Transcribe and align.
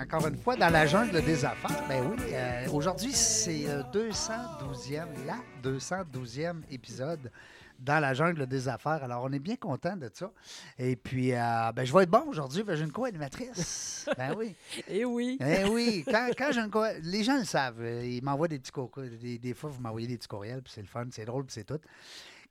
Encore 0.00 0.26
une 0.28 0.36
fois 0.36 0.56
dans 0.56 0.70
la 0.70 0.86
jungle 0.86 1.22
des 1.22 1.44
affaires. 1.44 1.84
Ben 1.88 2.02
oui, 2.06 2.16
euh, 2.32 2.66
aujourd'hui 2.72 3.12
c'est 3.12 3.64
le 3.64 3.82
212e, 3.92 5.06
la 5.26 5.36
212e 5.62 6.62
épisode 6.70 7.30
dans 7.78 7.98
la 8.00 8.14
jungle 8.14 8.46
des 8.46 8.68
affaires. 8.68 9.02
Alors 9.04 9.24
on 9.24 9.32
est 9.32 9.38
bien 9.38 9.56
content 9.56 9.96
de 9.96 10.10
ça. 10.12 10.30
Et 10.78 10.96
puis, 10.96 11.32
euh, 11.34 11.72
ben, 11.74 11.84
je 11.84 11.92
vais 11.92 12.04
être 12.04 12.10
bon 12.10 12.24
aujourd'hui, 12.28 12.62
j'ai 12.66 12.84
une 12.84 12.92
co-animatrice. 12.92 14.08
Ben 14.16 14.34
oui. 14.36 14.54
Eh 14.88 15.04
oui. 15.04 15.38
Eh 15.40 15.64
oui, 15.68 16.04
quand, 16.10 16.30
quand 16.36 16.52
j'ai 16.52 16.60
une 16.60 16.70
co- 16.70 16.84
Les 17.02 17.22
gens 17.24 17.38
le 17.38 17.44
savent, 17.44 17.80
euh, 17.80 18.04
ils 18.04 18.22
m'envoient 18.22 18.48
des 18.48 18.58
petits 18.58 18.72
co- 18.72 18.90
des, 18.96 19.38
des 19.38 19.54
fois 19.54 19.70
vous 19.70 19.80
m'envoyez 19.80 20.06
des 20.08 20.16
petits 20.16 20.28
courriels, 20.28 20.62
puis 20.62 20.72
c'est 20.74 20.82
le 20.82 20.88
fun, 20.88 21.06
c'est 21.10 21.24
drôle, 21.26 21.44
puis 21.44 21.54
c'est 21.54 21.64
tout. 21.64 21.80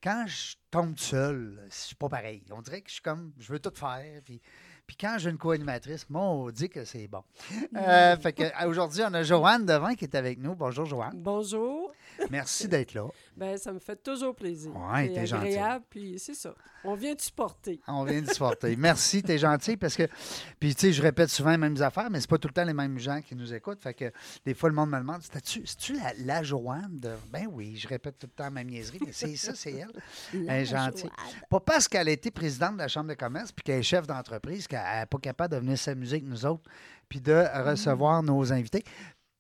Quand 0.04 0.26
je 0.28 0.56
tombe 0.72 0.98
seul, 0.98 1.60
c'est 1.70 1.98
pas 1.98 2.10
pareil. 2.10 2.44
On 2.52 2.62
dirait 2.62 2.82
que 2.82 2.90
je 2.90 2.94
suis 2.94 3.02
comme, 3.02 3.32
je 3.40 3.52
veux 3.52 3.60
tout 3.60 3.73
faire, 3.76 4.22
puis... 4.23 4.40
Puis 4.90 4.98
quand 5.00 5.18
j'ai 5.20 5.30
une 5.30 5.38
co-animatrice, 5.38 6.09
moi, 6.09 6.23
on 6.23 6.50
dit 6.50 6.68
que 6.68 6.84
c'est 6.84 7.08
bon. 7.08 7.22
Euh, 7.78 8.18
fait 8.18 8.34
que, 8.34 8.66
aujourd'hui, 8.68 9.04
on 9.08 9.14
a 9.14 9.22
Joanne 9.22 9.64
Devant 9.64 9.94
qui 9.94 10.06
est 10.06 10.16
avec 10.16 10.40
nous. 10.40 10.56
Bonjour, 10.56 10.84
Joanne. 10.86 11.12
Bonjour. 11.14 11.92
Merci 12.30 12.67
d'être 12.67 12.94
là. 12.94 13.08
Ben, 13.36 13.58
ça 13.58 13.72
me 13.72 13.80
fait 13.80 13.95
toujours 14.02 14.36
plaisir. 14.36 14.72
Ouais, 14.75 15.08
c'est 15.08 15.14
t'es 15.14 15.25
gentil. 15.28 15.48
agréable, 15.48 15.86
puis 15.89 16.20
c'est 16.20 16.34
ça. 16.34 16.53
On 16.84 16.95
vient 16.95 17.16
te 17.16 17.22
supporter. 17.22 17.80
On 17.88 18.03
vient 18.03 18.22
de 18.22 18.30
supporter. 18.30 18.76
Merci, 18.76 19.23
t'es 19.23 19.38
gentil 19.38 19.78
parce 19.78 19.95
que, 19.95 20.08
puis 20.59 20.76
tu 20.76 20.81
sais, 20.81 20.94
je 20.94 21.02
répète 21.02 21.30
souvent 21.30 21.52
les 21.52 21.58
mêmes 21.58 21.81
affaires, 21.81 22.09
mais 22.09 22.20
c'est 22.20 22.30
pas 22.30 22.38
tout 22.38 22.48
le 22.48 22.53
temps 22.53 22.66
les 22.66 22.73
mêmes 22.73 23.00
gens 23.00 23.22
qui 23.22 23.36
nous 23.36 23.53
écoutent. 23.53 23.81
Fait 23.81 23.94
que 23.94 24.11
des 24.45 24.53
fois, 24.53 24.70
le 24.70 24.76
monde 24.76 24.89
me 24.92 24.98
demande, 24.98 25.22
c'est-tu, 25.22 25.94
la, 25.94 26.14
la 26.20 26.44
Joanne 26.44 27.00
de. 27.00 27.11
Ben 27.31 27.48
oui, 27.52 27.76
je 27.78 27.88
répète 27.88 28.17
tout 28.17 28.28
le 28.28 28.44
temps 28.44 28.52
ma 28.52 28.64
niaiserie, 28.64 29.00
mais 29.06 29.11
c'est 29.11 29.36
ça, 29.36 29.54
c'est 29.56 29.73
elle. 29.73 29.92
Elle 30.33 30.50
est 30.50 30.66
gentille. 30.66 31.09
Pas 31.50 31.59
parce 31.59 31.88
qu'elle 31.88 32.08
a 32.08 32.11
été 32.11 32.31
présidente 32.31 32.73
de 32.73 32.80
la 32.80 32.88
Chambre 32.88 33.09
de 33.09 33.14
commerce 33.16 33.52
puis 33.52 33.64
qu'elle 33.64 33.80
est 33.80 33.83
chef 33.83 34.08
d'entreprise 34.08 34.67
qu'elle 34.67 34.80
n'est 34.80 35.06
pas 35.06 35.17
capable 35.17 35.54
de 35.56 35.59
venir 35.59 35.78
s'amuser 35.78 36.17
avec 36.17 36.28
nous 36.28 36.45
autres 36.45 36.64
puis 37.08 37.20
de 37.20 37.45
recevoir 37.66 38.22
nos 38.23 38.54
invités. 38.54 38.83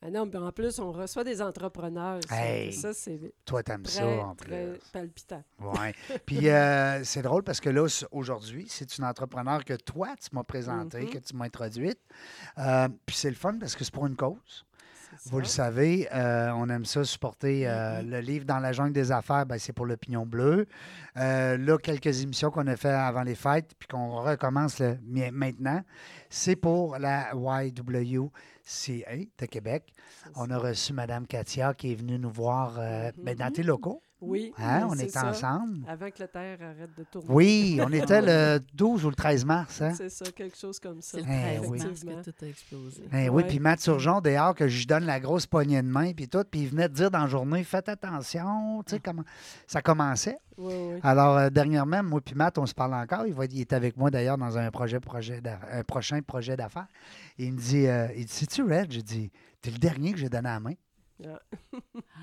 Ah 0.01 0.09
non, 0.09 0.25
mais 0.25 0.37
en 0.37 0.51
plus, 0.53 0.79
on 0.79 0.93
reçoit 0.93 1.25
des 1.25 1.41
entrepreneurs. 1.41 2.19
Hey. 2.31 2.71
ça, 2.71 2.93
c'est 2.93 3.19
Toi, 3.45 3.63
t'aimes 3.63 3.85
ça 3.85 4.05
en 4.07 4.33
plus. 4.33 4.49
très 4.49 4.79
palpitant. 4.93 5.43
Oui. 5.59 6.19
Puis 6.25 6.47
euh, 6.49 7.03
c'est 7.03 7.21
drôle 7.21 7.43
parce 7.43 7.59
que 7.59 7.69
là, 7.69 7.85
aujourd'hui, 8.11 8.65
c'est 8.69 8.97
une 8.97 9.03
entrepreneur 9.03 9.65
que 9.65 9.73
toi, 9.73 10.15
tu 10.21 10.33
m'as 10.33 10.43
présentée, 10.43 11.01
Mhm. 11.01 11.09
que 11.09 11.17
tu 11.17 11.35
m'as 11.35 11.45
introduite. 11.45 11.99
Euh, 12.57 12.87
puis 13.05 13.15
c'est 13.17 13.29
le 13.29 13.35
fun 13.35 13.57
parce 13.59 13.75
que 13.75 13.83
c'est 13.83 13.93
pour 13.93 14.07
une 14.07 14.15
cause. 14.15 14.65
Vous 15.25 15.39
le 15.39 15.45
savez, 15.45 16.07
euh, 16.13 16.51
on 16.55 16.69
aime 16.69 16.85
ça 16.85 17.03
supporter 17.03 17.67
euh, 17.67 18.01
Mhm. 18.01 18.09
le 18.09 18.19
livre 18.21 18.45
Dans 18.45 18.59
la 18.59 18.71
jungle 18.71 18.93
des 18.93 19.11
affaires, 19.11 19.45
ben, 19.45 19.57
c'est 19.59 19.73
pour 19.73 19.85
l'opinion 19.85 20.25
bleue. 20.25 20.65
Euh, 21.17 21.57
là, 21.57 21.77
quelques 21.77 22.21
émissions 22.21 22.51
qu'on 22.51 22.67
a 22.67 22.77
fait 22.77 22.87
avant 22.89 23.23
les 23.23 23.35
fêtes, 23.35 23.73
puis 23.77 23.87
qu'on 23.89 24.21
recommence 24.21 24.79
le- 24.79 24.97
maintenant, 25.31 25.81
c'est 26.29 26.55
pour 26.55 26.97
la 26.99 27.35
YWCA 28.69 29.25
de 29.37 29.45
Québec. 29.45 29.93
On 30.35 30.49
a 30.51 30.57
reçu 30.57 30.93
Mme 30.93 31.25
Katia 31.27 31.73
qui 31.73 31.91
est 31.91 31.95
venue 31.95 32.19
nous 32.19 32.29
voir 32.29 32.79
euh, 32.79 33.11
ben, 33.17 33.35
dans 33.35 33.51
tes 33.51 33.63
locaux. 33.63 34.01
Oui, 34.21 34.51
Hein, 34.57 34.81
oui, 34.83 34.87
on 34.91 34.93
était 34.95 35.09
ça. 35.09 35.29
ensemble. 35.29 35.85
Avant 35.87 36.09
que 36.09 36.19
la 36.19 36.27
Terre 36.27 36.57
arrête 36.61 36.89
de 36.97 37.03
tourner. 37.05 37.27
Oui, 37.29 37.79
on 37.85 37.91
était 37.93 38.21
le 38.21 38.59
12 38.73 39.05
ou 39.05 39.09
le 39.09 39.15
13 39.15 39.45
mars. 39.45 39.81
Hein? 39.81 39.93
C'est 39.95 40.09
ça, 40.09 40.25
quelque 40.31 40.57
chose 40.57 40.77
comme 40.79 41.01
ça. 41.01 41.17
C'est 41.19 41.25
le 41.25 41.31
Eh 41.31 41.57
13 41.59 41.69
oui. 41.69 41.77
mars 41.79 41.83
Effectivement. 41.91 42.21
que 42.23 42.29
tout 42.31 42.45
a 42.45 42.47
explosé. 42.47 43.03
Eh 43.13 43.29
oui, 43.29 43.43
puis 43.47 43.59
Matt 43.59 43.79
Surgeon, 43.79 44.19
dehors, 44.19 44.53
que 44.55 44.67
je 44.67 44.77
lui 44.79 44.85
donne 44.85 45.05
la 45.05 45.19
grosse 45.21 45.45
poignée 45.45 45.81
de 45.81 45.87
main, 45.87 46.11
puis 46.13 46.27
tout, 46.27 46.43
puis 46.49 46.61
il 46.61 46.67
venait 46.67 46.89
de 46.89 46.93
dire 46.93 47.09
dans 47.09 47.19
la 47.21 47.27
journée, 47.27 47.63
faites 47.63 47.87
attention, 47.87 48.83
tu 48.83 48.95
sais, 48.95 48.99
comment 48.99 49.23
ça 49.67 49.81
commençait. 49.81 50.37
Oui, 50.57 50.73
oui. 50.75 50.99
Alors, 51.03 51.37
euh, 51.37 51.49
dernièrement, 51.49 52.03
moi 52.03 52.19
puis 52.19 52.35
Matt, 52.35 52.57
on 52.57 52.65
se 52.65 52.73
parle 52.73 52.93
encore. 52.95 53.25
Il, 53.25 53.33
va, 53.33 53.45
il 53.45 53.61
est 53.61 53.71
avec 53.71 53.95
moi 53.95 54.11
d'ailleurs 54.11 54.37
dans 54.37 54.57
un 54.57 54.69
projet, 54.71 54.99
projet 54.99 55.41
un 55.71 55.83
prochain 55.83 56.21
projet 56.21 56.57
d'affaires. 56.57 56.87
Et 57.37 57.45
il 57.45 57.53
me 57.53 57.57
dit, 57.57 57.87
euh, 57.87 58.07
il 58.17 58.25
dit, 58.25 58.33
c'est-tu 58.33 58.63
Red? 58.63 58.91
J'ai 58.91 59.01
dit, 59.01 59.31
t'es 59.61 59.71
le 59.71 59.77
dernier 59.77 60.11
que 60.11 60.17
j'ai 60.17 60.27
donné 60.27 60.49
à 60.49 60.53
la 60.55 60.59
main. 60.59 60.73
Ah. 61.25 61.39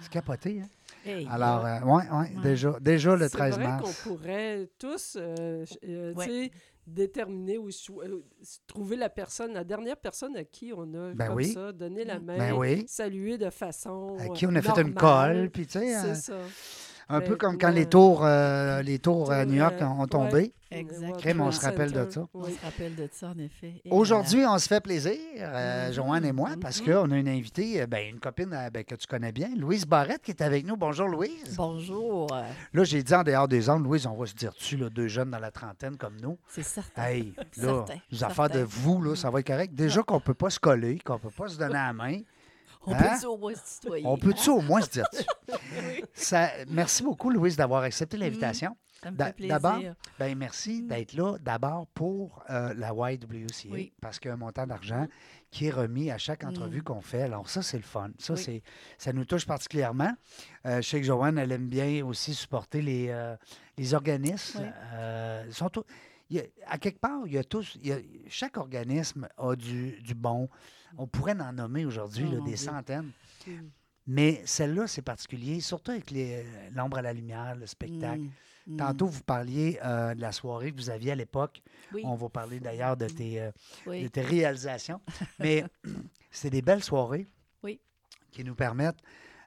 C'est 0.03 0.11
capoté, 0.11 0.61
hein? 0.63 0.69
Hey, 1.07 1.27
Alors, 1.31 1.65
euh, 1.65 1.81
ouais, 1.83 2.03
ouais, 2.11 2.31
déjà, 2.43 2.77
déjà 2.81 3.15
le 3.17 3.31
13 3.31 3.55
C'est 3.55 3.63
vrai 3.63 3.65
mars. 3.65 3.83
qu'on 4.03 4.11
pourrait 4.11 4.69
tous 4.79 5.17
euh, 5.17 5.65
euh, 5.85 6.13
tu 6.13 6.19
Ouais. 6.19 6.25
sais, 6.27 6.51
déterminer 6.87 7.59
ou 7.59 7.69
euh, 7.69 8.23
trouver 8.67 8.97
la 8.97 9.09
personne, 9.09 9.53
la 9.53 9.65
dernière 9.65 9.97
personne 9.97 10.37
à 10.37 10.45
qui 10.45 10.73
on 10.75 10.83
a 10.95 11.13
Ben 11.15 11.27
comme 11.29 11.37
oui. 11.37 11.53
ça, 11.53 11.73
donné 11.73 12.05
la 12.05 12.19
main, 12.19 12.39
Ben 12.39 12.53
oui. 12.55 12.85
saluer 12.89 13.39
de 13.39 13.51
façon 13.51 14.17
À 14.19 14.29
qui 14.31 14.47
on 14.47 14.55
a 14.55 14.63
fait 14.63 14.81
une 14.81 14.95
colle, 14.95 15.51
puis 15.51 15.67
tu 15.67 15.79
sais, 15.79 15.95
C'est 15.95 16.09
euh, 16.09 16.15
ça. 16.15 16.39
Un 17.09 17.21
Ben, 17.21 17.27
peu 17.29 17.37
comme 17.37 17.57
quand 17.59 17.69
ouais. 17.69 17.75
les 17.75 17.87
tours, 17.87 18.25
euh, 18.25 18.83
les 18.83 18.99
tours 18.99 19.31
à 19.31 19.43
Tours, 19.45 19.53
New 19.53 19.59
York 19.59 19.75
euh, 19.81 19.85
ont 19.85 20.01
ouais. 20.01 20.07
tombé. 20.07 20.53
Exact. 20.69 21.17
Crème, 21.19 21.41
on 21.41 21.53
se 21.53 21.61
rappelle 21.65 21.93
de 21.93 22.11
ça. 22.11 22.27
On 22.35 22.45
se 22.45 22.61
rappelle 22.65 22.97
de 22.97 23.09
ça, 23.13 23.29
en 23.29 23.39
effet. 23.39 23.75
Et 23.85 23.91
Aujourd'hui, 23.93 24.45
on 24.45 24.59
se 24.59 24.67
fait 24.67 24.81
plaisir, 24.81 25.13
euh, 25.39 25.87
Mhm. 25.87 25.93
Joanne 25.95 26.25
et 26.25 26.33
moi, 26.33 26.51
parce 26.61 26.81
Mhm. 26.81 26.87
qu'on 26.93 27.11
a 27.13 27.17
une 27.17 27.29
invitée, 27.29 27.83
euh, 27.83 27.87
ben, 27.87 28.11
une 28.13 28.19
copine 28.19 28.53
euh, 28.53 28.69
ben, 28.71 28.83
que 28.83 28.97
tu 28.97 29.07
connais 29.07 29.31
bien, 29.31 29.49
Louise 29.57 29.87
Barrette, 29.87 30.23
qui 30.23 30.33
est 30.33 30.43
avec 30.43 30.67
nous. 30.67 30.77
Bonjour. 30.77 31.07
Louise. 31.07 31.55
Bonjour. 31.57 32.27
euh, 32.33 32.43
Là, 32.73 32.83
j'ai 32.85 33.01
dit 33.05 33.15
en 33.15 33.23
dehors 33.23 33.47
des 33.47 33.71
ondes, 33.71 33.85
Louise, 33.85 34.07
on 34.09 34.17
va 34.17 34.27
se 34.27 34.35
dire 34.35 34.53
tu 34.55 34.77
là, 34.77 34.91
deux 34.91 35.07
jeunes 35.07 35.31
dans 35.31 35.39
la 35.39 35.53
trentaine 35.53 35.97
comme 35.97 36.17
nous. 36.21 36.37
C'est 36.49 36.65
certain. 36.65 37.05
Hey, 37.05 37.33
là, 37.39 37.45
Certain, 37.53 37.95
les 38.11 38.25
affaires 38.25 38.51
de 38.51 38.61
vous, 38.61 39.01
là, 39.01 39.15
ça 39.15 39.31
va 39.31 39.39
être 39.39 39.47
correct. 39.47 39.73
Déjà 39.73 40.03
qu'on 40.03 40.15
ne 40.17 40.21
peut 40.21 40.35
pas 40.35 40.51
se 40.51 40.59
coller, 40.59 40.99
qu'on 40.99 41.15
ne 41.15 41.19
peut 41.21 41.31
pas 41.31 41.47
se 41.47 41.57
donner 41.57 41.75
la 41.75 41.93
main. 41.93 42.19
On 42.87 42.95
Hein? 42.95 43.19
peut 43.21 43.27
au 43.27 43.37
moins 43.37 43.55
se 43.55 43.81
tutoyer? 43.81 44.07
On 44.07 44.17
peut-tu 44.17 44.51
au 44.51 44.61
moins 44.61 44.81
se 44.81 44.91
dire? 44.91 45.07
Ça, 46.15 46.51
merci 46.69 47.03
beaucoup, 47.03 47.31
Louise, 47.31 47.57
d'avoir 47.57 47.83
accepté 47.83 48.17
l'invitation. 48.17 48.77
Ça 49.03 49.11
me 49.11 49.17
d'a- 49.17 49.27
fait 49.27 49.33
plaisir. 49.35 49.61
d'abord, 49.61 49.81
Ben 50.19 50.37
merci 50.39 50.83
Mm. 50.83 50.87
d'être 50.89 51.13
là 51.13 51.37
d'abord 51.39 51.87
pour 51.89 52.43
euh, 52.49 52.73
la 52.75 52.93
YWCA, 52.95 53.69
Oui. 53.71 53.93
parce 54.01 54.19
qu'il 54.19 54.29
y 54.29 54.33
a 54.33 54.35
un 54.35 54.39
montant 54.39 54.67
d'argent 54.67 55.07
qui 55.51 55.67
est 55.67 55.71
remis 55.71 56.11
à 56.11 56.17
chaque 56.19 56.45
entrevue 56.45 56.81
Mm. 56.81 56.85
qu'on 56.85 57.01
fait. 57.03 57.23
Alors 57.23 57.49
ça, 57.51 57.61
c'est 57.63 57.77
le 57.77 57.83
fun. 57.83 58.11
Ça, 58.19 58.35
Oui. 58.35 58.43
c'est, 58.43 58.63
ça 58.99 59.13
nous 59.13 59.25
touche 59.27 59.47
particulièrement. 59.47 60.13
Euh, 60.65 60.81
je 60.81 60.89
sais 60.89 61.01
que 61.01 61.07
Joanne, 61.07 61.39
elle 61.39 61.53
aime 61.53 61.69
bien 61.69 62.05
aussi 62.07 62.35
supporter 62.35 62.81
les, 62.83 63.09
euh, 63.11 63.37
les 63.77 63.93
organismes. 63.95 64.63
Oui. 64.63 65.53
Sont 65.53 65.71
a- 66.39 66.41
à 66.67 66.79
quelque 66.79 66.99
part, 66.99 67.21
il 67.27 67.33
y 67.35 67.39
a 67.39 67.45
tous, 67.45 67.77
il 67.83 67.87
y 67.89 67.93
a- 67.93 67.99
chaque 68.29 68.57
organisme 68.57 69.29
a 69.37 69.55
du, 69.55 70.01
du 70.03 70.15
bon. 70.15 70.49
On 70.99 71.07
pourrait 71.07 71.39
en 71.41 71.53
nommer 71.53 71.85
aujourd'hui 71.85 72.27
Oh, 72.33 72.41
des 72.41 72.55
Dieu. 72.55 72.57
centaines. 72.57 73.11
Mais 74.07 74.41
celle-là, 74.45 74.87
c'est 74.87 75.03
particulier, 75.03 75.61
surtout 75.61 75.91
avec 75.91 76.11
les, 76.11 76.45
l'ombre 76.75 76.99
à 76.99 77.03
la 77.03 77.13
lumière, 77.13 77.57
le 77.57 77.67
spectacle. 77.67 78.21
Mm, 78.21 78.31
mm. 78.75 78.77
Tantôt, 78.77 79.07
vous 79.07 79.23
parliez 79.23 79.81
euh, 79.85 80.15
de 80.15 80.21
la 80.21 80.31
soirée 80.31 80.71
que 80.71 80.77
vous 80.77 80.91
aviez 80.91 81.13
à 81.13 81.15
l'époque. 81.17 81.61
Oui. 81.93 82.03
On 82.05 82.15
va 82.15 82.29
parler 82.29 82.61
d'ailleurs 82.61 82.97
de 82.97 83.09
tes, 83.09 83.41
euh, 83.41 83.51
de 83.85 83.91
oui. 83.91 84.11
tes 84.11 84.21
réalisations. 84.21 85.01
Mais 85.41 85.65
c'est 86.31 86.51
des 86.51 86.63
belles 86.63 86.85
soirées 86.85 87.27
Oui. 87.65 87.81
qui 88.31 88.45
nous 88.45 88.55
permettent, 88.55 89.01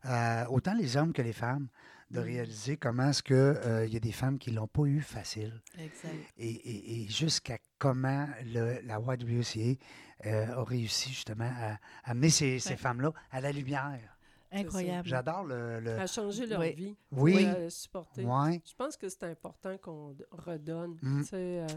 euh, 0.05 0.45
autant 0.49 0.73
les 0.73 0.97
hommes 0.97 1.13
que 1.13 1.21
les 1.21 1.33
femmes, 1.33 1.67
de 2.11 2.19
Mm. 2.19 2.23
réaliser 2.23 2.75
comment 2.77 3.09
est-ce 3.11 3.21
qu'il 3.23 3.93
y 3.93 3.95
a 3.95 3.99
des 3.99 4.11
femmes 4.11 4.39
qui 4.39 4.49
ne 4.51 4.55
l'ont 4.57 4.67
pas 4.67 4.83
eu 4.85 4.99
facile. 4.99 5.61
Exact. 5.77 6.11
Et, 6.37 6.49
et- 6.49 7.03
et 7.03 7.07
jusqu'à 7.07 7.59
comment 7.79 8.27
le- 8.45 8.79
la 8.83 8.99
YWCA 8.99 9.79
euh, 10.25 10.47
a 10.53 10.63
réussi 10.63 11.09
justement 11.09 11.49
à, 11.57 11.73
à 12.03 12.11
amener 12.11 12.29
ces, 12.29 12.59
femmes-là 12.59 13.13
à 13.31 13.41
la 13.41 13.51
lumière. 13.51 14.15
Incroyable. 14.51 15.07
J'adore 15.07 15.43
le... 15.43 15.79
le- 15.79 15.99
À 15.99 16.07
changer 16.07 16.45
leur 16.47 16.59
Oui. 16.59 16.73
vie. 16.73 16.95
Oui. 17.11 17.45
pour, 17.45 17.55
euh, 17.55 17.69
supporter. 17.69 18.25
Ouais. 18.25 18.61
Je 18.65 18.73
pense 18.75 18.97
que 18.97 19.07
c'est 19.07 19.23
important 19.23 19.77
qu'on 19.77 20.15
redonne, 20.31 20.97
Mm. 21.01 21.21
tu 21.21 21.27
sais, 21.27 21.35
euh, 21.61 21.67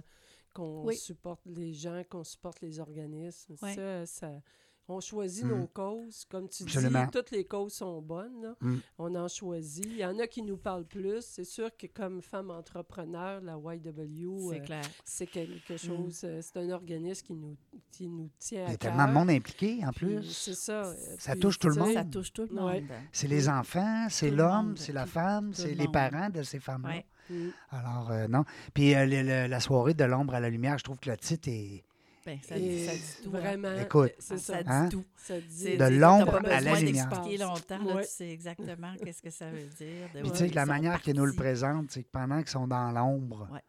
qu'on 0.55 0.83
Oui. 0.85 0.97
supporte 0.97 1.43
les 1.47 1.73
gens, 1.75 2.03
qu'on 2.11 2.25
supporte 2.25 2.61
les 2.63 2.81
organismes. 2.81 3.55
Oui. 3.63 3.75
Ça, 3.75 4.07
ça- 4.07 4.41
on 4.89 5.01
choisit 5.01 5.45
nos 5.45 5.67
causes. 5.69 6.25
Comme 6.31 6.49
tu 6.49 6.65
Absolument. 6.65 7.05
dis, 7.05 7.11
toutes 7.11 7.31
les 7.31 7.45
causes 7.45 7.73
sont 7.75 8.01
bonnes. 8.03 8.43
là. 8.43 8.55
Mm. 8.61 8.77
On 8.99 9.15
en 9.15 9.29
choisit. 9.29 9.85
Il 9.87 9.97
y 9.99 10.05
en 10.05 10.19
a 10.19 10.27
qui 10.27 10.43
nous 10.43 10.57
parlent 10.57 10.85
plus. 10.85 11.21
C'est 11.25 11.45
sûr 11.45 11.71
que 11.77 11.87
comme 11.87 12.21
femme 12.21 12.51
entrepreneur, 12.51 13.41
la 13.41 13.57
YW, 13.57 14.51
C'est 14.51 14.61
euh, 14.61 14.65
clair. 14.65 14.85
c'est 15.05 15.27
quelque 15.27 15.77
chose, 15.77 16.21
euh, 16.25 16.41
c'est 16.43 16.57
un 16.59 16.71
organisme 16.71 17.27
qui 17.27 17.35
nous, 17.35 17.57
qui 17.91 18.09
nous 18.09 18.29
tient 18.39 18.65
Il 18.65 18.69
y 18.69 18.71
à 18.71 18.75
a 18.75 18.77
tellement 18.77 19.09
de 19.09 19.13
monde 19.13 19.31
impliqué 19.31 19.81
en 19.87 19.93
Puis 19.93 20.07
plus. 20.07 20.23
C'est 20.25 20.55
ça. 20.55 20.85
euh, 20.87 20.95
Ça 21.19 21.33
puis, 21.33 21.41
touche 21.41 21.59
tout 21.59 21.69
le 21.69 21.77
monde. 21.77 21.93
Ça 21.95 22.05
touche 22.05 22.33
tout 22.33 22.47
le 22.49 22.55
monde. 22.55 22.67
Ouais. 22.73 22.85
C'est 23.13 23.29
les 23.29 23.49
enfants, 23.49 24.07
c'est 24.11 24.31
Tout 24.31 24.37
l'homme, 24.37 24.77
c'est 24.77 24.93
la 24.93 25.07
femme, 25.07 25.51
tout 25.53 25.63
c'est 25.63 25.75
le 25.75 25.83
les 25.83 25.89
parents 25.89 26.29
de 26.31 26.43
ces 26.43 26.59
femmes-là. 26.61 26.91
Ouais. 26.97 27.07
Mm. 27.31 27.49
Alors, 27.71 28.11
euh, 28.11 28.27
non. 28.29 28.45
Puis 28.75 28.95
euh, 28.95 29.07
le- 29.07 29.23
le- 29.23 29.47
la 29.49 29.61
soirée 29.61 29.95
de 29.95 30.05
l'ombre 30.05 30.35
à 30.35 30.41
la 30.41 30.51
lumière, 30.51 30.77
je 30.79 30.85
trouve 30.85 30.99
que 30.99 31.09
le 31.09 31.17
titre 31.17 31.49
est 31.49 31.85
Ben, 32.25 32.39
ça, 32.43 32.57
dit 32.59 32.87
tout. 33.25 33.31
hein. 33.35 33.41
Vraiment. 33.41 33.77
Écoute, 33.81 34.13
ça. 34.19 34.39
Ça 34.39 34.63
dit 34.63 34.69
Hein? 34.71 34.89
tout. 34.89 35.05
Ça 35.17 35.41
dit 35.41 35.47
C'est- 35.51 35.77
De 35.77 35.85
l'ombre 35.87 36.27
t'as 36.27 36.41
pas 36.41 36.49
à 36.49 36.61
la 36.61 36.71
besoin 36.73 36.81
lumière. 36.87 37.09
d'expliquer 37.09 37.39
longtemps. 37.39 37.85
là, 37.85 37.95
Ouais. 37.97 38.03
tu 38.05 38.09
sais 38.11 38.31
exactement 38.31 38.93
qu'est-ce 39.03 39.23
que 39.23 39.31
ça 39.31 39.51
veut 39.51 39.67
dire. 39.79 40.09
Puis, 40.15 40.31
tu 40.31 40.37
sais, 40.37 40.49
la 40.49 40.67
manière 40.67 41.01
qu'ils 41.01 41.17
nous 41.17 41.27
le 41.27 41.33
présentent, 41.35 41.91
c'est 41.91 42.03
que 42.05 42.11
pendant 42.13 42.39
qu'ils 42.39 42.49
sont 42.51 42.69
dans 42.69 42.91
l'ombre, 42.93 43.49
Ouais. 43.53 43.61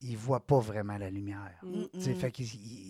ils 0.00 0.12
ne 0.12 0.16
voient 0.16 0.46
pas 0.46 0.58
vraiment 0.60 0.96
la 0.96 1.10
lumière. 1.10 1.58
Mm. 1.62 1.82
Mm. 1.98 2.14
Fait 2.14 2.30
qu'à 2.30 2.44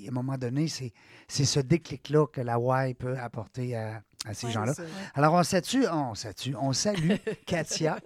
un 0.08 0.10
moment 0.12 0.36
donné, 0.38 0.68
c'est 0.68 0.92
c'est 1.26 1.44
ce 1.44 1.60
déclic-là 1.60 2.26
que 2.26 2.40
la 2.40 2.58
Y 2.58 2.94
peut 2.94 3.16
apporter 3.18 3.74
à, 3.76 4.02
à 4.26 4.34
ces 4.34 4.46
Ouais, 4.46 4.52
gens-là. 4.52 4.72
Alors, 5.14 5.34
on 5.34 5.42
salue, 5.44 5.84
on 5.92 6.14
salue, 6.14 6.54
on 6.60 6.72
salue 6.72 7.12
Katia, 7.46 7.98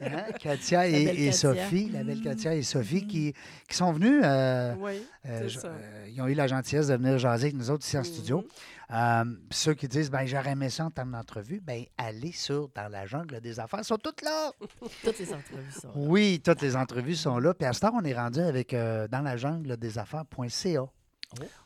hein, 0.00 0.24
Katia 0.40 0.86
et, 0.88 1.04
belle 1.04 1.18
et 1.20 1.26
Katia. 1.26 1.32
Sophie, 1.32 1.88
la 1.90 2.02
belle 2.02 2.18
Mm. 2.18 2.22
Katia 2.24 2.54
et 2.54 2.62
Sophie 2.62 3.06
qui, 3.06 3.34
qui 3.68 3.76
sont 3.76 3.92
venus. 3.92 4.20
euh, 4.24 4.74
Oui, 4.78 5.02
euh, 5.26 5.48
euh, 5.64 6.06
ils 6.08 6.20
ont 6.20 6.26
eu 6.26 6.34
la 6.34 6.48
gentillesse 6.48 6.88
de 6.88 6.94
venir 6.96 7.18
jaser 7.18 7.44
avec 7.46 7.54
nous 7.56 7.70
autres 7.70 7.86
ici 7.86 7.96
en 7.96 8.02
studio. 8.04 8.44
Euh, 8.92 9.24
puis 9.48 9.56
ceux 9.58 9.74
qui 9.74 9.86
disent, 9.86 10.10
ben 10.10 10.26
j'aurais 10.26 10.50
aimé 10.50 10.68
ça 10.68 10.86
en 10.86 10.90
termes 10.90 11.12
d'entrevue, 11.12 11.60
ben 11.60 11.84
allez 11.96 12.32
sur 12.32 12.68
Dans 12.74 12.88
la 12.90 13.06
jungle 13.06 13.40
des 13.40 13.60
affaires, 13.60 13.78
ils 13.80 13.84
sont 13.84 13.98
toutes 13.98 14.22
là. 14.22 14.50
Toutes 15.04 15.18
les 15.20 15.32
entrevues 15.32 15.70
sont 15.70 15.86
là. 15.88 15.94
Oui, 15.94 16.42
toutes 16.44 16.60
les 16.62 16.74
entrevues 16.74 17.14
sont 17.14 17.38
là. 17.38 17.54
Puis 17.54 17.66
à 17.68 17.72
ce 17.72 17.78
temps, 17.80 17.92
on 17.94 18.04
est 18.04 18.14
rendu 18.14 18.40
avec 18.40 18.72
dans 18.74 19.22
la 19.22 19.36
jungle 19.36 19.76
des 19.76 19.96
affaires.ca. 20.00 20.84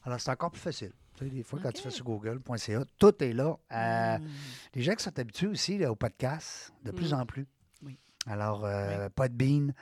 Alors, 0.04 0.20
c'est 0.20 0.30
encore 0.30 0.50
plus 0.50 0.60
facile. 0.60 0.92
Tu 1.16 1.25
sais, 1.25 1.31
des 1.31 1.43
fois, 1.43 1.61
quand 1.62 1.72
tu 1.72 1.82
fais 1.82 1.90
sur 1.90 2.05
google.ca, 2.05 2.82
tout 2.99 3.22
est 3.22 3.32
là. 3.32 3.56
Euh, 3.72 4.19
Mm. 4.19 4.26
Les 4.75 4.82
gens 4.82 4.94
qui 4.94 5.05
sont 5.05 5.19
habitués 5.19 5.46
aussi 5.46 5.78
là, 5.78 5.90
au 5.90 5.94
podcast, 5.96 6.72
de 6.82 6.90
plus 6.90 7.12
Mm. 7.12 7.20
en 7.20 7.26
plus. 7.26 7.46
Oui. 7.82 7.99
Alors, 8.26 8.64
euh, 8.64 9.08
Podbean, 9.14 9.72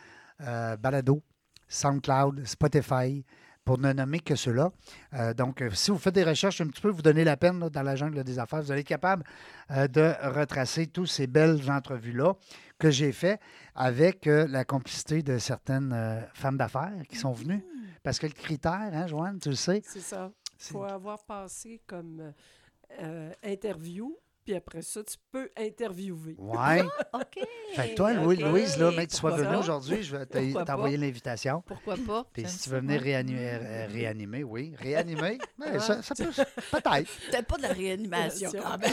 euh, 0.42 0.76
Balado, 0.76 1.22
SoundCloud, 1.68 2.44
Spotify, 2.46 3.24
pour 3.64 3.78
ne 3.78 3.92
nommer 3.92 4.18
que 4.18 4.34
ceux-là. 4.34 4.72
Donc, 5.36 5.62
si 5.72 5.92
vous 5.92 5.98
faites 5.98 6.16
des 6.16 6.24
recherches 6.24 6.60
un 6.60 6.66
petit 6.66 6.82
peu, 6.82 6.88
vous 6.90 7.00
donnez 7.00 7.22
la 7.22 7.36
peine 7.36 7.60
là, 7.60 7.70
dans 7.70 7.82
la 7.82 7.94
jungle 7.94 8.24
des 8.24 8.40
affaires, 8.40 8.60
vous 8.60 8.72
allez 8.72 8.80
être 8.80 8.86
capable 8.88 9.22
de 9.70 10.14
retracer 10.36 10.88
toutes 10.88 11.06
ces 11.06 11.28
belles 11.28 11.70
entrevues-là 11.70 12.34
que 12.80 12.90
j'ai 12.90 13.12
fait 13.12 13.38
avec 13.76 14.26
la 14.26 14.64
complicité 14.64 15.22
de 15.22 15.38
certaines 15.38 16.26
femmes 16.34 16.56
d'affaires 16.56 16.90
qui 17.08 17.14
sont 17.16 17.30
venues. 17.32 17.64
Parce 18.02 18.18
que 18.18 18.26
le 18.26 18.32
critère, 18.32 18.90
hein, 18.92 19.06
Joanne, 19.06 19.38
tu 19.38 19.50
le 19.50 19.54
sais, 19.54 19.80
C'est 19.86 20.00
ça. 20.00 20.32
Faut 20.70 20.84
avoir 20.84 21.24
passé 21.24 21.80
comme 21.86 22.20
euh, 22.20 22.32
euh, 23.00 23.32
interview, 23.42 24.16
puis 24.44 24.54
après 24.54 24.82
ça, 24.82 25.02
tu 25.04 25.16
peux 25.30 25.48
interviewer. 25.56 26.34
Ouais. 26.38 26.82
OK. 27.12 27.38
Fait 27.74 27.90
que 27.90 27.94
toi, 27.94 28.12
Louis-. 28.12 28.36
Louise, 28.36 28.76
là, 28.78 28.90
mec, 28.90 29.10
tu 29.10 29.16
sois 29.16 29.30
venue 29.32 29.56
aujourd'hui, 29.56 30.02
je 30.02 30.16
vais 30.16 30.26
t'envoyer 30.64 30.96
l'invitation. 30.96 31.62
Pourquoi 31.66 31.96
pas? 31.96 32.26
Puis 32.32 32.44
si 32.46 32.58
tu 32.60 32.70
veux 32.70 32.80
venir 32.80 33.00
réanimer, 33.00 33.50
euh, 33.52 33.86
réanimer, 33.90 34.44
oui, 34.44 34.74
réanimer, 34.78 35.38
ça, 35.78 36.02
ça 36.02 36.14
peut, 36.14 36.30
peut-être. 36.70 37.10
Peut-être 37.30 37.46
pas 37.46 37.56
de 37.56 37.62
la 37.62 37.72
réanimation 37.72 38.50
quand 38.52 38.78
même. 38.78 38.92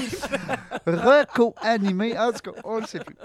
Reco-animé, 0.85 2.17
en 2.17 2.31
tout 2.31 2.51
cas, 2.51 2.61
on 2.63 2.75
ne 2.77 2.81
le 2.81 2.87
sait 2.87 2.99
plus. 2.99 3.15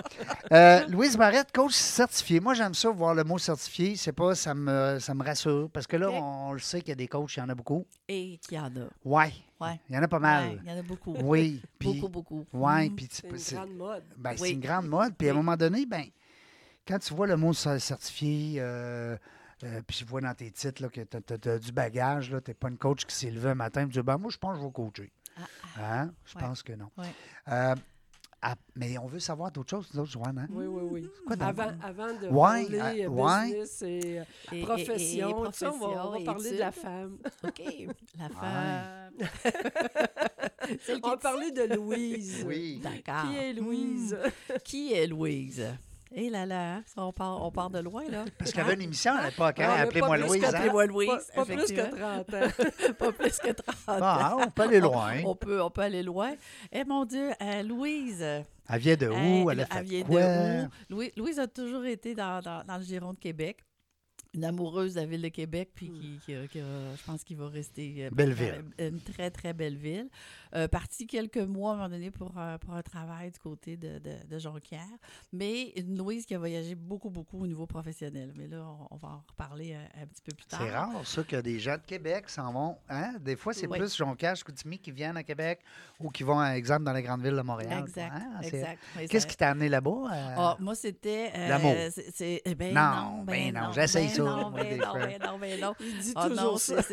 Euh, 0.52 0.86
Louise 0.88 1.16
Barrette, 1.16 1.52
coach 1.52 1.72
certifié. 1.72 2.40
Moi, 2.40 2.54
j'aime 2.54 2.74
ça, 2.74 2.90
voir 2.90 3.14
le 3.14 3.24
mot 3.24 3.38
certifié. 3.38 3.96
C'est 3.96 4.12
pas, 4.12 4.34
ça 4.34 4.54
me, 4.54 4.98
ça 5.00 5.14
me 5.14 5.22
rassure. 5.24 5.68
Parce 5.72 5.86
que 5.86 5.96
là, 5.96 6.10
Ok. 6.10 6.16
on, 6.20 6.52
le 6.52 6.58
sait 6.58 6.80
qu'il 6.80 6.90
y 6.90 6.92
a 6.92 6.96
des 6.96 7.08
coachs, 7.08 7.36
il 7.36 7.40
y 7.40 7.42
en 7.42 7.48
a 7.48 7.54
beaucoup. 7.54 7.86
Et 8.08 8.38
qu'il 8.38 8.56
y 8.56 8.60
en 8.60 8.66
a. 8.66 8.88
Ouais, 9.04 9.32
Ouais. 9.60 9.80
il 9.88 9.94
y 9.94 9.98
en 9.98 10.02
a 10.02 10.08
pas 10.08 10.16
Ouais, 10.16 10.22
mal. 10.22 10.60
il 10.64 10.68
y 10.70 10.72
en 10.74 10.78
a 10.78 10.82
beaucoup. 10.82 11.14
Oui. 11.22 11.62
Beaucoup, 11.80 12.08
beaucoup. 12.08 12.46
ouais, 12.52 12.88
Mm. 12.88 12.94
puis 12.96 13.08
tu 13.08 13.16
C'est 13.16 13.28
une 13.28 13.38
c'est- 13.38 13.54
grande 13.56 13.74
mode. 13.76 14.04
Ben, 14.16 14.36
c'est 14.36 14.50
une 14.52 14.60
grande 14.60 14.88
mode. 14.88 15.14
Puis 15.16 15.28
à 15.28 15.32
un 15.32 15.34
moment 15.34 15.56
donné, 15.56 15.86
ben, 15.86 16.04
quand 16.86 16.98
tu 16.98 17.14
vois 17.14 17.26
le 17.26 17.36
mot 17.36 17.52
cer- 17.52 17.78
certifié, 17.78 18.56
euh, 18.60 19.16
euh, 19.62 19.80
puis 19.86 19.98
je 20.00 20.04
vois 20.04 20.20
dans 20.20 20.34
tes 20.34 20.50
titres 20.50 20.82
là, 20.82 20.88
que 20.88 21.00
tu 21.02 21.48
as, 21.48 21.58
du 21.58 21.72
bagage, 21.72 22.28
tu 22.44 22.50
n'es 22.50 22.54
pas 22.54 22.68
une 22.68 22.78
coach 22.78 23.04
qui 23.06 23.14
s'est 23.14 23.30
levé 23.30 23.50
un 23.50 23.54
matin 23.54 23.82
et 23.82 23.86
dit 23.86 24.00
ben, 24.02 24.18
Moi, 24.18 24.30
je 24.30 24.38
pense 24.38 24.56
que 24.56 24.60
je 24.62 24.66
vais 24.66 24.72
coacher. 24.72 25.12
Ah, 25.36 25.42
Hein? 26.02 26.10
Je 26.24 26.34
Ouais. 26.36 26.40
pense 26.42 26.62
que 26.62 26.72
non. 26.72 26.90
Ouais. 26.96 27.06
Euh, 27.48 27.74
ah, 28.46 28.54
mais 28.76 28.98
on 28.98 29.06
veut 29.06 29.20
savoir 29.20 29.50
d'autres 29.50 29.70
choses, 29.70 29.88
nous 29.94 30.00
autres, 30.00 30.10
Joanne. 30.10 30.38
Hein? 30.38 30.46
Oui, 30.50 30.66
oui, 30.66 30.82
oui. 30.90 31.10
Quoi? 31.26 31.36
Avant, 31.40 31.72
avant 31.82 32.08
de 32.12 32.26
Ouais, 32.26 32.62
parler 32.66 33.04
euh, 33.04 33.06
euh, 33.06 33.08
ouais. 33.08 33.44
business 33.46 33.82
et 33.82 34.18
euh, 34.18 34.24
Et- 34.52 34.56
et- 34.56 34.60
et- 34.60 34.64
profession, 34.64 35.28
on 35.38 35.42
va, 35.42 35.46
on 35.46 35.48
va 35.48 35.98
profession, 36.02 36.24
parler 36.24 36.50
de 36.52 36.58
la 36.58 36.72
femme. 36.72 37.18
OK. 37.44 37.62
La 38.18 38.28
femme. 38.28 39.12
On 41.02 41.08
va 41.10 41.16
parler 41.18 41.50
de 41.50 41.74
Louise. 41.74 42.44
Oui. 42.46 42.80
D'accord. 42.82 43.30
Qui 43.30 43.36
est 43.36 43.52
Louise? 43.52 44.16
Hmm. 44.48 44.54
Qui 44.64 44.92
est 44.94 45.06
Louise? 45.06 45.66
Eh 46.16 46.30
là 46.30 46.46
là, 46.46 46.80
on 46.96 47.12
part, 47.12 47.42
on 47.42 47.50
part 47.50 47.70
de 47.70 47.80
loin, 47.80 48.04
là. 48.08 48.24
Parce 48.38 48.52
qu'il 48.52 48.60
y 48.60 48.64
avait 48.64 48.74
une 48.74 48.82
émission 48.82 49.12
à 49.14 49.26
l'époque, 49.26 49.58
hein? 49.58 49.66
Ah, 49.68 49.74
mais 49.78 49.82
Appelez-moi 49.82 50.16
Louise. 50.18 50.44
hein? 50.44 50.48
Appelez-moi 50.54 50.86
Louise. 50.86 51.08
Pas, 51.08 51.18
pas 51.34 51.44
plus 51.44 51.56
que 51.56 51.62
effectivement. 51.72 52.24
30 52.24 52.34
ans. 52.34 52.94
Pas 52.98 53.12
plus 53.12 53.38
que 53.38 53.50
30 53.52 53.76
ans. 53.88 53.98
Ah, 54.00 54.36
on 54.38 54.50
peut 54.50 54.62
aller 54.62 54.80
loin. 54.80 55.12
On 55.24 55.34
peut, 55.34 55.60
on 55.60 55.70
peut 55.70 55.80
aller 55.82 56.02
loin. 56.04 56.34
Eh 56.70 56.84
mon 56.84 57.04
Dieu, 57.04 57.30
euh, 57.42 57.62
Louise. 57.64 58.22
Elle 58.22 58.80
vient 58.80 58.96
de 58.96 59.08
où? 59.08 59.50
Elle 59.50 59.60
a 59.60 59.66
fait 59.66 59.82
vient 59.82 60.02
quoi? 60.04 60.20
de 60.22 60.64
où? 60.64 60.68
Louis- 60.90 61.12
Louise 61.16 61.38
a 61.40 61.48
toujours 61.48 61.84
été 61.84 62.14
dans, 62.14 62.40
dans, 62.40 62.62
dans 62.64 62.76
le 62.78 62.84
giron 62.84 63.12
de 63.12 63.18
Québec. 63.18 63.58
Une 64.32 64.44
amoureuse 64.44 64.94
de 64.94 65.00
la 65.00 65.06
ville 65.06 65.22
de 65.22 65.28
Québec, 65.28 65.70
puis 65.76 65.92
qui, 66.24 66.32
je 66.32 67.04
pense 67.06 67.22
qu'il 67.22 67.36
va 67.36 67.48
rester. 67.48 68.06
euh, 68.06 68.10
Belle 68.12 68.32
ville. 68.32 68.64
Une 68.80 69.00
très, 69.00 69.30
très 69.30 69.52
belle 69.52 69.76
ville. 69.76 70.08
Euh, 70.56 70.68
parti 70.68 71.06
quelques 71.06 71.36
mois, 71.38 71.70
à 71.70 71.74
un 71.74 71.76
moment 71.78 71.88
donné, 71.88 72.10
pour, 72.12 72.32
euh, 72.38 72.58
pour 72.58 72.74
un 72.74 72.82
travail 72.82 73.30
du 73.32 73.38
côté 73.40 73.76
de, 73.76 73.98
de, 73.98 74.12
de 74.30 74.38
Jonquière. 74.38 74.80
Mais 75.32 75.70
une 75.76 75.96
Louise 75.98 76.24
qui 76.26 76.34
a 76.34 76.38
voyagé 76.38 76.74
beaucoup, 76.76 77.10
beaucoup 77.10 77.42
au 77.42 77.46
niveau 77.46 77.66
professionnel. 77.66 78.32
Mais 78.36 78.46
là, 78.46 78.64
on, 78.64 78.94
on 78.94 78.96
va 78.96 79.08
en 79.08 79.22
reparler 79.28 79.74
un, 79.74 80.02
un 80.02 80.06
petit 80.06 80.22
peu 80.22 80.32
plus 80.34 80.46
tard. 80.46 80.60
C'est 80.62 80.70
rare, 80.70 80.90
ça, 81.04 81.24
que 81.24 81.36
des 81.40 81.58
gens 81.58 81.74
de 81.76 81.82
Québec 81.84 82.28
s'en 82.30 82.52
vont. 82.52 82.78
Hein? 82.88 83.14
Des 83.20 83.34
fois, 83.34 83.52
c'est 83.52 83.66
Oui. 83.66 83.78
plus 83.78 83.96
Jonquière, 83.96 84.36
Chicoutimi 84.36 84.78
qui 84.78 84.92
viennent 84.92 85.16
à 85.16 85.24
Québec 85.24 85.60
ou 85.98 86.08
qui 86.10 86.22
vont, 86.22 86.34
par 86.36 86.46
exemple, 86.50 86.84
dans 86.84 86.92
les 86.92 87.02
grandes 87.02 87.22
villes 87.22 87.34
de 87.36 87.42
Montréal. 87.42 87.82
Exact, 87.86 88.12
Hein? 88.14 88.40
Exact. 88.42 88.78
Qu'est-ce 89.10 89.26
qui 89.26 89.36
t'a 89.36 89.50
amené 89.50 89.68
là-bas? 89.68 89.90
euh? 90.12 90.34
Ah, 90.36 90.56
moi, 90.60 90.74
c'était. 90.76 91.32
euh, 91.34 91.48
L'amour. 91.48 91.74
c'est- 92.12 92.42
eh 92.44 92.54
ben 92.54 92.72
Non, 92.72 92.80
non, 92.82 93.22
ben 93.24 93.52
ben 93.52 93.54
non, 93.60 93.66
non. 93.68 93.72
j'essaye 93.72 94.06
ben 94.08 94.14
ça, 94.14 94.22
Non, 94.22 94.50
moi, 94.50 94.62
des 94.62 94.70
ben 94.70 94.78
non, 94.78 94.90
fois. 94.92 95.06
ben 95.06 95.18
non, 95.20 95.38
ben 95.38 95.60
non. 95.60 95.74
Il 95.80 95.98
dit 95.98 96.12
Ah 96.14 96.28
toujours 96.28 96.44
non, 96.52 96.56
ça. 96.58 96.74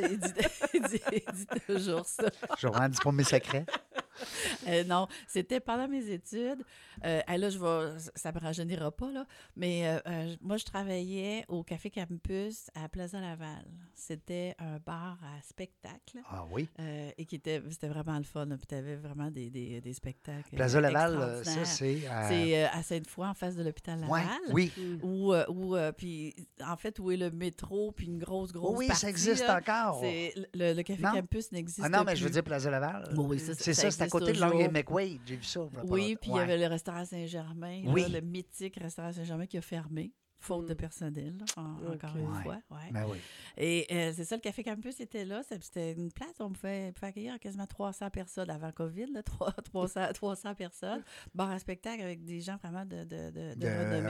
il 0.73 0.81
dit, 0.81 1.45
toujours 1.67 2.05
ça. 2.05 2.23
Joanne, 2.57 2.91
dis 2.91 2.99
pas 3.03 3.11
mes 3.11 3.23
secrets. 3.23 3.50
Kesinlikle. 3.51 3.65
Euh, 4.67 4.83
non, 4.83 5.07
c'était 5.27 5.59
pendant 5.59 5.87
mes 5.87 6.09
études. 6.11 6.63
Euh, 7.03 7.21
là, 7.27 7.49
je 7.49 7.57
vais, 7.57 7.99
ça 8.15 8.31
ne 8.31 8.35
me 8.35 8.39
rajeunira 8.41 8.91
pas, 8.91 9.11
là, 9.11 9.25
mais 9.55 9.99
euh, 10.07 10.35
moi, 10.41 10.57
je 10.57 10.65
travaillais 10.65 11.45
au 11.47 11.63
Café 11.63 11.89
Campus 11.89 12.69
à 12.75 12.87
Plaza 12.89 13.19
Laval. 13.19 13.65
C'était 13.95 14.55
un 14.59 14.77
bar 14.85 15.17
à 15.23 15.41
spectacle 15.41 16.19
Ah 16.29 16.45
oui? 16.51 16.69
et 17.17 17.25
qui 17.25 17.35
était, 17.35 17.61
c'était 17.71 17.87
vraiment 17.87 18.17
le 18.17 18.23
fun. 18.23 18.45
là, 18.45 18.57
Puis 18.57 18.67
tu 18.67 18.75
avais 18.75 18.95
vraiment 18.97 19.31
des, 19.31 19.49
des, 19.49 19.81
des 19.81 19.93
spectacles. 19.93 20.55
Plaza 20.55 20.79
Laval, 20.81 21.43
ça, 21.43 21.65
c'est. 21.65 21.99
C'est 22.29 22.63
à 22.65 22.83
Sainte-Foy, 22.83 23.25
en 23.27 23.33
face 23.33 23.55
de 23.55 23.63
l'hôpital 23.63 23.99
Laval. 24.01 24.27
ouais, 24.51 24.71
oui. 24.77 24.99
Où, 25.01 25.33
où, 25.33 25.75
puis, 25.97 26.35
en 26.65 26.77
fait, 26.77 26.99
où 26.99 27.11
est 27.11 27.17
le 27.17 27.31
métro, 27.31 27.91
puis 27.91 28.05
une 28.07 28.19
grosse, 28.19 28.51
grosse 28.51 28.73
Oh 28.75 28.77
oui, 28.77 28.87
partie, 28.87 29.01
ça 29.01 29.09
existe 29.09 29.47
là, 29.47 29.57
encore. 29.57 30.01
le, 30.03 30.73
le 30.73 30.83
Café 30.83 31.01
Non? 31.01 31.11
Campus 31.13 31.51
n'existe 31.51 31.81
Ah 31.83 31.89
non, 31.89 32.03
mais 32.03 32.11
plus. 32.13 32.19
je 32.19 32.23
veux 32.25 32.29
dire 32.31 32.43
Plaza 32.43 32.69
Laval. 32.69 33.13
Oui, 33.17 33.39
ça, 33.39 33.53
c'est 33.55 33.73
ça, 33.73 33.89
à 34.01 34.07
côté 34.07 34.33
de 34.33 34.61
et 34.61 34.67
McWade. 34.69 35.19
J'ai 35.25 35.35
vu 35.37 35.43
ça. 35.43 35.61
Oui, 35.85 36.15
puis 36.19 36.31
il 36.31 36.35
y 36.37 36.39
avait 36.39 36.57
le 36.57 36.67
restaurant 36.67 37.05
Saint-Germain, 37.05 37.83
Oui. 37.87 38.05
le 38.09 38.21
mythique 38.21 38.77
restaurant 38.77 39.11
Saint-Germain 39.11 39.45
qui 39.45 39.57
a 39.57 39.61
fermé, 39.61 40.11
faute 40.39 40.65
de 40.67 40.73
Mm. 40.73 40.77
personnel, 40.77 41.37
en- 41.55 41.75
encore 41.93 42.17
une 42.17 42.25
Ouais. 42.31 42.41
fois. 42.41 42.57
ouais. 42.71 42.91
Ben 42.91 43.05
oui. 43.07 43.19
Et 43.57 43.85
euh, 43.91 44.11
c'est 44.15 44.23
ça, 44.25 44.35
le 44.35 44.41
Café 44.41 44.63
Campus 44.63 44.99
était 44.99 45.23
là. 45.23 45.43
C'était 45.43 45.91
une 45.91 46.11
place 46.11 46.33
où 46.39 46.43
on 46.43 46.51
pouvait, 46.51 46.91
pouvait 46.93 47.07
accueillir 47.09 47.39
quasiment 47.39 47.67
300 47.67 48.09
personnes 48.09 48.49
avant 48.49 48.71
COVID, 48.71 49.05
là, 49.13 49.21
300, 49.21 49.53
300, 49.63 50.07
300 50.15 50.55
personnes. 50.55 51.03
Bar 51.35 51.51
à 51.51 51.59
spectacle 51.59 52.01
avec 52.01 52.23
des 52.25 52.41
gens 52.41 52.57
vraiment 52.57 52.85
de, 52.85 53.03
de, 53.03 53.29
de, 53.29 53.53
de 53.55 53.67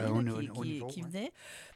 renommée, 0.07 0.47
là, 0.47 0.53
qui, 0.53 0.59
au 0.59 0.61
qui- 0.61 0.69
niveau, 0.71 0.87
qui 0.87 1.01
ouais. 1.03 1.09
venaient. 1.09 1.31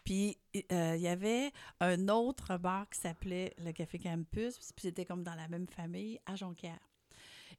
Puis 0.06 0.38
euh, 0.72 0.94
il 0.96 1.02
y 1.02 1.08
avait 1.10 1.52
un 1.82 2.08
autre 2.08 2.58
bar 2.58 2.90
qui 2.90 2.98
s'appelait 3.02 3.54
le 3.58 3.74
Café 3.74 4.00
Campus, 4.00 4.58
puis 4.58 4.84
c'était 4.84 5.04
comme 5.04 5.24
dans 5.24 5.36
la 5.36 5.50
même 5.50 5.68
famille 5.68 6.18
à 6.26 6.38
Jonquière. 6.38 6.80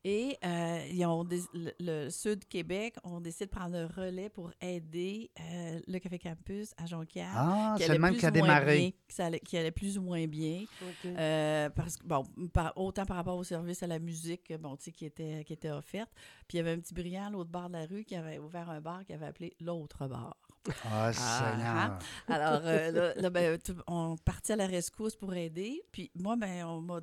Et 0.09 0.39
euh, 0.45 0.87
ils 0.93 1.05
ont 1.05 1.25
le, 1.53 1.73
le 1.81 2.11
Sud 2.11 2.47
Québec 2.47 2.95
ont 3.03 3.21
décidé 3.21 3.47
de 3.47 3.51
prendre 3.51 3.77
le 3.77 3.87
relais 3.87 4.29
pour 4.29 4.53
aider 4.61 5.33
euh, 5.41 5.81
le 5.85 5.99
Café 5.99 6.21
Campus 6.21 6.73
à 6.77 6.87
Jonquière. 6.87 7.33
Ah, 7.35 7.75
qui 7.77 7.83
c'est 7.83 7.91
allait 7.91 7.99
le 7.99 8.03
même 8.03 8.13
plus 8.13 8.21
qui 8.21 8.27
a 8.27 8.29
ou 8.31 8.35
moins 8.35 8.43
démarré. 8.47 8.79
bien, 8.79 8.91
que 8.91 9.13
ça 9.13 9.27
allait- 9.27 9.41
qui 9.41 9.59
allait 9.59 9.73
plus 9.73 9.99
ou 9.99 10.03
moins 10.03 10.25
bien. 10.29 10.63
Euh, 11.07 11.69
parce 11.71 11.97
que, 11.97 12.07
bon, 12.07 12.25
par- 12.53 12.73
autant 12.77 13.05
par 13.05 13.17
rapport 13.17 13.37
au 13.37 13.43
service 13.43 13.83
à 13.83 13.89
la 13.89 13.99
musique, 13.99 14.53
bon, 14.61 14.77
tu 14.77 14.85
sais, 14.85 14.93
qui 14.93 15.07
était, 15.07 15.43
qui 15.45 15.55
était 15.55 15.73
offerte. 15.73 16.13
Puis 16.47 16.55
il 16.55 16.57
y 16.59 16.61
avait 16.61 16.71
un 16.71 16.79
petit 16.79 16.95
brillant 16.95 17.27
à 17.27 17.31
l'autre 17.31 17.51
bord 17.51 17.67
de 17.69 17.73
la 17.75 17.87
rue 17.87 18.05
qui 18.05 18.15
avait 18.15 18.39
ouvert 18.39 18.71
un 18.71 18.81
bar 18.81 19.05
qui 19.05 19.13
avait 19.13 19.27
appelé 19.27 19.57
l'autre 19.61 20.07
bar. 20.07 20.37
Ah, 20.85 21.13
Seigneur. 21.13 21.99
Alors 22.29 22.61
euh, 22.65 22.91
là, 22.93 23.15
là, 23.21 23.31
ben, 23.31 23.59
tout- 23.59 23.75
on 23.89 24.17
partit 24.17 24.53
à 24.53 24.57
la 24.57 24.67
rescousse 24.69 25.17
pour 25.17 25.35
aider. 25.35 25.83
Puis 25.91 26.13
moi, 26.15 26.37
ben, 26.37 26.65
on 26.65 26.81
m'a 26.81 27.01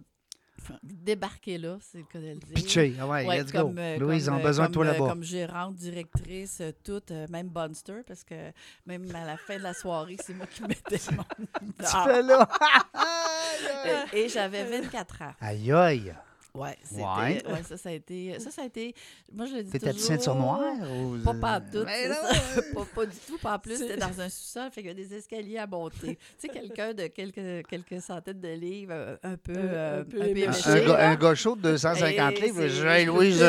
débarqué 0.83 1.57
là, 1.57 1.77
c'est 1.81 1.99
le 1.99 2.03
cas 2.05 2.19
de 2.19 2.27
le 2.27 2.35
dire. 2.35 2.53
Pitché. 2.55 2.95
Ah 2.99 3.07
ouais, 3.07 3.25
Ouais, 3.25 3.39
let's 3.41 3.51
comme, 3.51 3.73
go. 3.75 3.79
euh, 3.79 3.97
Louise, 3.97 4.29
a 4.29 4.35
euh, 4.35 4.39
besoin 4.39 4.67
de 4.67 4.71
toi 4.73 4.85
euh, 4.85 4.91
là-bas. 4.93 5.07
Comme 5.09 5.23
gérante, 5.23 5.75
directrice, 5.75 6.59
euh, 6.61 6.71
toute, 6.83 7.11
même 7.29 7.47
Bunster, 7.49 8.01
parce 8.07 8.23
que 8.23 8.51
même 8.85 9.03
à 9.15 9.25
la 9.25 9.37
fin 9.37 9.57
de 9.57 9.63
la 9.63 9.73
soirée, 9.73 10.17
c'est 10.23 10.33
moi 10.33 10.45
qui 10.47 10.61
mettais 10.67 10.99
mon 11.15 11.23
Tu 11.23 11.73
dehors. 11.79 12.03
fais 12.05 12.21
là. 12.23 12.49
Et 14.13 14.29
j'avais 14.29 14.63
24 14.81 15.21
ans. 15.21 15.33
Aïe, 15.41 15.71
aïe. 15.71 16.13
Ouais, 16.55 16.77
c'était, 16.83 17.01
Ouais. 17.01 17.43
ouais, 17.51 17.63
ça, 17.67 17.77
ça 17.77 17.89
a 17.89 17.93
été, 17.93 18.39
ça, 18.39 18.51
ça 18.51 18.61
a 18.61 18.65
été, 18.65 18.93
moi, 19.33 19.47
je 19.47 19.55
le 19.55 19.63
dis 19.63 19.71
T'étais 19.71 19.91
toujours. 19.91 20.05
ceinture 20.05 20.35
noire? 20.35 20.61
Ou... 21.01 21.17
Pas 21.23 21.33
pas 21.33 21.59
tout, 21.61 21.83
Mais 21.83 22.09
pas, 22.75 22.85
pas 22.93 23.05
du 23.07 23.17
tout. 23.25 23.39
Pas 23.39 23.55
en 23.55 23.59
plus, 23.59 23.75
C'est- 23.75 23.87
c'était 23.87 23.97
dans 23.97 24.21
un 24.21 24.29
sous-sol, 24.29 24.69
fait 24.71 24.81
qu'il 24.81 24.89
y 24.89 24.91
a 24.91 24.93
des 24.93 25.15
escaliers 25.15 25.57
à 25.57 25.65
monter. 25.65 26.15
tu 26.15 26.17
sais, 26.37 26.49
quelqu'un 26.49 26.93
de 26.93 27.07
quelques, 27.07 27.65
quelques 27.67 27.99
centaines 28.03 28.39
de 28.39 28.49
livres, 28.49 28.93
euh, 28.93 29.17
un 29.23 29.35
peu, 29.35 29.53
Un- 29.53 29.57
euh, 29.57 30.01
un 30.01 30.03
peu 30.05 30.17
un 30.17 30.25
peu 30.25 30.27
éméché. 30.29 30.69
Un, 30.69 30.85
gars, 30.85 31.09
un 31.09 31.15
gars 31.15 31.33
chaud 31.33 31.55
de 31.55 31.61
250 31.71 32.33
Et 32.37 32.41
livres, 32.41 32.67
j'ai 32.67 33.05
Louise 33.05 33.43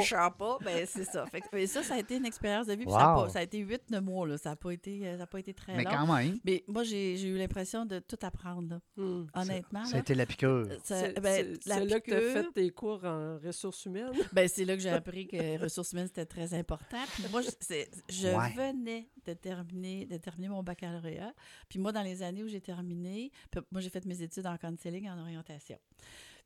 chante 0.00 0.38
pas, 0.38 0.56
ben 0.64 0.86
c'est 0.86 1.04
ça. 1.04 1.26
Fait 1.26 1.42
que- 1.42 1.46
mais 1.52 1.66
ça, 1.66 1.82
ça 1.82 1.96
a 1.96 1.98
été 1.98 2.16
une 2.16 2.24
expérience 2.24 2.68
de 2.68 2.72
vie. 2.72 2.86
Wow. 2.86 2.92
Ça, 2.92 3.12
a 3.12 3.14
pas- 3.16 3.28
ça 3.28 3.38
a 3.40 3.42
été 3.42 3.58
8-9 3.58 4.00
mois. 4.02 4.26
Là. 4.26 4.38
Ça 4.38 4.48
n'a 4.48 4.56
pas, 4.56 4.70
été, 4.72 5.00
euh, 5.04 5.18
ça 5.18 5.24
a 5.24 5.26
pas 5.26 5.40
été 5.40 5.52
très 5.52 5.76
Mais 5.76 5.84
long. 5.84 5.90
quand 5.90 6.14
même, 6.16 6.38
Mais 6.46 6.64
moi, 6.68 6.84
j'ai 6.84 7.18
j'ai 7.18 7.28
eu 7.28 7.36
l'impression 7.36 7.84
de 7.84 7.98
tout 7.98 8.16
apprendre, 8.22 8.70
là. 8.70 8.80
Hmm. 8.96 9.26
honnêtement. 9.34 9.84
ça 9.84 9.90
là. 9.92 9.96
a 9.98 10.00
été 10.00 10.14
la 10.14 10.24
piqûre. 10.24 10.66
Ça- 10.84 11.00
C'est 11.00 11.20
ben, 11.20 11.58
la 11.66 11.80
piqûre, 12.00 12.29
fait 12.32 12.52
tes 12.52 12.70
cours 12.70 13.04
en 13.04 13.38
ressources 13.38 13.84
humaines? 13.86 14.12
ben, 14.32 14.48
c'est 14.48 14.64
là 14.64 14.76
que 14.76 14.82
j'ai 14.82 14.90
appris 14.90 15.26
que 15.26 15.58
ressources 15.62 15.92
humaines, 15.92 16.06
c'était 16.08 16.26
très 16.26 16.52
important. 16.54 17.02
Puis 17.14 17.24
moi, 17.30 17.42
je, 17.42 17.50
c'est- 17.60 17.90
je 18.08 18.28
Ouais. 18.28 18.52
venais 18.54 19.08
de 19.26 19.32
terminer, 19.34 20.06
de 20.06 20.16
terminer 20.16 20.48
mon 20.48 20.62
baccalauréat. 20.62 21.32
Puis 21.68 21.78
moi, 21.78 21.92
dans 21.92 22.02
les 22.02 22.22
années 22.22 22.42
où 22.42 22.48
j'ai 22.48 22.60
terminé, 22.60 23.30
puis 23.50 23.60
moi, 23.70 23.80
j'ai 23.80 23.90
fait 23.90 24.04
mes 24.06 24.20
études 24.22 24.46
en 24.46 24.56
counseling 24.56 25.08
en 25.08 25.18
orientation. 25.20 25.78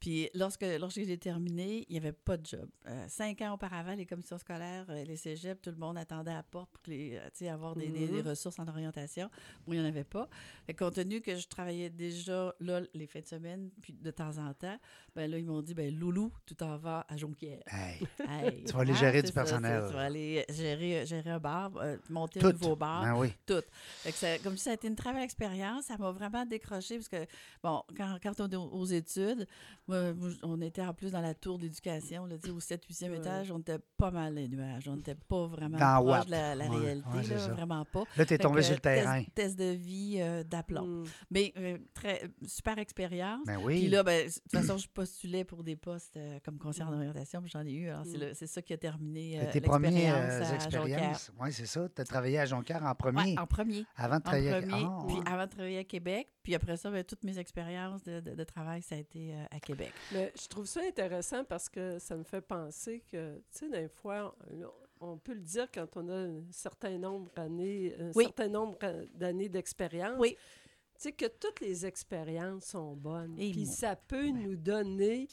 Puis 0.01 0.29
lorsque, 0.35 0.65
lorsque 0.81 1.03
j'ai 1.05 1.19
terminé, 1.19 1.85
il 1.89 1.93
n'y 1.93 1.99
avait 1.99 2.13
pas 2.13 2.37
de 2.37 2.47
job. 2.47 2.69
Euh, 2.87 3.05
cinq 3.09 3.41
ans 3.43 3.55
auparavant, 3.55 3.95
les 3.95 4.07
commissions 4.07 4.39
scolaires, 4.39 4.87
euh, 4.89 5.05
les 5.05 5.17
cégeps, 5.17 5.61
tout 5.63 5.71
le 5.71 5.77
monde 5.77 5.97
attendait 5.99 6.31
à 6.33 6.37
la 6.37 6.43
porte 6.43 6.71
pour 6.73 6.83
les, 6.87 7.17
euh, 7.17 7.21
tu 7.27 7.31
sais, 7.45 7.49
avoir 7.49 7.75
des, 7.75 7.89
des- 7.89 8.07
Mhm. 8.07 8.23
des 8.23 8.29
ressources 8.31 8.59
en 8.59 8.67
orientation. 8.69 9.31
Moi, 9.67 9.77
il 9.77 9.81
n'y 9.81 9.87
en 9.87 9.89
avait 9.89 10.05
pas. 10.05 10.29
Que 10.67 10.73
compte 10.73 10.95
tenu 10.95 11.21
que 11.21 11.37
je 11.37 11.47
travaillais 11.49 11.91
déjà 11.91 12.55
là 12.61 12.81
les 12.95 13.07
fins 13.07 13.21
de 13.21 13.27
semaine, 13.27 13.71
puis 13.83 13.93
de 13.93 14.11
temps 14.11 14.39
en 14.39 14.53
temps, 14.55 14.79
ben 15.15 15.31
là, 15.31 15.39
ils 15.39 15.45
m'ont 15.47 15.63
dit, 15.63 15.75
ben 15.75 15.95
Loulou, 15.99 16.33
tu 16.47 16.55
t'en 16.55 16.77
vas 16.77 17.07
à 17.09 17.17
Jonquière. 17.17 17.63
Hey, 17.67 18.01
Hey, 18.29 18.65
Tu 18.65 18.73
vas 18.73 18.81
aller 18.81 18.95
gérer 18.95 19.23
du 19.23 19.29
ça, 19.29 19.35
personnel. 19.35 19.85
Tu 19.89 19.95
vas 19.95 20.03
aller 20.03 20.45
gérer, 20.51 21.07
gérer 21.07 21.31
un 21.31 21.39
bar, 21.39 21.71
euh, 21.77 21.97
monter 22.11 22.41
tout. 22.41 22.47
un 22.49 22.53
nouveau 22.53 22.77
bar, 22.77 23.03
Ben 23.03 23.17
oui. 23.19 23.33
tout. 23.47 23.63
Fait 24.03 24.13
que 24.13 24.19
ça- 24.19 24.39
comme 24.39 24.57
ça 24.57 24.71
a 24.71 24.75
été 24.75 24.89
une 24.89 24.97
très 24.97 25.13
belle 25.13 25.23
expérience. 25.23 25.85
Ça 25.87 25.97
m'a 25.99 26.11
vraiment 26.11 26.45
décroché 26.45 26.97
parce 26.97 27.09
que, 27.09 27.25
bon, 27.63 27.83
quand, 27.97 28.17
quand 28.23 28.41
on 28.41 28.49
est 28.49 28.57
aux 28.57 28.65
aux 28.75 28.87
études, 28.87 29.47
moi, 29.87 29.94
moi, 30.15 30.29
on 30.43 30.61
était 30.61 30.83
en 30.83 30.93
plus 30.95 31.13
dans 31.13 31.21
la 31.21 31.35
tour 31.35 31.59
d'éducation, 31.59 32.27
là, 32.27 32.37
tu 32.43 32.51
au 32.51 32.61
7 32.61 32.85
8e 32.87 33.11
Ouais. 33.11 33.17
étage, 33.19 33.51
on 33.51 33.59
était 33.59 33.79
pas 33.97 34.11
mal 34.11 34.35
les 34.35 34.49
nuages. 34.49 34.89
On 34.89 34.97
n'était 34.97 35.15
pas 35.15 35.47
vraiment 35.47 35.79
Dans 35.79 36.03
proche 36.05 36.27
de 36.27 36.31
la, 36.33 36.55
la 36.55 36.69
Ouais, 36.69 36.77
réalité, 36.77 37.09
ouais, 37.15 37.23
là, 37.29 37.49
vraiment 37.49 37.85
pas. 37.85 38.01
Là, 38.17 38.25
t'es 38.25 38.37
Fait 38.37 38.39
tombé 38.39 38.57
que, 38.57 38.63
sur 38.63 38.75
le 38.75 38.81
test- 38.81 39.03
terrain. 39.05 39.23
Test, 39.35 39.59
de 39.59 39.71
vie 39.73 40.17
euh, 40.21 40.43
d'aplomb. 40.45 40.85
Hmm. 40.87 41.05
Mais 41.31 41.53
euh, 41.57 41.79
très, 41.95 42.23
super 42.47 42.79
expérience. 42.79 43.47
Ben 43.47 43.57
Puis 43.57 43.65
oui. 43.65 43.89
là, 43.89 44.03
ben, 44.03 44.27
de 44.27 44.33
toute 44.33 44.53
façon, 44.53 44.77
je 44.79 44.89
postulais 44.89 45.45
pour 45.45 45.63
des 45.65 45.77
postes 45.77 46.17
euh, 46.17 46.39
comme 46.45 46.59
conseillère 46.59 46.89
Mm. 46.91 46.95
d'orientation, 46.95 47.41
puis 47.43 47.51
j'en 47.51 47.65
ai 47.67 47.73
eu. 47.73 47.89
Alors, 47.89 48.05
c'est 48.07 48.43
Mm. 48.43 48.47
ça 48.47 48.63
qui 48.63 48.73
a 48.73 48.77
terminé 48.79 49.41
euh, 49.41 49.51
tes 49.53 49.61
premières 49.61 50.15
euh, 50.17 50.43
à 50.45 50.55
expériences. 50.55 51.31
Oui, 51.41 51.53
c'est 51.53 51.67
ça. 51.67 51.89
Tu 51.89 52.01
as 52.01 52.05
travaillé 52.05 52.39
à 52.39 52.45
Jonquière 52.47 52.85
en 52.85 52.95
premier, 52.95 53.39
en 53.39 53.47
premier. 53.47 53.85
avant 53.97 54.17
de 54.17 54.21
En 54.21 54.25
travailler 54.25 54.53
à- 54.53 54.61
premier, 54.63 54.85
Ah, 54.87 55.05
puis 55.07 55.17
ouais. 55.17 55.23
avant 55.27 55.45
de 55.47 55.51
travailler 55.51 55.79
à 55.79 55.85
Québec. 55.85 56.29
Puis 56.43 56.55
après 56.55 56.77
ça, 56.77 56.91
ben, 56.91 57.03
toutes 57.05 57.25
mes 57.25 57.39
expériences 57.39 58.03
de, 58.05 58.21
de- 58.21 58.35
de 58.35 58.45
travail, 58.45 58.83
ça 58.83 58.95
a 58.95 58.99
été 58.99 59.33
euh, 59.35 59.45
à 59.51 59.61
Québec. 59.61 59.74
Mais 60.12 60.33
je 60.40 60.47
trouve 60.49 60.66
ça 60.66 60.81
intéressant 60.83 61.45
parce 61.45 61.69
que 61.69 61.99
ça 61.99 62.16
me 62.16 62.25
fait 62.25 62.40
penser 62.40 63.02
que, 63.11 63.37
tu 63.52 63.59
sais, 63.59 63.69
des 63.69 63.88
fois, 63.88 64.35
on, 65.00 65.12
on 65.12 65.19
peut 65.19 65.35
le 65.35 65.40
dire 65.40 65.69
quand 65.73 65.97
on 65.97 66.09
a 66.09 66.14
un 66.16 66.43
certain 66.50 66.99
nombre 66.99 67.31
d'années, 67.35 67.95
un 67.99 68.11
Oui. 68.14 68.25
certain 68.25 68.49
nombre 68.49 68.78
euh, 68.85 69.04
d'années 69.14 69.49
d'expérience. 69.49 70.16
Oui. 70.19 70.37
Tu 70.97 71.02
sais, 71.09 71.12
que 71.12 71.26
toutes 71.26 71.61
les 71.61 71.85
expériences 71.85 72.66
sont 72.66 72.95
bonnes. 72.95 73.37
Et 73.38 73.50
Puis 73.50 73.66
ça 73.66 73.97
peut 73.97 74.28
nous 74.28 74.54
donner, 74.57 75.26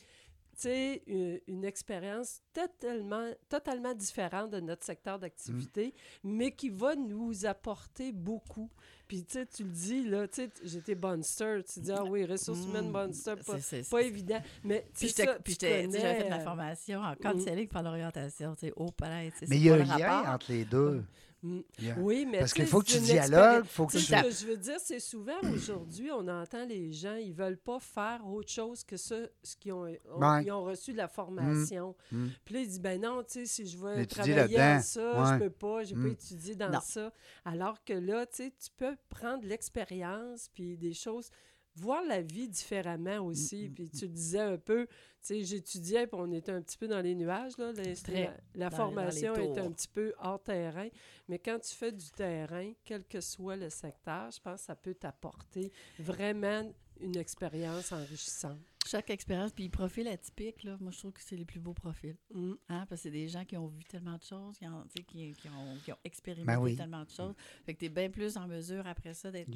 sais, 0.62 1.04
une, 1.08 1.40
une 1.48 1.64
expérience 1.66 2.42
totalement, 2.54 3.30
totalement 3.50 3.94
différente 3.94 4.50
de 4.52 4.60
notre 4.60 4.84
secteur 4.86 5.20
d'activité, 5.20 5.94
mais 6.24 6.52
qui 6.52 6.70
va 6.70 6.96
nous 6.96 7.46
apporter 7.46 8.12
beaucoup. 8.12 8.70
Puis, 9.08 9.26
tu 9.26 9.34
sais, 9.34 9.46
tu 9.46 9.64
le 9.64 9.70
dis, 9.72 10.04
là, 10.04 10.28
tu 10.28 10.44
sais, 10.44 10.50
j'étais 10.64 10.96
Bonster. 10.96 11.60
Tu 11.72 11.82
dis, 11.82 11.92
ah 11.92 12.04
oui, 12.04 12.26
ressources 12.26 12.64
humaines, 12.66 12.90
Mm. 12.90 12.94
Bonster, 12.94 13.34
pas, 13.46 13.60
C'est- 13.60 13.84
c'est- 13.84 13.90
pas 13.90 14.02
évident. 14.02 14.42
Mais, 14.64 14.84
tu 14.94 15.06
Puis 15.06 15.10
ça, 15.10 15.38
puis 15.44 15.58
j'avais 15.60 15.88
fait 15.90 16.24
de 16.26 16.30
la 16.30 16.40
formation 16.40 17.02
en 17.02 17.16
counseling 17.16 17.68
par 17.68 17.84
l'orientation, 17.84 18.54
tu 18.56 18.68
sais, 18.68 18.74
au 18.76 18.90
palais. 18.92 19.32
Mais 19.50 19.58
il 19.58 19.64
y 19.64 19.70
a 19.70 19.74
un 19.74 19.78
lien 19.80 19.86
rapport? 20.08 20.34
entre 20.34 20.52
les 20.52 20.64
deux. 20.66 21.04
Mm. 21.44 21.62
Oui, 21.98 22.28
mais 22.30 22.40
Parce 22.40 22.54
qu'il 22.54 22.68
faut 22.68 22.82
que 22.82 22.86
tu 22.88 23.00
dialogues, 23.00 23.64
il 23.64 23.68
faut 23.70 23.88
que 23.88 23.94
C'est 23.94 23.98
tu... 24.00 24.06
ce 24.06 24.22
que 24.22 24.30
je 24.30 24.46
veux 24.52 24.58
dire, 24.58 24.78
c'est 24.80 25.00
souvent 25.00 25.40
aujourd'hui, 25.52 26.12
on 26.12 26.28
entend 26.28 26.66
les 26.66 26.92
gens, 26.94 27.16
ils 27.16 27.34
veulent 27.34 27.58
pas 27.58 27.80
faire 27.80 28.22
autre 28.28 28.52
chose 28.52 28.84
que 28.84 28.96
ça, 28.96 29.16
ce 29.42 29.56
qu'ils 29.56 29.74
ont, 29.74 29.86
ont- 29.88 30.20
Ouais. 30.20 30.44
ils 30.44 30.52
ont 30.52 30.64
reçu 30.64 30.92
de 30.94 30.98
la 30.98 31.08
formation. 31.08 31.96
Mm. 32.12 32.28
Puis 32.46 32.54
là, 32.54 32.60
ils 32.62 32.68
disent, 32.68 32.80
ben 32.80 33.02
non, 33.02 33.24
tu 33.24 33.32
sais, 33.40 33.46
si 33.48 33.66
je 33.68 33.76
veux 33.78 34.00
Étudier 34.00 34.34
travailler 34.36 34.58
là-dedans, 34.58 34.82
ça, 34.84 35.22
ouais. 35.24 35.34
je 35.40 35.44
peux 35.46 35.50
pas, 35.50 35.84
j'ai 35.84 35.96
Mm. 35.96 36.04
pas 36.04 36.10
étudié 36.10 36.56
dans 36.56 36.70
Non. 36.70 36.80
ça. 36.84 37.12
Alors 37.44 37.84
que 37.84 37.94
là, 37.94 38.26
tu 38.28 38.36
sais, 38.44 38.54
tu 38.60 38.70
peux 38.78 38.96
prendre 39.10 39.44
l'expérience, 39.46 40.48
puis 40.54 40.78
des 40.78 40.94
choses, 40.94 41.30
voir 41.76 42.04
la 42.06 42.22
vie 42.22 42.48
différemment 42.50 43.20
aussi. 43.20 43.70
Mm, 43.70 43.74
Puis 43.74 43.90
tu 43.90 44.06
le 44.06 44.12
disais 44.12 44.40
un 44.40 44.58
peu, 44.58 44.86
tu 44.88 44.94
sais, 45.22 45.44
j'étudiais, 45.44 46.08
puis 46.08 46.20
on 46.22 46.32
était 46.32 46.52
un 46.52 46.62
petit 46.62 46.78
peu 46.78 46.88
dans 46.88 47.02
les 47.02 47.16
nuages, 47.16 47.58
là. 47.58 47.72
la- 47.72 47.96
Très. 47.96 48.24
la, 48.24 48.38
la 48.56 48.70
Dans- 48.70 48.76
formation 48.78 49.34
dans 49.34 49.40
les 49.42 49.48
est 49.48 49.60
un 49.60 49.72
petit 49.72 49.88
peu 49.88 50.14
hors 50.20 50.42
terrain. 50.42 50.88
Mais 51.28 51.40
quand 51.40 51.60
tu 51.60 51.74
fais 51.76 51.92
du 51.92 52.10
terrain, 52.12 52.72
quel 52.84 53.04
que 53.06 53.22
soit 53.22 53.56
le 53.56 53.70
secteur, 53.70 54.30
je 54.32 54.40
pense 54.40 54.60
que 54.62 54.66
ça 54.66 54.76
peut 54.76 54.94
t'apporter 54.96 55.72
vraiment 56.00 56.72
une 57.00 57.18
expérience 57.18 57.92
enrichissante. 57.92 58.60
Chaque 58.88 59.10
expérience, 59.12 59.52
puis 59.52 59.70
profil 59.70 60.08
atypique, 60.08 60.64
là, 60.64 60.76
moi, 60.82 60.92
je 60.92 60.98
trouve 61.00 61.12
que 61.14 61.22
c'est 61.22 61.36
les 61.36 61.46
plus 61.46 61.60
beaux 61.60 61.74
profils. 61.74 62.16
Mm. 62.34 62.54
Hein, 62.70 62.86
parce 62.90 63.02
que 63.02 63.04
c'est 63.04 63.12
des 63.12 63.28
gens 63.28 63.46
qui 63.46 63.56
ont 63.56 63.68
vu 63.68 63.84
tellement 63.86 64.18
de 64.18 64.24
choses, 64.24 64.58
qui 64.58 64.66
ont, 64.68 64.84
qui, 65.08 65.34
qui 65.34 65.48
ont, 65.50 65.78
qui 65.86 65.92
ont 65.94 65.98
expérimenté 66.04 66.48
Ben 66.48 66.60
oui. 66.60 66.76
tellement 66.76 67.04
de 67.04 67.10
choses. 67.10 67.36
Fait 67.66 67.74
que 67.74 67.80
tu 67.80 67.86
es 67.86 67.90
bien 67.90 68.10
plus 68.10 68.36
en 68.38 68.48
mesure 68.48 68.86
après 68.88 69.14
ça 69.14 69.30
d'être, 69.32 69.50
de, 69.50 69.56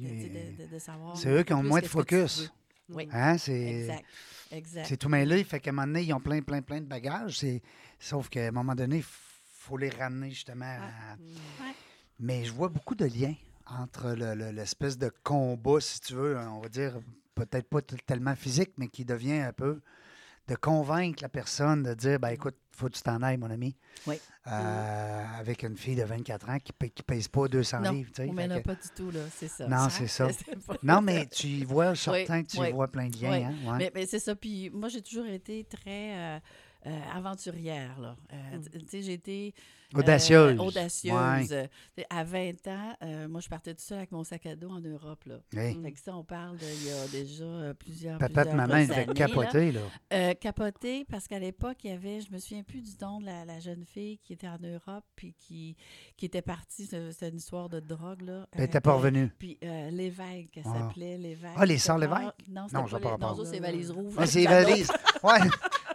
de- 0.64 0.70
de 0.72 0.78
savoir. 0.78 1.16
C'est 1.16 1.28
eux 1.30 1.42
qui 1.42 1.52
ont 1.52 1.62
moins 1.62 1.80
de 1.80 1.86
focus. 1.86 2.50
Oui. 2.88 3.08
Hein, 3.12 3.36
c'est... 3.36 3.60
Exact. 3.80 4.04
Exact. 4.52 4.86
C'est 4.86 4.96
tout 4.96 5.08
mêlé, 5.08 5.42
fait 5.42 5.58
qu'à 5.58 5.70
un 5.70 5.72
moment 5.72 5.86
donné, 5.88 6.02
ils 6.04 6.12
ont 6.14 6.20
plein, 6.20 6.40
plein, 6.40 6.62
plein 6.62 6.80
de 6.80 6.86
bagages. 6.86 7.38
C'est... 7.40 7.60
Sauf 7.98 8.28
qu'à 8.28 8.46
un 8.46 8.52
moment 8.52 8.76
donné, 8.76 8.98
il 8.98 9.02
faut 9.04 9.76
les 9.76 9.90
ramener 9.90 10.30
justement 10.30 10.64
à... 10.66 11.16
Ouais. 11.18 11.72
Mais 12.20 12.44
je 12.44 12.52
vois 12.52 12.68
beaucoup 12.68 12.94
de 12.94 13.04
liens 13.06 13.34
entre 13.66 14.12
le- 14.12 14.34
le- 14.36 14.52
l'espèce 14.52 14.96
de 14.96 15.10
combat, 15.24 15.80
si 15.80 16.00
tu 16.00 16.14
veux, 16.14 16.38
on 16.38 16.60
va 16.60 16.68
dire, 16.68 17.00
peut-être 17.36 17.68
pas 17.68 17.80
tellement 17.82 18.34
physique, 18.34 18.72
mais 18.78 18.88
qui 18.88 19.04
devient 19.04 19.38
un 19.38 19.52
peu 19.52 19.80
de 20.48 20.54
convaincre 20.54 21.22
la 21.22 21.28
personne 21.28 21.82
de 21.82 21.92
dire, 21.94 22.18
ben 22.20 22.28
écoute, 22.30 22.54
faut 22.70 22.86
que 22.86 22.92
tu 22.92 23.02
t'en 23.02 23.20
ailles, 23.22 23.36
mon 23.36 23.50
ami. 23.50 23.76
Oui. 24.06 24.20
Euh, 24.46 25.24
Avec 25.40 25.62
une 25.64 25.76
fille 25.76 25.96
de 25.96 26.04
24 26.04 26.48
ans 26.50 26.58
qui 26.60 26.72
ne 26.80 26.88
pèse 27.02 27.26
pas 27.28 27.48
200 27.48 27.80
Non, 27.80 27.90
livres. 27.90 28.10
tu 28.14 28.22
sais, 28.26 28.32
fait 28.32 28.46
là 28.46 28.58
que- 28.60 28.64
pas 28.64 28.74
du 28.74 28.88
tout, 28.94 29.10
là, 29.10 29.20
c'est 29.34 29.48
ça. 29.48 29.66
Non, 29.66 29.88
c'est 29.90 30.06
ça. 30.06 30.28
Non, 30.84 31.00
mais 31.02 31.26
tu 31.26 31.46
y 31.48 31.64
vois, 31.64 31.94
certain 31.96 32.42
que 32.44 32.48
tu 32.48 32.58
y 32.58 32.60
oui, 32.60 32.72
vois 32.72 32.86
plein 32.88 33.08
de 33.08 33.16
liens. 33.20 33.30
oui. 33.30 33.44
hein, 33.44 33.54
ouais. 33.72 33.78
Mais, 33.78 33.92
mais 33.94 34.06
c'est 34.06 34.20
ça. 34.20 34.36
Puis 34.36 34.70
moi, 34.70 34.88
j'ai 34.88 35.02
toujours 35.02 35.26
été 35.26 35.64
très 35.64 36.14
euh, 36.16 36.38
euh, 36.86 37.00
aventurière. 37.14 37.98
Là. 38.00 38.16
Euh, 38.32 38.56
Mm. 38.58 38.62
tu- 38.62 38.78
Tu 38.78 38.86
sais, 38.88 39.02
j'ai 39.02 39.12
été. 39.14 39.54
euh, 39.94 39.98
Audacieuse. 40.00 40.58
audacieuse. 40.60 41.12
Ouais. 41.52 41.68
À 42.10 42.24
20 42.24 42.66
ans, 42.68 42.96
euh, 43.02 43.28
moi, 43.28 43.40
je 43.40 43.48
partais 43.48 43.72
tout 43.74 43.82
seul 43.82 43.98
avec 43.98 44.10
mon 44.12 44.24
sac 44.24 44.44
à 44.46 44.56
dos 44.56 44.68
en 44.70 44.80
Europe. 44.80 45.24
Là. 45.26 45.36
Oui. 45.54 45.80
Fait 45.82 45.92
que 45.92 46.00
ça, 46.00 46.16
on 46.16 46.24
parle 46.24 46.56
d'il 46.58 46.86
y 46.86 46.90
a 46.90 47.06
déjà 47.08 47.74
plusieurs, 47.74 48.18
Papa 48.18 48.42
plusieurs 48.42 48.56
maman, 48.56 48.74
années, 48.74 48.86
là. 49.06 49.14
capoter, 49.14 49.72
là. 49.72 49.80
Euh, 50.12 50.34
capoter 50.34 51.04
parce 51.04 51.26
qu'à 51.28 51.38
l'époque, 51.38 51.78
il 51.84 51.90
y 51.90 51.92
avait, 51.94 52.20
je 52.20 52.30
me 52.32 52.38
souviens 52.38 52.62
plus 52.64 52.80
du 52.82 52.90
nom 53.00 53.20
de 53.20 53.26
la, 53.26 53.44
la 53.44 53.60
jeune 53.60 53.84
fille 53.84 54.18
qui 54.18 54.32
était 54.32 54.48
en 54.48 54.58
Europe 54.60 55.04
puis 55.14 55.34
qui, 55.38 55.76
qui 56.16 56.26
était 56.26 56.42
partie, 56.42 56.86
c'est- 56.86 57.12
c'était 57.12 57.28
une 57.30 57.36
histoire 57.36 57.68
de 57.68 57.78
drogue. 57.80 58.22
Là, 58.22 58.46
Elle 58.52 58.60
euh, 58.62 58.64
n'était 58.66 58.80
pas 58.80 58.92
revenue. 58.94 59.32
Puis 59.38 59.56
euh, 59.62 59.90
Lévesque, 59.90 60.56
elle 60.56 60.62
Ah. 60.66 60.78
s'appelait 60.78 61.16
Lévesque. 61.18 61.54
Ah, 61.56 61.64
les 61.66 61.78
sœurs 61.78 61.98
pas- 62.00 62.18
Lévesque? 62.18 62.34
Non, 62.48 62.62
Non, 62.72 62.84
pas 62.88 62.98
pas 62.98 63.10
les... 63.12 63.18
non, 63.18 63.44
c'est 63.44 63.60
Valise 63.60 63.90
Rouge. 63.92 64.14
Ah, 64.18 64.26
c'est 64.26 64.44
valise. 64.46 64.90
Ouais. 65.22 65.38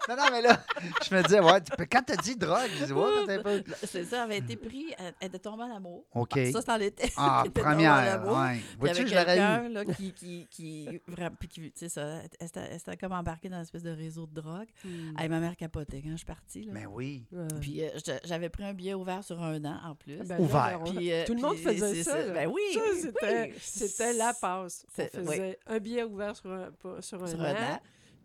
Non, 0.10 0.16
non, 0.18 0.24
mais 0.32 0.42
là, 0.42 0.60
je 1.10 1.16
me 1.16 1.22
disais, 1.24 1.40
ouais, 1.40 1.62
tu 1.62 1.72
peux- 1.78 1.86
quand 1.92 2.02
tu 2.06 2.14
as 2.14 2.18
dit 2.18 2.36
drogue, 2.36 2.70
je 2.80 2.86
dis, 2.86 2.94
ouais, 2.94 3.36
un 3.36 3.42
peu. 3.44 3.64
C'est 3.84 4.04
ça, 4.06 4.18
elle 4.18 4.22
avait 4.24 4.38
été 4.40 4.56
prise, 4.56 4.94
elle, 4.98 5.14
elle 5.20 5.28
était 5.28 5.40
tombée 5.40 5.64
en 5.64 5.76
amour. 5.76 6.06
OK. 6.14 6.40
Ça, 6.52 6.62
c'en 6.62 6.80
était. 6.80 7.12
Ah, 7.18 7.42
elle 7.46 7.50
était 7.50 7.62
tombée 7.62 7.88
en 7.88 7.94
première. 7.96 8.28
Ouais. 8.28 8.60
Vois-tu, 8.80 9.00
avait 9.02 9.08
je 9.10 9.16
l'aurais 9.16 9.38
eu. 9.38 9.40
quelqu'un 9.40 9.70
là, 9.70 9.86
qui, 9.86 10.14
qui, 10.14 10.48
qui, 10.50 11.02
vraiment, 11.08 11.36
puis 11.40 11.48
qui, 11.48 11.62
tu 11.62 11.72
sais, 11.76 11.90
ça, 11.90 12.22
elle 12.40 12.48
s'était- 12.48 12.80
elle 12.88 12.98
comme 12.98 13.12
embarquée 13.14 13.50
dans 13.50 13.58
une 13.58 13.62
espèce 13.64 13.84
de 13.84 13.92
réseau 13.92 14.26
de 14.28 14.34
drogue. 14.42 14.68
Mm. 14.84 15.20
Hey, 15.20 15.30
ma 15.30 15.40
mère 15.40 15.56
capotait 15.56 16.02
quand 16.02 16.12
je 16.12 16.18
suis 16.18 16.26
partie. 16.26 16.64
Là. 16.64 16.72
Mais 16.74 16.86
oui. 16.86 17.26
Ouais. 17.32 17.48
Puis 17.60 17.84
euh, 17.84 17.90
j'avais 18.26 18.50
pris 18.50 18.64
un 18.64 18.74
billet 18.74 18.94
ouvert 18.94 19.24
sur 19.24 19.42
un 19.42 19.64
an 19.66 19.80
en 19.86 19.96
plus. 19.96 20.18
Ben 20.20 20.40
Ouvert. 20.40 20.80
ben, 20.80 20.86
on- 20.88 20.94
Puis, 20.96 21.12
euh, 21.12 21.26
tout 21.26 21.34
le 21.34 21.42
monde 21.42 21.56
puis 21.56 21.64
faisait 21.64 22.04
ça. 22.04 22.18
là. 22.26 22.34
Ben 22.34 22.48
oui. 22.48 22.62
Ça, 22.74 22.82
c'était, 23.02 23.44
oui. 23.52 23.60
c'était 23.62 24.14
la 24.14 24.34
passe. 24.34 24.86
On 24.98 25.02
oui. 25.02 25.26
faisait 25.28 25.60
un 25.68 25.80
billet 25.80 26.04
ouvert 26.04 26.36
sur 26.36 26.52
un, 26.52 26.70
pas- 26.72 27.02
sur 27.02 27.24
un 27.24 27.28
Sur 27.28 27.40
an. 27.42 27.44
un 27.46 27.52
an. 27.76 27.80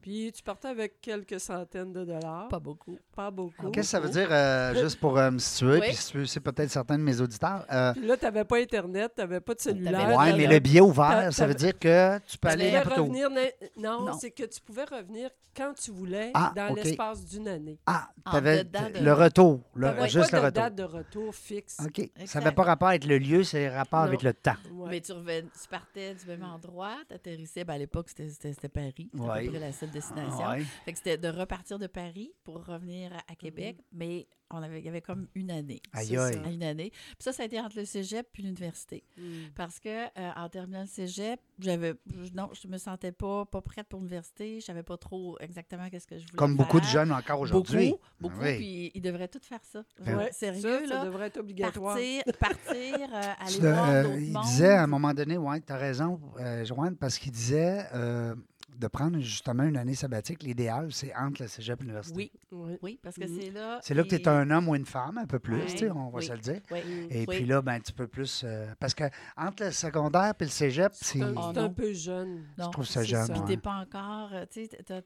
Puis 0.07 0.31
tu 0.31 0.41
partais 0.45 0.69
avec 0.69 1.01
quelques 1.01 1.41
centaines 1.41 1.93
de 1.93 2.05
dollars. 2.05 2.47
Pas 2.47 2.61
beaucoup. 2.61 2.97
Pas 3.13 3.29
beaucoup. 3.33 3.71
Qu'est-ce 3.73 3.89
que 3.89 3.91
ça 3.91 3.99
veut 3.99 4.09
dire, 4.09 4.29
euh, 4.31 4.73
juste 4.81 5.01
pour 5.01 5.19
euh, 5.19 5.33
me 5.33 5.39
situer, 5.39 5.81
Oui. 5.81 5.87
puis 5.89 5.97
si 5.97 6.27
c'est 6.29 6.39
peut-être 6.39 6.71
certains 6.71 6.97
de 6.97 7.03
mes 7.03 7.21
auditeurs? 7.21 7.65
euh, 7.73 7.93
Puis 7.93 8.07
là, 8.07 8.17
tu 8.17 8.25
n'avais 8.25 8.45
pas 8.45 8.59
Internet, 8.59 9.11
tu 9.17 9.21
n'avais 9.21 9.41
pas 9.41 9.55
de 9.55 9.61
cellulaire. 9.61 10.09
Là, 10.17 10.37
mais 10.37 10.47
le 10.47 10.61
billet 10.61 10.81
ouvert, 10.81 11.33
ça 11.33 11.45
veut 11.49 11.55
dire 11.55 11.77
que 11.77 12.19
tu 12.21 12.39
peux 12.39 12.49
Tu 12.49 12.55
aller 12.55 12.67
Tu 12.67 12.71
pouvais 12.71 12.79
n'importe 12.85 12.99
où. 12.99 13.03
revenir. 13.03 13.31
na- 13.31 13.41
Non, 13.83 14.07
Non. 14.07 14.13
c'est 14.21 14.31
que 14.31 14.45
tu 14.45 14.61
pouvais 14.61 14.85
revenir 14.85 15.29
quand 15.57 15.73
tu 15.75 15.91
voulais 15.91 16.31
Ah, 16.35 16.53
dans 16.55 16.73
l'espace 16.73 17.25
d'une 17.25 17.49
année. 17.49 17.81
Ah, 17.87 18.09
tu 18.31 18.37
avais 18.37 18.63
de- 18.63 19.03
le 19.05 19.13
retour, 19.13 19.61
Tu 19.75 19.81
le- 19.81 20.07
juste 20.07 20.31
pas 20.31 20.37
le 20.37 20.43
de 20.43 20.47
retour. 20.47 20.63
date 20.63 20.75
de 20.77 20.83
retour 20.85 21.35
fixe. 21.35 21.79
OK. 21.85 22.11
Ça 22.27 22.39
n'avait 22.39 22.55
pas 22.55 22.63
rapport 22.63 22.89
avec 22.89 23.05
le 23.07 23.19
lieu, 23.19 23.43
c'est 23.43 23.69
rapport 23.71 24.01
Non. 24.03 24.07
avec 24.07 24.23
le 24.23 24.33
temps. 24.35 24.55
Ouais. 24.73 24.89
Mais 24.91 25.01
tu, 25.01 25.11
revenais, 25.11 25.43
tu 25.43 25.69
partais 25.69 26.15
du 26.15 26.25
même 26.27 26.45
endroit, 26.45 26.95
tu 27.09 27.15
atterrissais. 27.15 27.65
Ben, 27.65 27.75
à 27.75 27.79
l'époque, 27.79 28.09
c'était- 28.11 28.69
Paris. 28.69 29.09
Ouais. 29.15 29.49
la 29.59 29.73
seule 29.73 29.91
destination. 29.97 30.49
Ouais. 30.49 30.63
Fait 30.85 30.93
que 30.93 30.99
c'était 30.99 31.19
de 31.19 31.29
repartir 31.29 31.79
de 31.79 31.87
Paris 31.87 32.33
pour 32.45 32.65
revenir 32.65 33.13
à, 33.13 33.33
à 33.33 33.35
Québec, 33.35 33.77
mais 33.93 34.27
on 34.51 34.63
avait, 34.63 34.79
il 34.79 34.85
y 34.87 34.89
avait 34.89 35.01
comme 35.03 35.27
une 35.35 35.51
année. 35.51 35.81
Aïe, 35.93 36.17
Une 36.47 36.63
année. 36.63 36.91
Puis 36.91 37.17
ça, 37.19 37.33
ça 37.33 37.43
a 37.43 37.47
été 37.47 37.59
entre 37.61 37.79
le 37.79 37.85
cégep 37.85 38.29
puis 38.33 38.45
l'université. 38.45 39.03
Mm. 39.19 39.23
Parce 39.57 39.81
que 39.81 39.89
euh, 40.05 40.31
en 40.37 40.49
terminant 40.49 40.83
le 40.83 40.87
cégep, 40.87 41.41
j'avais 41.59 41.95
je- 42.07 42.33
non, 42.33 42.51
je 42.53 42.69
me 42.69 42.79
sentais 42.79 43.11
pas, 43.11 43.45
pas 43.45 43.61
prête 43.61 43.89
pour 43.89 43.99
l'université. 43.99 44.61
Je 44.61 44.67
savais 44.67 44.85
pas 44.85 44.97
trop 44.99 45.37
exactement 45.41 45.89
qu'est-ce 45.91 46.07
que 46.07 46.17
je 46.17 46.27
voulais 46.27 46.37
Comme 46.37 46.57
beaucoup 46.57 46.79
de 46.79 46.85
jeunes 46.85 47.11
encore 47.11 47.41
aujourd'hui. 47.41 47.89
Beaucoup, 47.91 48.03
beaucoup. 48.21 48.41
Oui. 48.43 48.57
Puis 48.57 48.91
ils 48.95 49.01
devraient 49.01 49.27
tous 49.27 49.45
faire 49.45 49.65
ça. 49.65 49.83
Ben 50.05 50.17
Ouais, 50.17 50.31
Sérieux, 50.31 50.61
ça, 50.63 50.81
là? 50.81 51.01
ça 51.01 51.05
devrait 51.07 51.27
être 51.27 51.39
obligatoire. 51.39 51.95
Partir, 51.97 52.23
partir 52.39 52.95
euh, 53.15 53.33
aller 53.41 53.59
voir 53.61 53.91
euh, 53.91 54.03
d'autres 54.05 54.17
il 54.21 54.41
disait 54.43 54.73
à 54.75 54.83
un 54.85 54.87
moment 54.87 55.13
donné, 55.13 55.37
oui, 55.37 55.61
tu 55.61 55.73
as 55.73 55.77
raison, 55.77 56.21
euh, 56.39 56.65
Joanne, 56.65 56.97
parce 56.97 57.19
qu'il 57.19 57.33
disait 57.33 57.85
euh, 57.95 58.35
de 58.79 58.87
prendre 58.89 59.19
justement 59.21 59.63
une 59.65 59.77
année 59.77 59.95
sabbatique, 59.95 60.43
l'idéal, 60.43 60.93
c'est 60.93 61.15
entre 61.17 61.43
le 61.43 61.49
cégep 61.49 61.81
et 61.81 61.85
l'université. 61.85 62.17
Oui, 62.17 62.33
Oui. 62.53 62.79
oui, 62.83 63.01
parce 63.03 63.17
que 63.17 63.25
Mhm. 63.25 63.39
c'est 63.41 63.51
là. 63.51 63.79
C'est 63.83 63.95
là 63.95 64.03
que 64.03 64.09
tu 64.09 64.15
es 64.17 64.29
un 64.29 64.51
homme 64.51 64.69
ou 64.69 64.75
une 64.75 64.87
femme, 64.87 65.19
un 65.19 65.27
peu 65.27 65.39
plus, 65.39 65.57
Ouais. 65.57 65.67
tu 65.67 65.79
sais, 65.79 65.91
on 65.91 66.11
va 66.11 66.19
Oui. 66.19 66.25
se 66.27 66.33
le 66.33 66.39
dire. 66.39 66.61
Oui. 66.71 66.79
Mm. 66.81 67.07
Et 67.11 67.19
Oui. 67.29 67.37
puis 67.37 67.47
là, 67.47 67.63
ben, 67.63 67.81
tu 67.81 67.93
peux 67.93 68.07
plus. 68.07 68.43
euh, 68.45 68.67
parce 68.79 68.95
que 68.95 69.05
entre 69.37 69.65
le 69.65 69.71
secondaire 69.71 70.35
et 70.41 70.45
le 70.45 70.51
cégep, 70.51 70.93
c'est. 70.95 71.19
C'est 71.19 71.23
un, 71.25 71.35
Oh, 71.37 71.51
c'est 71.55 71.61
un 71.61 71.69
peu 71.71 71.93
jeune. 71.93 72.45
Non, 72.59 72.71
trouve 72.71 72.87
ça 72.87 73.01
c'est 73.01 73.07
jeune, 73.07 73.27
ça. 73.27 73.33
Puis 73.33 73.43
t'es 73.47 73.57
pas 73.57 73.75
encore, 73.77 74.31
euh, 74.33 74.45
tu 74.51 74.67
sais, 74.67 75.03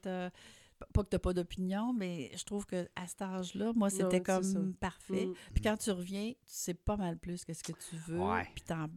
pas 0.93 1.03
que 1.03 1.09
t'as 1.09 1.19
pas 1.19 1.33
d'opinion, 1.33 1.93
mais 1.93 2.31
je 2.35 2.43
trouve 2.43 2.65
que 2.65 2.87
à 2.95 3.07
cet 3.07 3.21
âge-là, 3.21 3.71
moi, 3.75 3.89
c'était 3.89 4.21
comme 4.21 4.73
parfait. 4.79 5.25
Mm. 5.27 5.33
Puis 5.53 5.61
quand 5.63 5.77
tu 5.77 5.91
reviens, 5.91 6.29
tu 6.31 6.35
sais 6.45 6.73
pas 6.73 6.97
mal 6.97 7.17
plus 7.17 7.45
que 7.45 7.53
ce 7.53 7.63
que 7.63 7.71
tu 7.73 7.95
veux, 8.07 8.19
Ouais. 8.19 8.47
puis 8.55 8.63
dans, 8.67 8.87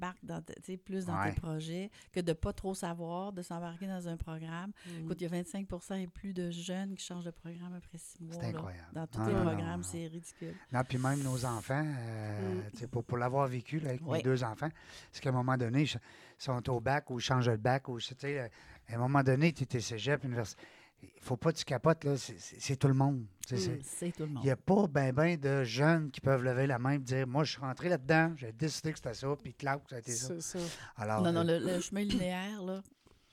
tu 0.43 0.53
sais, 0.65 0.77
plus 0.77 1.07
dans 1.07 1.19
Ouais. 1.19 1.33
tes 1.35 1.41
projets 1.41 1.91
que 2.13 2.21
de 2.21 2.33
pas 2.33 2.53
trop 2.53 2.75
savoir, 2.75 3.33
de 3.33 3.43
s'embarquer 3.43 3.87
dans 3.87 4.09
un 4.09 4.17
programme. 4.17 4.73
Mm. 4.87 5.05
Écoute, 5.05 5.21
il 5.21 5.25
y 5.25 5.27
a 5.27 5.43
25% 5.43 5.95
et 6.01 6.07
plus 6.07 6.33
de 6.33 6.51
jeunes 6.51 6.95
qui 6.95 7.05
changent 7.05 7.25
de 7.25 7.31
programme 7.31 7.75
après 7.75 7.99
six 7.99 8.23
mois. 8.23 8.35
C'est 8.35 8.43
là. 8.53 8.59
incroyable. 8.59 8.89
Dans 8.93 9.07
tous 9.07 9.19
Non, 9.21 9.27
les 9.27 9.35
non, 9.35 9.43
programmes, 9.45 9.83
c'est 9.83 10.07
ridicule. 10.07 10.55
Non, 10.73 10.81
puis 10.89 10.99
même 10.99 11.23
nos 11.23 11.45
enfants, 11.45 11.85
euh, 11.85 12.55
Mm. 12.55 12.71
tu 12.73 12.77
sais, 12.79 12.87
pour, 12.89 13.05
pour 13.05 13.19
l'avoir 13.19 13.47
vécu 13.49 13.79
là, 13.81 13.91
avec 13.91 14.03
mes 14.03 14.23
deux 14.23 14.43
enfants, 14.45 14.69
c'est 15.13 15.23
qu'à 15.23 15.31
un 15.31 15.33
moment 15.33 15.57
donné, 15.57 15.83
ils 15.83 15.99
sont 16.39 16.71
au 16.71 16.81
bac 16.81 17.11
ou 17.11 17.19
ils 17.19 17.23
changent 17.23 17.49
le 17.49 17.57
bac. 17.57 17.89
Ou, 17.89 17.99
tu 18.01 18.15
sais, 18.19 18.39
à 18.41 18.95
un 18.95 18.99
moment 18.99 19.23
donné, 19.23 19.53
tu 19.53 19.63
étais 19.65 19.81
cégep, 19.81 20.25
université. 20.25 20.61
Il 21.03 21.21
faut 21.21 21.37
pas 21.37 21.53
que 21.53 21.59
tu 21.59 21.65
capotes, 21.65 22.05
là. 22.05 22.17
C'est- 22.17 22.39
C'est 22.39 22.61
c'est 22.61 22.77
tout 22.77 22.89
le 22.89 22.95
monde. 22.95 23.25
tu 23.47 23.57
sais, 23.57 23.71
Mm. 23.71 23.79
c'est- 23.83 23.97
C'est 24.07 24.13
tout 24.13 24.23
le 24.25 24.29
Il 24.29 24.35
monde. 24.35 24.45
n'y 24.45 24.51
a 24.51 24.57
pas 24.57 24.87
ben 24.89 25.13
ben 25.13 25.39
de 25.39 25.65
jeunes 25.65 26.11
qui 26.11 26.21
peuvent 26.21 26.43
lever 26.43 26.67
la 26.67 26.79
main 26.79 26.93
et 26.93 26.99
dire 26.99 27.27
Moi, 27.27 27.45
je 27.45 27.53
suis 27.53 27.61
rentré 27.61 27.89
là-dedans, 27.89 28.35
j'ai 28.37 28.53
décidé 28.53 28.93
que 28.93 28.99
c'était 28.99 29.15
ça, 29.15 29.29
puis 29.43 29.55
clac, 29.55 29.81
ça 29.89 29.97
a 29.97 29.99
été 30.01 30.13
ça. 30.13 30.29
C'est 30.41 30.59
ça. 30.59 30.59
Alors, 30.97 31.23
Non, 31.23 31.33
non, 31.33 31.49
euh, 31.49 31.59
le, 31.59 31.67
le 31.77 31.81
chemin 31.81 32.03
linéaire, 32.03 32.63
là, 32.63 32.83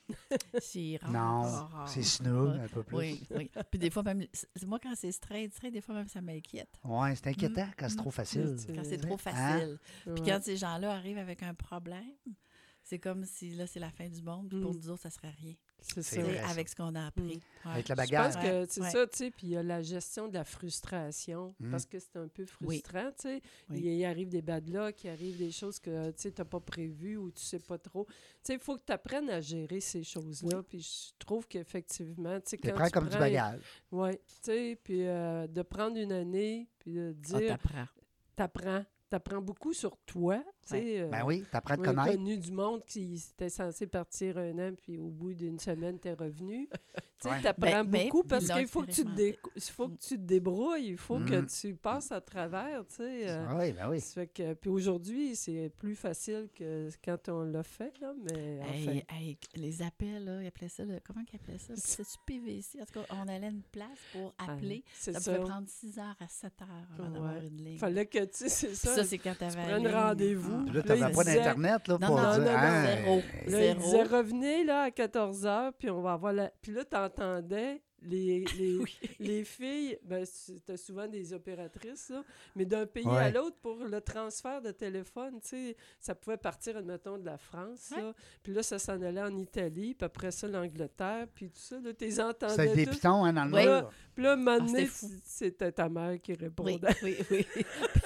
c'est 0.62 0.98
rare. 1.02 1.12
non, 1.12 1.68
c'est 1.88 2.04
snoo, 2.04 2.50
Ouais. 2.52 2.60
un 2.60 2.68
peu 2.68 2.84
plus. 2.84 2.98
Oui, 2.98 3.24
oui. 3.36 3.52
Puis 3.70 3.80
des 3.80 3.90
fois, 3.90 4.04
même, 4.04 4.26
c'est- 4.34 4.66
moi, 4.66 4.80
quand 4.82 4.94
c'est 4.96 5.12
straight, 5.12 5.54
straight, 5.54 5.74
des 5.74 5.82
fois, 5.82 5.96
même, 5.96 6.08
ça 6.08 6.22
m'inquiète. 6.22 6.70
Ouais, 6.84 7.16
c'est 7.16 7.28
inquiétant 7.28 7.66
Mm. 7.66 7.72
quand 7.78 7.88
c'est 7.90 7.96
Mm. 7.96 7.98
trop 7.98 8.12
facile. 8.12 8.56
Quand 8.74 8.84
c'est 8.84 8.96
Hein? 8.96 9.08
trop 9.08 9.18
facile. 9.18 9.80
Puis 10.04 10.12
Ouais. 10.14 10.22
quand 10.26 10.40
ces 10.44 10.58
gens-là 10.58 10.92
arrivent 10.94 11.18
avec 11.18 11.44
un 11.44 11.54
problème, 11.54 12.14
c'est 12.92 13.00
comme 13.00 13.24
si 13.24 13.52
là, 13.52 13.66
c'est 13.68 13.80
la 13.80 13.90
fin 13.90 14.10
du 14.10 14.22
monde. 14.22 14.50
Puis 14.50 14.60
pour 14.60 14.74
Mm. 14.74 14.76
nous 14.78 14.90
autres, 14.90 15.04
ça 15.04 15.10
serait 15.10 15.30
rien. 15.42 15.54
C'est 15.82 16.04
ça. 16.04 16.22
Avec 16.50 16.68
ce 16.70 16.76
qu'on 16.76 16.94
a 16.94 17.08
appris. 17.08 17.40
Ouais. 17.66 17.72
Avec 17.72 17.88
la 17.88 17.96
Je 17.96 17.98
bagarre. 17.98 18.26
pense 18.34 18.44
que 18.44 18.66
c'est 18.70 18.82
Ouais. 18.82 18.90
ça, 18.92 19.08
tu 19.08 19.18
sais, 19.18 19.32
puis 19.32 19.48
il 19.48 19.50
y 19.52 19.58
a 19.58 19.64
la 19.64 19.82
gestion 19.82 20.28
de 20.28 20.34
la 20.34 20.44
frustration, 20.44 21.56
Mm. 21.60 21.72
parce 21.72 21.86
que 21.86 22.00
c'est 22.00 22.18
un 22.18 22.28
peu 22.28 22.46
Oui. 22.62 22.82
frustrant, 22.82 23.10
tu 23.12 23.22
sais. 23.30 23.42
Oui. 23.70 23.80
Il, 23.80 23.86
il 23.86 24.06
arrive 24.06 24.28
des 24.30 24.42
bad 24.42 24.68
luck, 24.68 25.04
il 25.06 25.10
arrive 25.10 25.38
des 25.38 25.52
choses 25.52 25.80
que, 25.80 26.12
tu 26.12 26.22
sais, 26.24 26.32
t'as 26.32 26.44
pas 26.46 26.60
prévues 26.60 27.16
ou 27.18 27.32
tu 27.32 27.42
sais 27.44 27.60
pas 27.60 27.78
trop. 27.78 28.06
Tu 28.06 28.14
sais, 28.44 28.54
il 28.56 28.60
faut 28.60 28.76
que 28.76 28.84
tu 28.86 28.92
apprennes 28.92 29.30
à 29.30 29.40
gérer 29.42 29.80
ces 29.80 30.04
choses-là, 30.04 30.62
puis 30.64 30.82
je 30.82 31.14
trouve 31.18 31.48
qu'effectivement, 31.48 32.40
tu 32.42 32.50
sais, 32.50 32.58
quand 32.58 32.74
prêt 32.74 32.88
tu 32.88 32.92
comme 32.92 33.06
du 33.06 33.10
prends- 33.12 33.20
bagage. 33.20 33.64
Ouais, 33.92 34.18
tu 34.28 34.36
sais, 34.42 34.80
puis 34.84 35.08
euh, 35.08 35.48
de 35.48 35.62
prendre 35.62 35.98
une 35.98 36.12
année, 36.12 36.68
puis 36.78 36.94
de 36.94 37.16
Ah, 37.34 37.38
dire, 37.40 37.48
t'apprends. 37.58 37.88
t'apprends, 38.36 38.86
t'apprends 39.10 39.42
beaucoup 39.42 39.74
sur 39.74 39.98
toi, 40.06 40.44
tu 40.64 40.70
sais. 40.70 41.02
euh, 41.02 41.08
Ben 41.10 41.24
oui, 41.26 41.44
t'apprends 41.52 41.74
à 41.74 41.78
te 41.78 41.84
connaître. 41.84 42.12
connu 42.12 42.38
du 42.38 42.52
monde 42.52 42.84
qui 42.86 43.16
était 43.34 43.50
censé 43.50 43.88
partir 43.88 44.38
un 44.38 44.58
an, 44.60 44.74
puis 44.82 44.98
au 44.98 45.08
bout 45.10 45.34
d'une 45.34 45.60
semaine, 45.60 46.00
t'es 46.00 46.14
revenu. 46.14 46.68
tu 47.22 47.28
sais, 47.28 47.30
Ouais. 47.30 47.42
t'apprends 47.42 47.84
Ben, 47.84 47.88
mais 47.90 48.06
beaucoup 48.06 48.24
parce 48.24 48.46
ils 48.46 48.50
l'ont 48.50 48.56
qu'il 48.58 48.68
faut 48.68 48.82
que 48.84 48.92
tu 48.92 49.04
te 49.04 49.10
dé- 49.16 49.38
faut 49.72 49.90
que 49.90 49.98
tu 49.98 50.16
te 50.18 50.22
débrouilles, 50.22 50.88
il 50.90 50.98
faut 50.98 51.20
que 51.20 51.42
Mm. 51.42 51.46
tu 51.48 51.76
passes 51.76 52.12
à 52.12 52.20
travers, 52.22 52.86
tu 52.88 52.96
sais. 52.96 53.30
euh, 53.30 53.46
Ah 53.50 53.58
oui, 53.60 53.72
ben 53.74 53.90
oui. 53.90 54.02
fait 54.02 54.28
que, 54.28 54.54
puis 54.56 54.70
aujourd'hui, 54.70 55.36
c'est 55.36 55.70
plus 55.78 55.96
facile 55.96 56.50
que 56.56 56.90
quand 57.06 57.30
on 57.30 57.42
l'a 57.44 57.62
fait, 57.64 57.94
là, 58.00 58.14
mais 58.24 58.60
enfin, 58.62 58.72
Hey, 58.92 59.06
hey, 59.10 59.38
les 59.56 59.82
appels, 59.84 60.26
là, 60.26 60.42
ils 60.42 60.48
appelaient 60.48 60.68
ça, 60.70 60.84
le- 60.84 61.00
comment 61.06 61.22
ils 61.32 61.36
appelaient 61.36 61.58
ça? 61.60 61.74
C'est-tu 61.76 62.18
PVC? 62.26 62.82
En 62.82 62.86
tout 62.86 63.00
cas, 63.00 63.06
on 63.12 63.28
allait 63.28 63.48
à 63.48 63.50
une 63.50 63.62
place 63.72 64.00
pour 64.14 64.34
ah, 64.40 64.54
appeler. 64.54 64.84
c'est 64.94 65.14
Ça 65.14 65.20
ça. 65.20 65.34
pouvait 65.36 65.48
prendre 65.50 65.68
6 65.70 66.00
heures 66.00 66.16
à 66.20 66.28
7 66.28 66.54
heures 66.62 66.68
avant 67.00 67.10
d'avoir 67.10 67.34
Ouais. 67.36 67.48
une 67.48 67.58
ligne. 67.64 67.78
Fallait 67.78 68.06
que, 68.08 68.20
tu 68.26 68.30
sais, 68.34 68.50
c'est 68.50 68.74
ça. 68.76 68.96
ça, 68.96 69.04
c'est 69.04 69.18
quand 69.20 69.34
tu 69.34 69.38
t'avais. 69.40 69.78
Puis 69.80 69.88
rendez-vous. 69.88 70.51
Puis 70.66 70.76
là, 70.76 70.82
t'avais 70.84 71.00
il 71.10 71.16
pas 71.16 71.24
d'Internet 71.24 71.88
là, 71.88 71.98
Non, 72.00 72.08
pour 72.08 72.22
non, 72.22 72.32
dire. 72.34 72.40
non, 72.40 72.46
non, 72.46 72.58
hein, 72.58 72.86
zéro. 72.86 73.16
Là, 73.16 73.22
il 73.46 73.52
Zéro. 73.52 73.80
disait 73.82 74.04
revenez 74.04 74.64
là 74.64 74.82
à 74.84 74.92
14 74.92 75.46
h 75.46 75.72
puis 75.78 75.90
on 75.90 76.02
va 76.02 76.14
avoir 76.14 76.34
la. 76.34 76.52
Puis 76.62 76.72
là, 76.72 76.84
t'entendais 76.86 77.82
les, 78.04 78.44
les, 78.58 78.78
Oui. 78.78 78.98
les 79.20 79.44
filles, 79.44 79.98
ben, 80.04 80.26
c'était 80.26 80.78
souvent 80.78 81.08
des 81.08 81.34
opératrices, 81.34 82.10
là, 82.10 82.24
mais 82.56 82.66
d'un 82.66 82.86
pays 82.86 83.06
Ouais. 83.08 83.18
à 83.18 83.30
l'autre 83.32 83.58
pour 83.62 83.76
le 83.84 84.02
transfert 84.02 84.62
de 84.62 84.72
téléphone, 84.72 85.40
tu 85.42 85.48
sais, 85.50 85.78
ça 86.00 86.16
pouvait 86.16 86.38
partir, 86.38 86.78
admettons, 86.78 87.18
de 87.18 87.26
la 87.26 87.38
France, 87.38 87.92
là, 87.92 88.14
puis 88.44 88.54
là, 88.54 88.64
ça 88.64 88.80
s'en 88.80 89.02
allait 89.02 89.22
en 89.22 89.36
Italie, 89.38 89.94
puis 89.96 90.06
après 90.06 90.32
ça, 90.32 90.48
l'Angleterre, 90.48 91.28
puis 91.34 91.50
tout 91.50 91.60
ça, 91.60 91.80
là, 91.80 91.94
t'es 91.94 92.10
C'était 92.12 92.24
entendais 92.24 92.76
des 92.76 92.86
pitons 92.86 93.24
hein, 93.26 93.34
dans 93.34 93.46
le 93.46 93.54
Oui. 93.54 93.88
Puis 94.14 94.24
là, 94.24 94.34
un 94.34 94.36
moment 94.36 94.58
Ah, 94.60 94.60
donné, 94.66 94.88
c'était 94.88 95.14
c'était 95.26 95.72
ta 95.72 95.90
mère 95.90 96.20
qui 96.22 96.32
Oui, 96.34 96.38
répondait. 96.40 96.78
oui, 97.04 97.18
oui. 97.32 97.46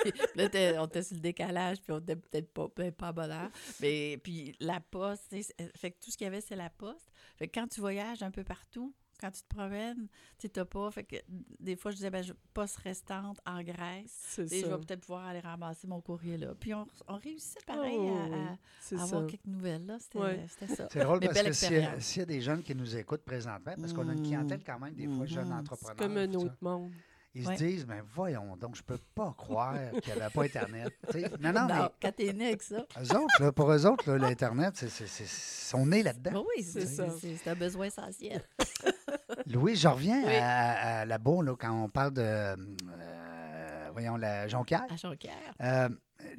puis 0.01 0.11
là, 0.35 0.49
t'es- 0.49 0.77
on 0.77 0.85
était 0.85 1.03
sur 1.03 1.15
le 1.15 1.21
décalage, 1.21 1.81
puis 1.81 1.91
on 1.91 1.99
était 1.99 2.15
peut-être 2.15 2.51
pas, 2.53 2.67
peut-être 2.69 2.95
pas 2.95 3.07
à 3.07 3.11
bonne 3.13 3.31
heure. 3.31 3.49
Mais 3.81 4.17
puis 4.23 4.55
la 4.59 4.79
poste, 4.79 5.23
tu 5.29 5.41
fait 5.75 5.91
que 5.91 5.97
tout 6.03 6.11
ce 6.11 6.17
qu'il 6.17 6.25
y 6.25 6.27
avait, 6.27 6.41
c'est 6.41 6.55
la 6.55 6.69
poste. 6.69 7.09
Fait 7.37 7.47
que 7.47 7.59
quand 7.59 7.67
tu 7.67 7.79
voyages 7.81 8.21
un 8.23 8.31
peu 8.31 8.43
partout, 8.43 8.93
quand 9.19 9.31
tu 9.31 9.41
te 9.43 9.55
promènes, 9.55 10.07
tu 10.37 10.47
n'as 10.55 10.65
pas. 10.65 10.91
Fait 10.91 11.03
que 11.03 11.15
des 11.59 11.75
fois, 11.75 11.91
je 11.91 11.97
disais, 11.97 12.09
ben, 12.09 12.23
je- 12.23 12.33
poste 12.53 12.77
restante 12.77 13.39
en 13.45 13.61
Grèce. 13.63 14.11
Sais, 14.11 14.47
je 14.47 14.65
vais 14.65 14.77
peut-être 14.77 15.01
pouvoir 15.01 15.25
aller 15.25 15.39
ramasser 15.39 15.87
mon 15.87 16.01
courrier 16.01 16.37
là. 16.37 16.53
Puis 16.59 16.73
on, 16.73 16.85
on 17.07 17.17
réussissait 17.17 17.59
pareil 17.65 17.95
Oh, 17.99 18.07
à- 18.17 18.27
oui, 18.91 18.97
à, 18.99 19.01
avoir 19.03 19.27
quelques 19.27 19.45
nouvelles. 19.45 19.85
là. 19.85 19.97
C'était 19.99 20.19
Ouais. 20.19 20.45
c'était 20.49 20.73
ça. 20.75 20.87
C'est 20.91 20.99
drôle 21.03 21.19
Mais 21.21 21.27
parce 21.27 21.41
que 21.43 21.51
s'il 21.53 21.71
y, 21.71 21.75
a- 21.75 21.77
expérience. 21.79 22.03
s'il 22.03 22.19
y 22.19 22.23
a 22.23 22.25
des 22.25 22.41
jeunes 22.41 22.63
qui 22.63 22.75
nous 22.75 22.95
écoutent 22.97 23.23
présentement, 23.23 23.73
parce 23.79 23.93
qu'on 23.93 24.07
a 24.09 24.13
une 24.13 24.21
clientèle 24.23 24.61
quand 24.65 24.79
même, 24.79 24.93
des 24.93 25.07
fois, 25.07 25.25
jeunes 25.25 25.49
Mhm. 25.49 25.59
entrepreneurs. 25.59 25.95
C'est 25.97 26.03
comme 26.03 26.17
un 26.17 26.33
autre 26.33 26.57
monde. 26.61 26.91
Ils 27.37 27.45
Ouais. 27.45 27.57
se 27.57 27.63
disent, 27.65 27.85
mais 27.85 27.99
voyons 28.13 28.55
donc, 28.55 28.77
je 28.77 28.81
peux 28.81 28.97
pas 29.13 29.33
croire 29.37 29.73
qu'il 30.01 30.13
n'y 30.15 30.21
avait 30.21 30.33
pas 30.33 30.43
Internet. 30.43 30.93
Non, 31.41 31.51
non, 31.51 31.67
Non, 31.67 31.89
quand 32.01 32.11
t'es 32.15 32.31
né 32.31 32.47
avec 32.47 32.63
ça. 32.63 32.85
mais 32.95 33.03
eux 33.03 33.17
autres, 33.17 33.41
là, 33.43 33.51
pour 33.51 33.69
eux 33.73 33.85
autres, 33.85 34.09
là, 34.09 34.17
l'Internet, 34.17 34.71
c'est, 34.77 34.87
c'est, 34.87 35.05
c'est- 35.05 35.25
ils 35.25 35.27
sont 35.27 35.85
nés 35.85 36.01
là-dedans. 36.01 36.31
Ben 36.31 36.43
oui, 36.55 36.63
C'est 36.63 36.85
ça. 36.85 37.09
c'est- 37.09 37.35
c'est 37.35 37.49
un 37.49 37.55
besoin 37.55 37.87
essentiel. 37.87 38.41
Louis, 39.47 39.75
je 39.75 39.87
reviens 39.87 40.23
Oui. 40.25 40.35
à, 40.35 40.99
à 41.01 41.05
là-bas, 41.05 41.43
là, 41.43 41.55
quand 41.57 41.71
on 41.83 41.89
parle 41.89 42.13
de, 42.13 42.21
euh, 42.21 42.55
voyons, 43.93 44.17
la 44.17 44.47
Jonquière. 44.47 44.85
À 44.89 44.95
Jonquière. 44.95 45.33
Euh, 45.61 45.89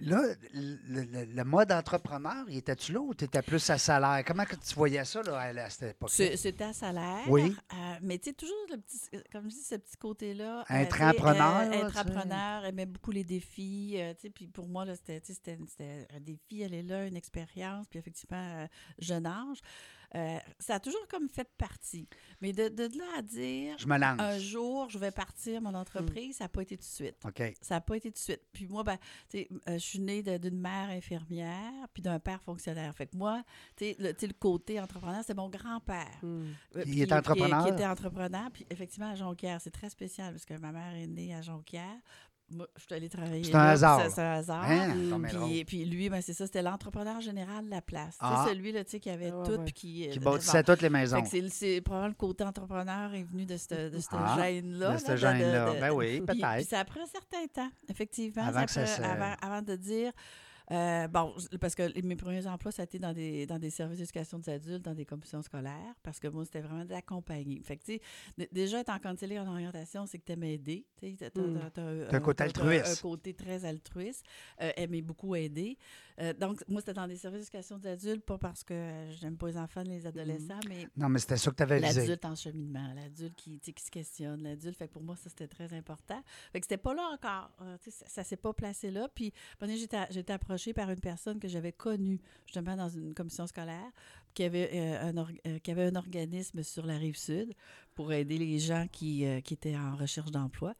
là, 0.01 0.23
le, 0.53 1.03
le- 1.03 1.25
le 1.25 1.45
mode 1.45 1.71
entrepreneur, 1.71 2.45
il 2.49 2.57
était-tu 2.59 2.93
là 2.93 3.01
ou 3.01 3.15
tu 3.15 3.25
étais 3.25 3.43
plus 3.43 3.71
à 3.71 3.79
salaire? 3.79 4.25
Comment 4.27 4.45
que 4.45 4.57
tu 4.57 4.75
voyais 4.75 5.05
ça 5.05 5.23
là, 5.23 5.39
à, 5.39 5.45
à 5.65 5.71
cette 5.71 5.93
époque 5.93 6.11
C'était 6.11 6.65
à 6.65 6.73
salaire. 6.73 7.25
Oui. 7.29 7.55
euh, 7.73 7.77
mais 8.03 8.19
tu 8.19 8.31
sais, 8.31 8.33
toujours, 8.35 8.57
le 8.71 8.79
petit, 8.79 9.01
comme 9.31 9.45
je 9.45 9.55
dis, 9.55 9.63
ce 9.63 9.77
petit 9.77 9.97
côté-là. 9.97 10.65
Intrapreneur, 10.69 11.61
euh. 11.73 11.85
Intrapreneur, 11.87 12.65
aimait 12.65 12.87
beaucoup 12.87 13.13
les 13.13 13.25
défis. 13.25 13.95
euh, 13.99 14.15
tu 14.15 14.23
sais, 14.23 14.31
puis 14.31 14.49
pour 14.49 14.67
moi, 14.67 14.85
c'était 14.97 15.23
un 16.15 16.21
défi, 16.21 16.65
aller 16.65 16.83
là, 16.83 17.07
une 17.07 17.17
expérience, 17.17 17.87
puis 17.89 17.99
effectivement, 18.01 18.67
jeune 18.99 19.27
âge. 19.27 19.59
Euh, 20.15 20.39
ça 20.59 20.77
a 20.77 20.81
toujours 20.81 21.07
comme 21.09 21.29
fait 21.29 21.49
partie. 21.59 22.09
Mais 22.41 22.53
de, 22.53 22.69
de 22.69 22.85
là 22.99 23.05
à 23.19 23.23
dire, 23.23 23.77
Je 23.79 23.87
me 23.87 23.99
lance. 23.99 24.21
un 24.21 24.39
jour, 24.39 24.89
je 24.91 24.99
vais 24.99 25.11
partir 25.11 25.61
mon 25.61 25.75
entreprise, 25.75 26.37
ça 26.37 26.45
n'a 26.45 26.49
pas 26.49 26.63
été 26.63 26.77
tout 26.77 26.83
de 26.83 26.87
suite. 26.87 27.17
OK. 27.25 27.43
Ça 27.61 27.77
n'a 27.77 27.81
pas 27.81 27.97
été 27.97 28.11
tout 28.11 28.15
de 28.15 28.19
suite. 28.19 28.43
Puis 28.53 28.67
moi, 28.67 28.83
ben, 28.85 28.97
tu 29.29 29.39
sais, 29.39 29.49
euh, 29.69 29.75
je 29.75 29.79
suis 29.79 29.99
née 30.01 30.23
d'une 30.23 30.59
mère 30.61 30.91
infirmière, 30.91 31.73
puis 31.93 32.03
d'un 32.03 32.19
père 32.19 32.41
fonctionnaire. 32.43 32.95
Fait 32.95 33.07
que 33.07 33.17
moi, 33.17 33.43
tu 33.77 33.85
sais, 33.87 33.97
le, 33.99 34.13
le 34.21 34.33
côté 34.35 34.81
entrepreneur, 34.81 35.23
c'est 35.27 35.35
mon 35.37 35.49
grand-père. 35.49 36.19
Mm. 36.23 36.45
Euh, 36.77 36.85
Il 36.87 37.01
est 37.01 37.13
entrepreneur? 37.13 37.65
Qui, 37.65 37.73
était 37.73 37.87
entrepreneur. 37.87 38.51
Puis 38.53 38.67
effectivement, 38.71 39.11
à 39.11 39.15
Jonquière, 39.15 39.61
c'est 39.61 39.71
très 39.71 39.91
spécial 39.91 40.33
parce 40.33 40.45
que 40.45 40.55
ma 40.55 40.73
mère 40.73 40.95
est 40.95 41.07
née 41.07 41.35
à 41.35 41.43
Jonquière. 41.43 41.97
Moi, 42.49 42.67
je 42.77 42.83
suis 42.85 42.95
allée 42.95 43.09
travailler. 43.09 43.43
C'est 43.43 43.55
un 43.57 43.59
là, 43.65 43.71
hasard. 43.71 44.01
C'est 44.05 44.11
c'est 44.11 44.23
un 44.23 44.33
hasard. 44.35 44.63
Hein? 44.65 44.95
Puis, 45.29 45.65
puis 45.65 45.85
lui, 45.85 46.09
ben, 46.09 46.21
c'est 46.23 46.33
ça, 46.33 46.47
c'était 46.47 46.63
l'entrepreneur 46.63 47.21
général 47.21 47.65
de 47.65 47.71
la 47.71 47.83
place. 47.83 48.17
Ah. 48.21 48.45
celui 48.49 48.71
là, 48.71 48.85
tu 48.85 48.93
sais, 48.93 49.01
qui 49.01 49.11
avait 49.11 49.33
Ah, 49.35 49.43
tout 49.45 49.51
ouais. 49.53 49.65
puis 49.65 49.73
qui. 49.73 50.09
Qui 50.09 50.19
euh, 50.19 50.23
bâtissait 50.23 50.63
bon. 50.63 50.73
toutes 50.73 50.83
les 50.83 50.89
maisons. 50.91 51.17
Fait 51.17 51.23
que 51.25 51.29
c'est- 51.29 51.49
c'est 51.49 51.81
probablement 51.81 52.09
le 52.09 52.15
côté 52.15 52.45
entrepreneur 52.45 53.13
est 53.15 53.25
venu 53.25 53.47
de 53.47 53.57
cette, 53.57 53.93
de 53.93 53.99
cette 53.99 54.11
Ah, 54.13 54.37
gêne-là. 54.39 54.87
de 54.89 54.93
là, 54.93 54.99
cette 54.99 55.17
gêne-là. 55.17 55.75
Ben 55.81 55.91
oui, 55.91 56.21
puis- 56.21 56.39
peut-être. 56.41 56.55
Puis 56.57 56.65
ça 56.67 56.79
a 56.81 56.85
pris 56.85 57.01
un 57.01 57.07
certain 57.07 57.47
temps, 57.53 57.71
effectivement. 57.89 58.47
Avant 58.47 58.65
que 58.65 58.71
ça 58.71 58.83
prend- 58.85 58.97
se- 58.97 59.03
avant, 59.03 59.35
avant 59.43 59.63
de 59.63 59.75
dire. 59.75 60.13
Euh, 60.71 61.07
bon, 61.09 61.33
parce 61.61 61.75
que 61.75 62.01
mes 62.03 62.17
premiers 62.17 62.47
emplois, 62.47 62.73
ça 62.73 62.83
a 62.83 62.85
été 62.85 62.99
dans 62.99 63.13
des, 63.13 63.47
dans 63.47 63.59
des 63.59 63.71
services 63.71 63.99
d'éducation 63.99 64.39
des 64.39 64.51
adultes, 64.51 64.83
dans 64.85 64.95
des 64.95 65.05
commissions 65.05 65.43
scolaires, 65.43 65.95
parce 66.03 66.19
que 66.19 66.29
moi, 66.29 66.45
c'était 66.45 66.61
vraiment 66.61 66.85
de 66.85 66.91
l'accompagner. 66.91 67.61
Fait 67.63 67.77
que, 67.77 67.85
tu 67.85 68.01
sais, 68.37 68.49
déjà, 68.53 68.81
être 68.81 68.91
en 68.91 68.99
en 69.39 69.49
orientation, 69.49 70.07
c'est 70.07 70.19
que 70.19 70.25
tu 70.25 70.33
aimes 70.33 70.45
aider. 70.45 70.85
Tu 70.99 71.07
Mm. 71.13 71.71
t'as 71.73 71.83
T'as 72.11 72.17
un 72.17 72.21
côté 72.21 72.45
altruiste. 72.45 72.99
Un 72.99 73.03
côté 73.03 73.35
très 73.35 73.65
altruiste, 73.65 74.25
euh, 74.61 74.73
aimer 74.77 75.03
beaucoup 75.03 75.35
aider. 75.37 75.79
Euh, 76.19 76.33
donc, 76.33 76.63
moi, 76.69 76.81
c'était 76.81 76.95
dans 76.95 77.07
des 77.07 77.17
services 77.17 77.41
d'éducation 77.51 77.79
des 77.79 77.89
adultes, 77.91 78.25
pas 78.25 78.39
parce 78.39 78.65
que 78.65 79.07
j'aime 79.21 79.37
pas 79.37 79.49
les 79.49 79.57
enfants, 79.59 79.83
les 79.83 80.07
adolescents, 80.07 80.61
mais 80.69 80.89
Non, 80.97 81.09
mais 81.11 81.19
c'était 81.19 81.37
ça 81.37 81.51
que 81.51 81.57
tu 81.57 81.63
avais 81.63 81.79
visé. 81.79 82.01
L'adulte 82.01 82.25
en 82.25 82.35
cheminement, 82.35 82.93
l'adulte 82.95 83.35
qui, 83.37 83.61
qui 83.61 83.75
se 83.85 83.91
questionne, 83.91 84.43
l'adulte. 84.43 84.77
Fait 84.79 84.89
que 84.89 84.93
pour 84.95 85.03
moi, 85.03 85.17
ça, 85.17 85.29
c'était 85.29 85.49
très 85.49 85.73
important. 85.75 86.23
Fait 86.53 86.61
que 86.61 86.65
c'était 86.67 86.79
pas 86.79 86.95
là 86.95 87.03
encore. 87.13 87.51
euh, 87.63 87.77
ça, 87.87 88.07
ça 88.07 88.25
s'est 88.25 88.37
pas 88.37 88.53
placé 88.55 88.91
là. 88.91 89.09
Puis, 89.15 89.33
j'étais 89.61 90.07
j'ai 90.11 90.21
été 90.21 90.33
approchée 90.33 90.73
par 90.73 90.91
une 90.91 91.01
personne 91.01 91.39
que 91.39 91.49
j'avais 91.49 91.73
connue, 91.73 92.21
justement, 92.47 92.77
dans 92.77 92.89
une 92.89 93.13
commission 93.13 93.47
scolaire, 93.47 93.91
qui 94.33 94.45
avait, 94.45 94.71
euh, 94.73 95.11
un, 95.11 95.17
or- 95.19 95.31
qui 95.63 95.71
avait 95.71 95.85
un 95.87 95.97
organisme 95.97 96.63
sur 96.63 96.87
la 96.87 96.97
rive 96.97 97.17
sud 97.17 97.53
pour 97.95 98.13
aider 98.13 98.39
les 98.39 98.59
gens 98.59 98.87
qui, 98.91 99.25
qui 99.43 99.55
étaient 99.55 99.77
en 99.77 99.97
recherche 99.97 100.31
d'emploi. 100.31 100.75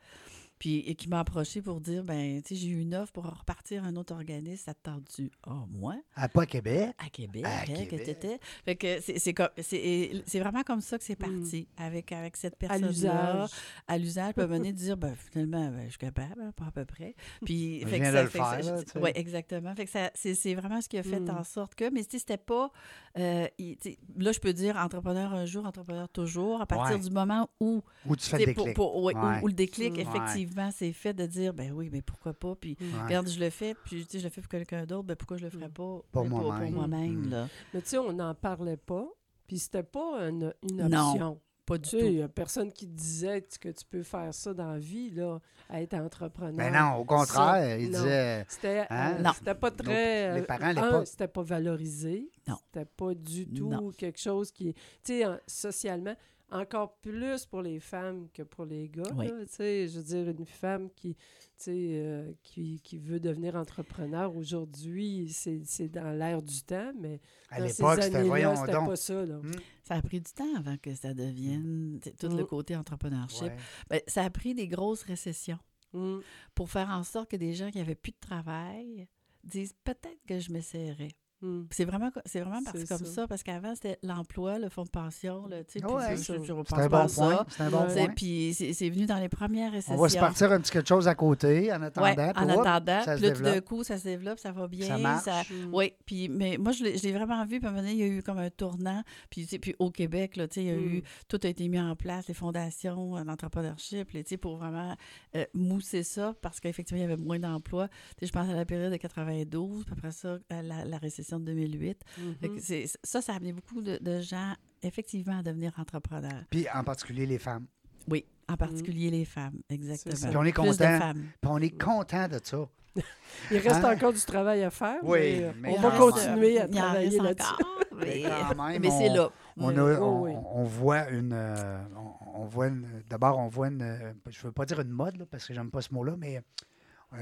Puis, 0.59 0.79
et 0.87 0.95
qui 0.95 1.09
m'a 1.09 1.21
approché 1.21 1.61
pour 1.61 1.81
dire, 1.81 2.03
ben, 2.03 2.41
tu 2.43 2.55
sais, 2.55 2.61
j'ai 2.61 2.69
eu 2.69 2.81
une 2.81 2.95
offre 2.95 3.13
pour 3.13 3.25
repartir 3.27 3.85
à 3.85 3.89
un 3.89 3.97
autre 3.97 4.15
organisme, 4.15 4.63
ça 4.65 4.73
te 4.75 4.81
tente-tu? 4.85 5.31
Ah, 5.47 5.65
moi? 5.71 5.97
À 6.15 6.29
pas 6.31 6.47
Québec? 6.47 6.95
À 6.99 7.11
Québec, 7.11 7.45
À 7.45 7.49
hein, 7.61 7.65
que 7.67 7.73
Québec. 7.91 8.05
t'étais. 8.05 8.39
Fait 8.65 8.75
que 8.77 9.01
c'est- 9.01 9.19
c'est 9.19 9.35
comme- 9.35 9.51
c'est 9.61 10.23
c'est 10.27 10.41
vraiment 10.41 10.63
comme 10.63 10.81
ça 10.81 10.97
que 10.99 11.05
c'est 11.05 11.17
parti, 11.17 11.69
avec, 11.77 12.11
avec 12.13 12.37
cette. 12.37 12.55
À 12.55 12.57
personne-là. 12.57 12.89
l'usage. 12.89 13.51
À 13.87 13.99
l'usage, 13.99 14.35
peut 14.35 14.45
venir 14.45 14.73
dire, 14.73 14.97
ben, 14.97 15.15
finalement, 15.15 15.69
ben, 15.71 15.85
je 15.85 15.91
suis 15.91 15.99
capable, 15.99 16.41
hein, 16.41 16.53
pas 16.57 16.67
à 16.67 16.71
peu 16.71 16.85
près. 16.87 17.15
Puis, 17.45 17.81
Je 17.83 17.87
fait 17.89 17.99
que 17.99 18.03
viens 18.05 18.13
ça 18.13 18.19
de 18.19 18.23
le 18.25 18.29
fait 18.31 18.39
que 18.39 18.45
ça- 18.45 18.63
faire, 18.63 18.75
là, 18.95 19.01
ouais, 19.03 19.13
exactement. 19.15 19.75
Fait 19.75 19.85
que 19.85 19.91
ça, 19.91 20.11
c'est 20.15 20.35
c'est 20.35 20.55
vraiment 20.55 20.81
ce 20.81 20.89
qui 20.89 20.97
a 20.99 21.03
fait 21.03 21.21
Mm. 21.21 21.31
en 21.31 21.45
sorte 21.45 21.75
que, 21.75 21.91
mais 21.91 22.03
tu 22.05 22.13
sais, 22.13 22.19
c'était 22.21 22.37
pas, 22.39 22.71
euh, 23.19 23.47
il- 23.59 23.77
tu 23.77 23.91
sais, 23.91 23.99
là, 24.17 24.33
je 24.33 24.41
peux 24.41 24.53
dire 24.55 24.77
entrepreneur 24.77 25.35
un 25.35 25.45
jour, 25.45 25.67
entrepreneur 25.67 26.09
toujours, 26.09 26.61
à 26.63 26.67
partir 26.67 26.97
Ouais. 26.97 27.03
du 27.03 27.11
moment 27.11 27.51
où, 27.61 27.83
Où 28.07 28.17
tu 28.17 28.25
fais 28.27 28.39
le 28.45 28.55
pour- 28.55 28.65
déclic. 28.65 28.77
pour- 28.77 29.03
ouais, 29.03 29.15
où- 29.15 29.19
Ouais. 29.19 29.41
où 29.43 29.47
le 29.49 29.53
déclic, 29.53 29.99
Mm. 29.99 30.46
C'est 30.73 30.93
fait 30.93 31.13
de 31.15 31.27
dire, 31.27 31.53
ben 31.55 31.73
oui, 31.73 31.89
mais 31.93 32.03
pourquoi 32.03 32.33
pas, 32.35 32.55
puis. 32.55 32.77
Ouais. 32.81 32.87
Regarde, 33.05 33.29
je 33.29 33.39
le 33.41 33.51
fais, 33.51 33.75
puis 33.85 34.05
tu 34.05 34.13
sais, 34.13 34.19
je 34.21 34.25
le 34.25 34.31
fais 34.31 34.41
pour 34.41 34.51
quelqu'un 34.51 34.85
d'autre, 34.87 35.05
ben 35.05 35.17
pourquoi 35.17 35.37
je 35.37 35.45
le 35.45 35.51
ferais 35.51 35.69
Mm. 35.69 35.73
pas? 35.73 36.01
Pour 36.13 36.25
mais 36.25 36.71
moi-même. 36.71 37.27
Mm. 37.27 37.31
là? 37.31 37.49
Mais 37.75 37.83
tu 37.83 37.89
sais, 37.89 37.99
on 37.99 38.13
n'en 38.13 38.35
parlait 38.35 38.77
pas, 38.77 39.07
puis 39.47 39.59
c'était 39.59 39.83
pas 39.83 40.29
une, 40.29 40.53
une 40.69 40.89
Non, 40.89 41.11
option. 41.13 41.41
Pas 41.67 41.79
du 41.79 41.89
sais, 41.89 41.99
il 41.99 42.05
tout. 42.05 42.11
n'y 42.11 42.23
a 42.23 42.29
personne 42.29 42.73
qui 42.73 42.87
te 42.87 42.93
disait 42.97 43.43
que 43.61 43.69
tu 43.71 43.85
peux 43.91 44.05
faire 44.05 44.33
ça 44.33 44.55
dans 44.55 44.71
la 44.71 44.79
vie, 44.79 45.11
là, 45.11 45.41
à 45.69 45.83
être 45.83 45.95
entrepreneur. 45.95 46.55
Ben 46.55 46.73
non, 46.73 47.01
au 47.01 47.05
contraire, 47.05 47.27
Ça, 47.57 47.77
il 47.77 47.91
non. 47.91 47.99
disait. 47.99 48.47
C'était 48.49 48.87
Hein? 48.89 49.17
euh, 49.19 49.23
Non. 49.23 49.33
c'était 49.37 49.55
pas 49.57 49.73
très. 49.73 50.35
les 50.37 50.43
parents, 50.43 50.63
à 50.67 50.69
euh, 50.71 50.73
l'époque- 50.75 50.93
un, 50.95 51.05
c'était 51.05 51.27
pas 51.27 51.43
valorisé. 51.43 52.31
Non. 52.47 52.55
C'était 52.67 52.85
pas 52.85 53.15
du 53.15 53.49
tout 53.49 53.69
Non. 53.69 53.91
quelque 53.91 54.21
chose 54.21 54.53
qui. 54.53 54.75
Tu 54.75 54.81
sais, 55.03 55.27
en- 55.27 55.39
socialement, 55.49 56.15
encore 56.51 56.97
plus 56.99 57.45
pour 57.47 57.61
les 57.63 57.81
femmes 57.81 58.29
que 58.33 58.43
pour 58.43 58.65
les 58.65 58.89
gars. 58.89 59.03
Oui. 59.17 59.27
là. 59.29 59.45
Je 59.59 59.97
veux 59.99 60.03
dire, 60.05 60.29
une 60.29 60.47
femme 60.47 60.89
qui, 60.95 61.15
tu 61.15 61.21
sais, 61.57 61.73
euh, 61.95 62.33
qui, 62.43 62.81
qui 62.83 62.99
veut 62.99 63.19
devenir 63.21 63.57
entrepreneur 63.57 64.35
aujourd'hui, 64.37 65.29
c'est 65.33 65.63
c'est 65.65 65.89
dans 65.89 66.13
l'air 66.17 66.43
du 66.43 66.63
temps, 66.63 66.93
mais 67.01 67.21
À 67.51 67.61
l'époque, 67.61 68.03
c'était 68.03 68.23
voyons 68.23 68.55
donc. 68.55 68.87
pas 68.87 68.97
ça. 68.97 69.25
Là. 69.27 69.39
Hmm. 69.39 69.53
Ça 69.83 69.95
a 69.95 70.03
pris 70.03 70.21
du 70.21 70.33
temps 70.33 70.55
avant 70.57 70.77
que 70.77 70.95
ça 70.95 71.15
devienne 71.15 72.01
sais, 72.03 72.13
tout 72.13 72.29
le 72.29 72.43
Mm. 72.45 72.47
côté 72.47 72.77
entrepreneurship. 72.77 73.43
Ouais. 73.49 73.57
Ben, 73.91 74.01
ça 74.07 74.23
a 74.25 74.31
pris 74.31 74.55
des 74.55 74.69
grosses 74.69 75.03
récessions 75.03 75.59
Mm. 75.93 76.19
pour 76.55 76.69
faire 76.71 76.91
en 76.91 77.03
sorte 77.05 77.31
que 77.31 77.37
des 77.37 77.55
gens 77.55 77.71
qui 77.71 77.79
n'avaient 77.79 77.95
plus 77.95 78.13
de 78.13 78.19
travail 78.21 79.09
disent 79.45 79.75
peut-être 79.85 80.21
que 80.29 80.39
je 80.41 80.53
m'essaierai. 80.53 81.09
Mm. 81.47 81.67
C'est 81.71 81.85
vraiment, 81.85 82.11
c'est 82.25 82.41
vraiment 82.41 82.63
parti 82.63 82.81
C'est 82.81 82.89
comme 82.89 82.99
ça. 83.07 83.13
ça, 83.13 83.27
parce 83.29 83.43
qu'avant, 83.43 83.75
c'était 83.75 83.99
l'emploi, 84.03 84.59
le 84.59 84.69
fonds 84.69 84.85
de 84.85 84.89
pension, 84.91 85.47
le, 85.49 85.65
tu 85.65 85.73
sais, 85.75 85.81
puis 85.81 85.93
Ouais. 85.95 86.17
je- 86.17 86.23
je- 86.39 86.45
je 86.45 86.53
repense 86.53 86.79
C'est 86.79 86.85
un 86.85 86.89
pas 86.89 87.03
à 87.03 87.07
bon 87.07 87.15
point. 87.15 87.37
ça. 87.37 87.47
C'est 87.49 87.63
un 87.63 87.71
bon 87.71 87.87
point. 87.87 88.09
Puis 88.15 88.55
c'est 88.55 88.73
c'est 88.73 88.91
venu 88.91 89.07
dans 89.07 89.19
les 89.19 89.29
premières 89.29 89.73
récessions. 89.73 89.95
On 89.95 90.03
va 90.03 90.09
se 90.09 90.19
partir 90.19 90.51
un 90.53 90.61
petit 90.61 90.73
quelque 90.73 90.89
chose 90.89 91.09
à 91.09 91.15
côté 91.15 91.73
en 91.73 91.83
attendant. 91.83 92.07
Ouais, 92.07 92.33
en 92.37 92.49
hop, 92.51 92.67
attendant. 92.67 93.03
ça 93.05 93.15
Puis 93.17 93.25
là, 93.25 93.33
tout 93.33 93.43
d'un 93.43 93.61
coup, 93.61 93.85
ça 93.85 93.99
se 93.99 94.05
développe, 94.05 94.39
ça 94.39 94.53
va 94.53 94.67
bien. 94.69 94.87
Ça 94.87 94.99
marche. 94.99 95.51
Mm. 95.51 95.75
Oui, 95.75 95.93
puis 96.05 96.29
mais 96.29 96.57
moi, 96.59 96.73
je 96.73 96.85
l'ai 96.85 96.99
je 96.99 97.03
l'ai 97.05 97.13
vraiment 97.13 97.45
vu. 97.45 97.59
Puis 97.59 97.67
à 97.67 97.71
un 97.71 97.73
moment 97.73 97.83
donné, 97.83 97.93
il 97.95 97.99
y 97.99 98.03
a 98.03 98.07
eu 98.07 98.23
comme 98.23 98.39
un 98.39 98.51
tournant. 98.51 99.03
Puis, 99.31 99.43
tu 99.43 99.49
sais, 99.49 99.59
puis 99.59 99.75
au 99.79 99.91
Québec, 99.91 100.37
là, 100.37 100.49
tu 100.49 100.55
sais, 100.55 100.63
il 100.63 100.67
y 100.67 100.71
a 100.71 100.77
Mm. 100.77 100.95
eu, 100.97 101.03
tout 101.29 101.39
a 101.43 101.47
été 101.49 101.69
mis 101.69 101.81
en 101.81 101.95
place, 101.97 102.29
les 102.29 102.35
fondations 102.35 103.17
euh, 103.17 103.25
d'entrepreneurship, 103.25 104.11
les, 104.13 104.25
tu 104.25 104.31
sais, 104.31 104.37
pour 104.37 104.57
vraiment 104.57 104.95
euh, 105.37 105.45
mousser 105.55 106.03
ça, 106.03 106.35
parce 106.43 106.61
qu'effectivement, 106.61 106.99
il 107.03 107.09
y 107.09 107.13
avait 107.13 107.21
moins 107.23 107.39
d'emplois. 107.39 107.89
Tu 107.89 107.95
sais, 108.21 108.27
je 108.27 108.33
pense 108.33 108.49
à 108.49 108.55
la 108.55 108.65
période 108.65 108.91
de 108.93 108.97
92, 108.97 109.85
puis 109.85 109.93
après 109.97 110.13
ça, 110.13 110.39
la 110.51 110.99
récession 110.99 111.36
de 111.41 111.47
2008. 111.47 111.99
Fait 112.41 112.49
que 112.49 112.53
Mhm. 112.55 112.59
c'est- 112.61 112.99
ça, 113.05 113.21
ça 113.23 113.33
a 113.33 113.37
amené 113.37 113.53
beaucoup 113.53 113.81
de, 113.83 113.99
de 114.01 114.21
gens, 114.21 114.55
effectivement, 114.83 115.39
à 115.39 115.43
devenir 115.43 115.73
entrepreneurs. 115.79 116.45
Puis 116.51 116.67
en 116.75 116.85
particulier 116.85 117.27
les 117.27 117.39
femmes. 117.39 117.67
Oui, 118.09 118.25
en 118.49 118.57
particulier 118.57 119.11
les 119.11 119.25
femmes, 119.25 119.61
exactement. 119.69 120.29
Puis 120.29 120.37
on 120.37 120.45
est 120.45 120.53
content. 120.53 121.13
Puis 121.41 121.51
on 121.51 121.59
est 121.59 121.79
content 121.83 122.29
de 122.29 122.39
ça. 122.43 122.69
Il 123.51 123.59
reste 123.59 123.85
Hein? 123.85 123.95
encore 123.95 124.13
du 124.13 124.21
travail 124.21 124.63
à 124.63 124.71
faire. 124.71 124.99
Oui, 125.03 125.19
mais, 125.19 125.45
euh, 125.45 125.53
mais 125.61 125.75
on 125.77 125.81
va 125.83 125.91
continuer 125.99 126.59
à 126.61 126.67
travailler 126.69 127.19
là-dessus. 127.21 127.53
encore, 127.53 127.81
mais, 128.01 128.79
Mais 128.79 128.91
c'est 128.91 129.09
là. 129.11 129.29
On, 129.59 129.69
Oui. 129.69 129.79
a- 129.79 130.03
on, 130.03 130.23
oui. 130.23 130.33
on 130.55 130.65
voit 130.65 131.09
une. 131.11 131.33
euh, 131.35 131.79
on, 131.95 132.41
on 132.43 132.45
voit 132.47 132.71
D'abord, 133.11 133.39
on 133.39 133.49
voit 133.49 133.69
une. 133.69 133.83
euh, 133.83 134.13
Je 134.31 134.39
ne 134.39 134.43
veux 134.45 134.53
pas 134.53 134.65
dire 134.65 134.81
une 134.81 134.89
mode, 134.91 135.17
là, 135.19 135.27
parce 135.31 135.47
que 135.47 135.53
j'aime 135.53 135.71
pas 135.71 135.83
ce 135.83 135.93
mot-là, 135.93 136.15
mais 136.17 136.39
euh, 136.39 136.41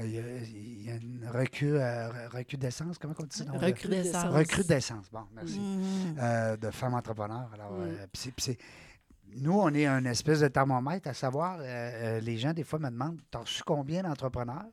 il 0.01 0.09
y, 0.11 0.17
a- 0.19 0.37
il 0.43 0.81
y 0.83 0.89
a 0.91 0.95
une 0.95 1.27
recul, 1.31 1.75
euh, 1.75 2.27
recrudescence, 2.29 2.97
comment 2.97 3.13
on 3.19 3.23
dit 3.23 3.37
ça? 3.37 3.45
Recrudescence. 3.51 4.33
Recrudescence, 4.33 5.09
bon, 5.11 5.25
merci. 5.33 5.59
Mhm. 5.59 6.17
Euh, 6.19 6.57
de 6.57 6.71
femmes 6.71 6.95
entrepreneurs. 6.95 7.49
Alors, 7.53 7.71
Mm. 7.71 7.81
euh, 7.83 8.07
c'est- 8.13 8.33
c'est- 8.39 8.57
nous, 9.37 9.53
on 9.53 9.73
est 9.73 9.85
un 9.85 10.03
espèce 10.05 10.39
de 10.39 10.47
thermomètre, 10.47 11.07
à 11.09 11.13
savoir, 11.13 11.57
euh, 11.61 12.19
les 12.19 12.37
gens, 12.37 12.53
des 12.53 12.63
fois, 12.63 12.79
me 12.79 12.89
demandent 12.89 13.19
T'as 13.29 13.39
reçu 13.39 13.63
combien 13.63 14.03
d'entrepreneurs 14.03 14.65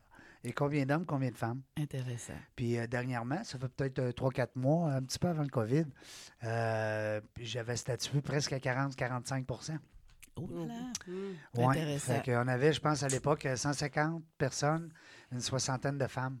et 0.43 0.51
combien 0.51 0.85
d'hommes, 0.85 1.05
combien 1.05 1.29
de 1.31 1.37
femmes? 1.37 1.61
Intéressant. 1.77 2.33
Puis 2.55 2.77
dernièrement, 2.87 3.43
ça 3.43 3.57
fait 3.59 3.67
peut-être 3.69 4.11
3-4 4.11 4.55
mois, 4.55 4.91
un 4.93 5.01
petit 5.03 5.19
peu 5.19 5.27
avant 5.27 5.43
le 5.43 5.49
COVID, 5.49 5.85
j'avais 7.39 7.75
statué 7.75 8.21
presque 8.21 8.53
à 8.53 8.59
40-45 8.59 9.45
Oh 10.35 10.47
là 10.51 10.65
là. 10.65 10.73
Mm. 11.07 11.59
Ouais. 11.59 11.65
Intéressant. 11.79 12.13
Fait 12.21 12.31
qu'on 12.31 12.47
avait, 12.47 12.73
je 12.73 12.79
pense, 12.81 13.03
à 13.03 13.07
l'époque, 13.07 13.47
150 13.55 14.23
personnes, 14.37 14.89
une 15.31 15.41
soixantaine 15.41 15.97
de 15.97 16.07
femmes. 16.07 16.37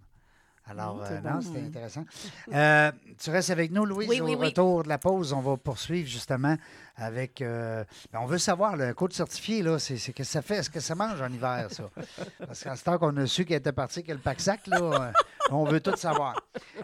Alors, 0.65 0.95
Mm, 0.95 1.01
euh, 1.11 1.19
non, 1.21 1.41
c'était 1.41 1.59
intéressant. 1.59 2.05
Euh, 2.53 2.91
tu 3.21 3.29
restes 3.31 3.49
avec 3.49 3.69
nous, 3.71 3.83
Louise, 3.85 4.07
Oui, 4.07 4.21
au 4.21 4.25
oui, 4.25 4.35
oui. 4.35 4.45
retour 4.47 4.83
de 4.83 4.87
la 4.89 4.97
pause. 4.97 5.33
On 5.33 5.41
va 5.41 5.57
poursuivre 5.57 6.07
justement 6.07 6.55
avec. 6.95 7.41
euh, 7.41 7.83
ben, 8.13 8.19
on 8.21 8.25
veut 8.27 8.37
savoir, 8.37 8.77
le 8.77 8.93
coach 8.93 9.13
certifié, 9.13 9.61
là, 9.61 9.77
c'est 9.77 9.97
c'est 9.97 10.13
que 10.13 10.23
ça 10.23 10.41
fait? 10.41 10.55
Est-ce 10.57 10.69
que 10.69 10.79
ça 10.79 10.95
mange 10.95 11.21
en 11.21 11.27
hiver, 11.31 11.67
ça? 11.69 11.89
Parce 12.47 12.63
qu'à 12.63 12.75
ce 12.77 12.83
temps 12.85 12.97
qu'on 12.97 13.15
a 13.17 13.25
su 13.27 13.43
qu'elle 13.43 13.57
était 13.57 13.73
partie, 13.73 14.03
que 14.03 14.13
le 14.13 14.19
pack-sac, 14.19 14.65
là, 14.67 14.79
euh, 14.81 15.11
on 15.51 15.65
veut 15.65 15.81
tout 15.81 15.97
savoir. 15.97 16.41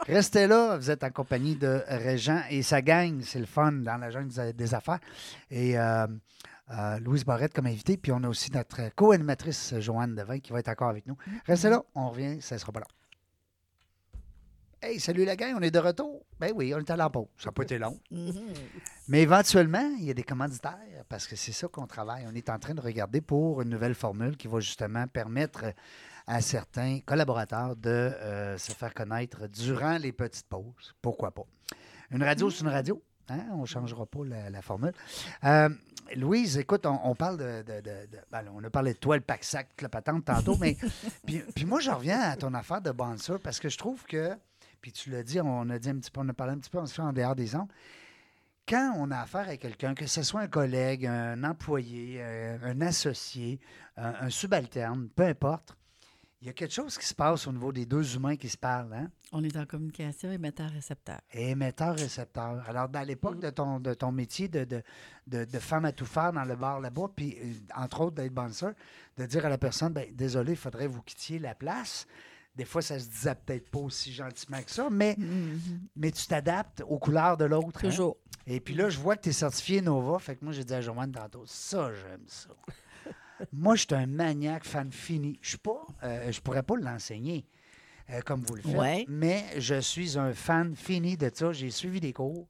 Restez 0.07 0.47
là, 0.47 0.75
vous 0.75 0.91
êtes 0.91 1.03
en 1.05 1.11
compagnie 1.11 1.55
de 1.55 1.81
Régent 1.87 2.41
et 2.49 2.61
sa 2.63 2.81
gang. 2.81 3.21
C'est 3.23 3.39
le 3.39 3.45
fun 3.45 3.71
dans 3.71 3.95
la 3.97 4.09
jungle 4.11 4.33
des- 4.33 4.53
des 4.53 4.73
affaires. 4.75 4.99
Et. 5.51 5.77
Euh, 6.71 6.73
euh, 6.73 6.99
Louise 6.99 7.25
Barrette 7.25 7.53
comme 7.53 7.67
invitée, 7.67 7.97
puis 7.97 8.11
on 8.11 8.23
a 8.23 8.27
aussi 8.27 8.51
notre 8.51 8.93
co-animatrice 8.95 9.75
Joanne 9.79 10.15
Devin 10.15 10.39
qui 10.39 10.51
va 10.51 10.59
être 10.59 10.69
encore 10.69 10.89
avec 10.89 11.05
nous. 11.07 11.17
Restez 11.45 11.69
là, 11.69 11.83
on 11.95 12.09
revient, 12.09 12.41
ça 12.41 12.55
ne 12.55 12.59
sera 12.59 12.71
pas 12.71 12.79
long. 12.79 12.85
Hey, 14.81 14.97
salut 14.97 15.25
la 15.25 15.35
gang, 15.35 15.55
on 15.57 15.61
est 15.61 15.71
de 15.71 15.79
retour? 15.79 16.25
Ben 16.39 16.53
oui, 16.55 16.73
on 16.73 16.79
est 16.79 16.89
à 16.89 16.95
la 16.95 17.09
pause. 17.09 17.27
Ça 17.37 17.47
n'a 17.47 17.51
pas 17.51 17.63
été 17.63 17.77
long. 17.77 17.99
Mhm. 18.11 18.53
Mais 19.09 19.21
éventuellement, 19.21 19.91
il 19.99 20.05
y 20.05 20.09
a 20.09 20.13
des 20.13 20.23
commanditaires 20.23 21.03
parce 21.09 21.27
que 21.27 21.35
c'est 21.35 21.51
ça 21.51 21.67
qu'on 21.67 21.85
travaille. 21.85 22.25
On 22.31 22.33
est 22.33 22.49
en 22.49 22.57
train 22.59 22.73
de 22.73 22.79
regarder 22.79 23.19
pour 23.19 23.61
une 23.61 23.69
nouvelle 23.69 23.93
formule 23.93 24.37
qui 24.37 24.47
va 24.47 24.61
justement 24.61 25.05
permettre 25.07 25.65
à 26.27 26.39
certains 26.39 26.99
collaborateurs 27.05 27.75
de 27.75 27.89
euh, 27.89 28.57
se 28.57 28.71
faire 28.71 28.93
connaître 28.93 29.47
durant 29.49 29.97
les 29.97 30.13
petites 30.13 30.47
pauses. 30.47 30.95
Pourquoi 31.01 31.31
pas? 31.31 31.45
Une 32.11 32.23
radio, 32.23 32.49
c'est 32.49 32.61
une 32.61 32.69
radio. 32.69 33.03
Hein? 33.27 33.47
On 33.51 33.61
ne 33.61 33.65
changera 33.65 34.05
pas 34.05 34.23
la, 34.23 34.49
la 34.49 34.61
formule. 34.61 34.93
Euh, 35.43 35.69
Louise, 36.15 36.57
écoute, 36.57 36.85
on, 36.85 36.99
on 37.03 37.15
parle 37.15 37.37
de. 37.37 37.61
de- 37.63 37.81
de- 37.81 38.05
de- 38.07 38.19
ben, 38.31 38.43
on 38.53 38.63
a 38.63 38.69
parlé 38.69 38.93
de 38.93 38.97
toi, 38.99 39.15
le 39.15 39.21
pack-sac, 39.21 39.69
la 39.81 39.89
patente 39.89 40.25
tantôt, 40.25 40.57
mais. 40.57 40.77
puis, 41.25 41.39
puis 41.55 41.65
moi, 41.65 41.79
je 41.79 41.91
reviens 41.91 42.19
à 42.21 42.35
ton 42.35 42.53
affaire 42.53 42.81
de 42.81 42.91
bouncer 42.91 43.33
parce 43.43 43.59
que 43.59 43.69
je 43.69 43.77
trouve 43.77 44.03
que. 44.05 44.35
Puis 44.81 44.91
tu 44.93 45.09
l'as 45.09 45.23
dit, 45.23 45.41
on 45.41 45.69
a 45.69 45.77
dit 45.77 45.89
un 45.89 45.97
petit 45.97 46.09
peu, 46.11 46.21
on 46.21 46.29
a 46.29 46.33
parlé 46.33 46.53
un 46.53 46.57
petit 46.57 46.69
peu, 46.69 46.77
on 46.79 46.85
se 46.85 46.93
fait 46.93 47.01
en 47.01 47.11
dehors 47.11 47.35
des 47.35 47.53
ondes. 47.55 47.67
Quand 48.67 48.93
on 48.97 49.09
a 49.11 49.17
affaire 49.21 49.49
à 49.49 49.57
quelqu'un, 49.57 49.93
que 49.95 50.05
ce 50.05 50.21
soit 50.21 50.41
un 50.41 50.47
collègue, 50.47 51.05
un 51.07 51.43
employé, 51.43 52.19
euh, 52.21 52.57
un 52.63 52.81
associé, 52.81 53.59
un, 53.97 54.13
un 54.21 54.29
subalterne, 54.29 55.09
peu 55.09 55.23
importe, 55.23 55.75
il 56.41 56.47
y 56.47 56.49
a 56.49 56.53
quelque 56.53 56.73
chose 56.73 56.97
qui 56.97 57.05
se 57.05 57.13
passe 57.13 57.47
au 57.47 57.51
niveau 57.51 57.71
des 57.73 57.85
deux 57.85 58.15
humains 58.15 58.35
qui 58.37 58.47
se 58.47 58.57
parlent. 58.57 58.93
Hein? 58.93 59.09
On 59.31 59.43
est 59.43 59.57
en 59.57 59.65
communication 59.65 60.31
émetteur-récepteur. 60.31 61.19
Émetteur-récepteur. 61.33 62.63
Alors, 62.67 62.87
dans 62.89 63.01
l'époque 63.05 63.39
de 63.39 63.49
ton, 63.49 63.79
de 63.79 63.93
ton 63.93 64.11
métier 64.11 64.47
de, 64.47 64.63
de, 64.63 64.81
de, 65.27 65.45
de 65.45 65.59
femme 65.59 65.85
à 65.85 65.91
tout 65.91 66.05
faire 66.05 66.31
dans 66.33 66.45
le 66.45 66.55
bar 66.55 66.79
là-bas, 66.79 67.09
puis 67.15 67.37
euh, 67.41 67.53
entre 67.75 68.01
autres 68.01 68.15
d'être 68.15 68.33
bouncer, 68.33 68.69
de 69.17 69.25
dire 69.25 69.45
à 69.45 69.49
la 69.49 69.57
personne, 69.57 69.93
ben, 69.93 70.07
désolé, 70.13 70.53
il 70.53 70.57
faudrait 70.57 70.85
que 70.85 70.91
vous 70.91 71.01
quittiez 71.01 71.39
la 71.39 71.55
place. 71.55 72.07
Des 72.55 72.65
fois, 72.65 72.81
ça 72.81 72.99
se 72.99 73.07
disait 73.07 73.35
peut-être 73.35 73.69
pas 73.69 73.79
aussi 73.79 74.11
gentiment 74.11 74.61
que 74.61 74.71
ça, 74.71 74.89
mais, 74.89 75.15
mais 75.95 76.11
tu 76.11 76.25
t'adaptes 76.27 76.83
aux 76.87 76.97
couleurs 76.99 77.37
de 77.37 77.45
l'autre. 77.45 77.79
hein? 77.85 77.89
Toujours. 77.89 78.17
Et 78.47 78.59
puis 78.59 78.73
là, 78.73 78.89
je 78.89 78.97
vois 78.97 79.15
que 79.15 79.21
tu 79.21 79.29
es 79.29 79.33
certifié 79.33 79.81
Nova. 79.81 80.19
Fait 80.19 80.35
que 80.35 80.43
moi, 80.43 80.51
j'ai 80.53 80.63
dit 80.65 80.73
à 80.73 80.81
Joanne 80.81 81.11
tantôt, 81.11 81.43
ça, 81.45 81.91
j'aime 81.93 82.23
ça. 82.27 82.49
Moi, 83.53 83.75
je 83.75 83.81
suis 83.85 83.95
un 83.95 84.05
maniaque, 84.07 84.63
fan 84.65 84.91
fini. 84.91 85.37
Je 85.41 85.49
suis 85.49 85.57
pas, 85.57 85.85
euh, 86.03 86.31
je 86.31 86.39
pourrais 86.41 86.63
pas 86.63 86.75
l'enseigner 86.77 87.45
euh, 88.11 88.21
comme 88.25 88.41
vous 88.41 88.55
le 88.55 88.61
faites, 88.61 88.75
Ouais. 88.77 89.05
mais 89.07 89.43
je 89.57 89.79
suis 89.79 90.17
un 90.17 90.33
fan 90.33 90.75
fini 90.75 91.15
de 91.17 91.29
ça. 91.33 91.51
J'ai 91.53 91.69
suivi 91.69 91.99
des 91.99 92.13
cours. 92.13 92.47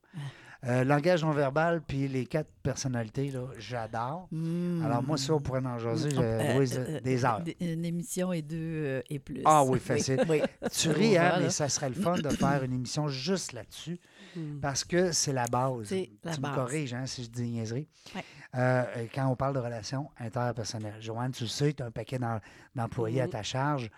Euh, 0.65 0.83
langage 0.83 1.23
non 1.23 1.31
verbal, 1.31 1.81
puis 1.81 2.09
les 2.09 2.25
quatre 2.25 2.49
personnalités, 2.61 3.31
là, 3.31 3.45
j'adore. 3.57 4.27
Mm. 4.29 4.83
Alors, 4.85 5.01
moi, 5.01 5.17
ça, 5.17 5.33
on 5.33 5.39
pourrait 5.39 5.65
en 5.65 5.79
jaser, 5.79 6.09
je- 6.09 6.19
euh, 6.19 6.57
Louise, 6.57 6.75
euh, 6.77 6.99
des 6.99 7.23
heures. 7.23 7.41
Une 7.61 7.85
émission 7.85 8.33
et 8.33 8.41
deux 8.41 9.01
et 9.09 9.19
plus. 9.19 9.41
Ah 9.45 9.63
oui, 9.65 9.79
facile. 9.79 10.21
Oui. 10.27 10.41
Tu 10.69 10.89
ris, 10.89 11.17
hein, 11.17 11.37
mais 11.39 11.49
ça 11.49 11.69
serait 11.69 11.87
le 11.87 11.95
fun 11.95 12.15
de 12.17 12.27
faire 12.29 12.61
une 12.65 12.73
émission 12.73 13.07
juste 13.07 13.53
là-dessus. 13.53 13.99
Mm. 14.35 14.59
Parce 14.59 14.83
que 14.83 15.11
c'est 15.11 15.33
la 15.33 15.45
base. 15.47 15.87
C'est 15.87 16.09
la 16.23 16.35
tu 16.35 16.41
base. 16.41 16.51
me 16.51 16.55
corriges 16.55 16.93
hein, 16.93 17.05
si 17.05 17.23
je 17.23 17.29
dis 17.29 17.49
niaiserie. 17.49 17.87
Ouais. 18.15 18.23
Euh, 18.55 19.05
quand 19.13 19.27
on 19.27 19.35
parle 19.35 19.53
de 19.53 19.59
relations 19.59 20.09
interpersonnelles. 20.19 21.01
Joanne, 21.01 21.31
tu 21.31 21.43
le 21.43 21.49
sais, 21.49 21.73
tu 21.73 21.83
as 21.83 21.87
un 21.87 21.91
paquet 21.91 22.17
d'em- 22.19 22.39
d'employés 22.75 23.21
à 23.21 23.27
ta 23.27 23.43
charge. 23.43 23.89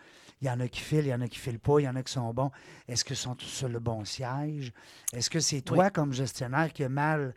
Il 0.42 0.48
y 0.48 0.50
en 0.50 0.60
a 0.60 0.68
qui 0.68 0.82
filent, 0.82 1.06
il 1.06 1.10
y 1.10 1.14
en 1.14 1.22
a 1.22 1.28
qui 1.28 1.38
filent 1.38 1.60
pas, 1.60 1.80
il 1.80 1.84
y 1.84 1.88
en 1.88 1.96
a 1.96 2.02
qui 2.04 2.12
sont 2.12 2.34
bons. 2.34 2.52
Est-ce 2.88 3.06
qu'ils 3.06 3.16
sont 3.16 3.36
tous 3.36 3.46
sur 3.46 3.70
le 3.70 3.80
bon 3.80 4.04
siège? 4.06 4.74
Est-ce 5.14 5.30
que 5.30 5.40
c'est 5.40 5.62
toi, 5.62 5.90
comme 5.92 6.12
gestionnaire, 6.14 6.74
qui 6.74 6.84
a 6.84 6.90
mal 6.90 7.36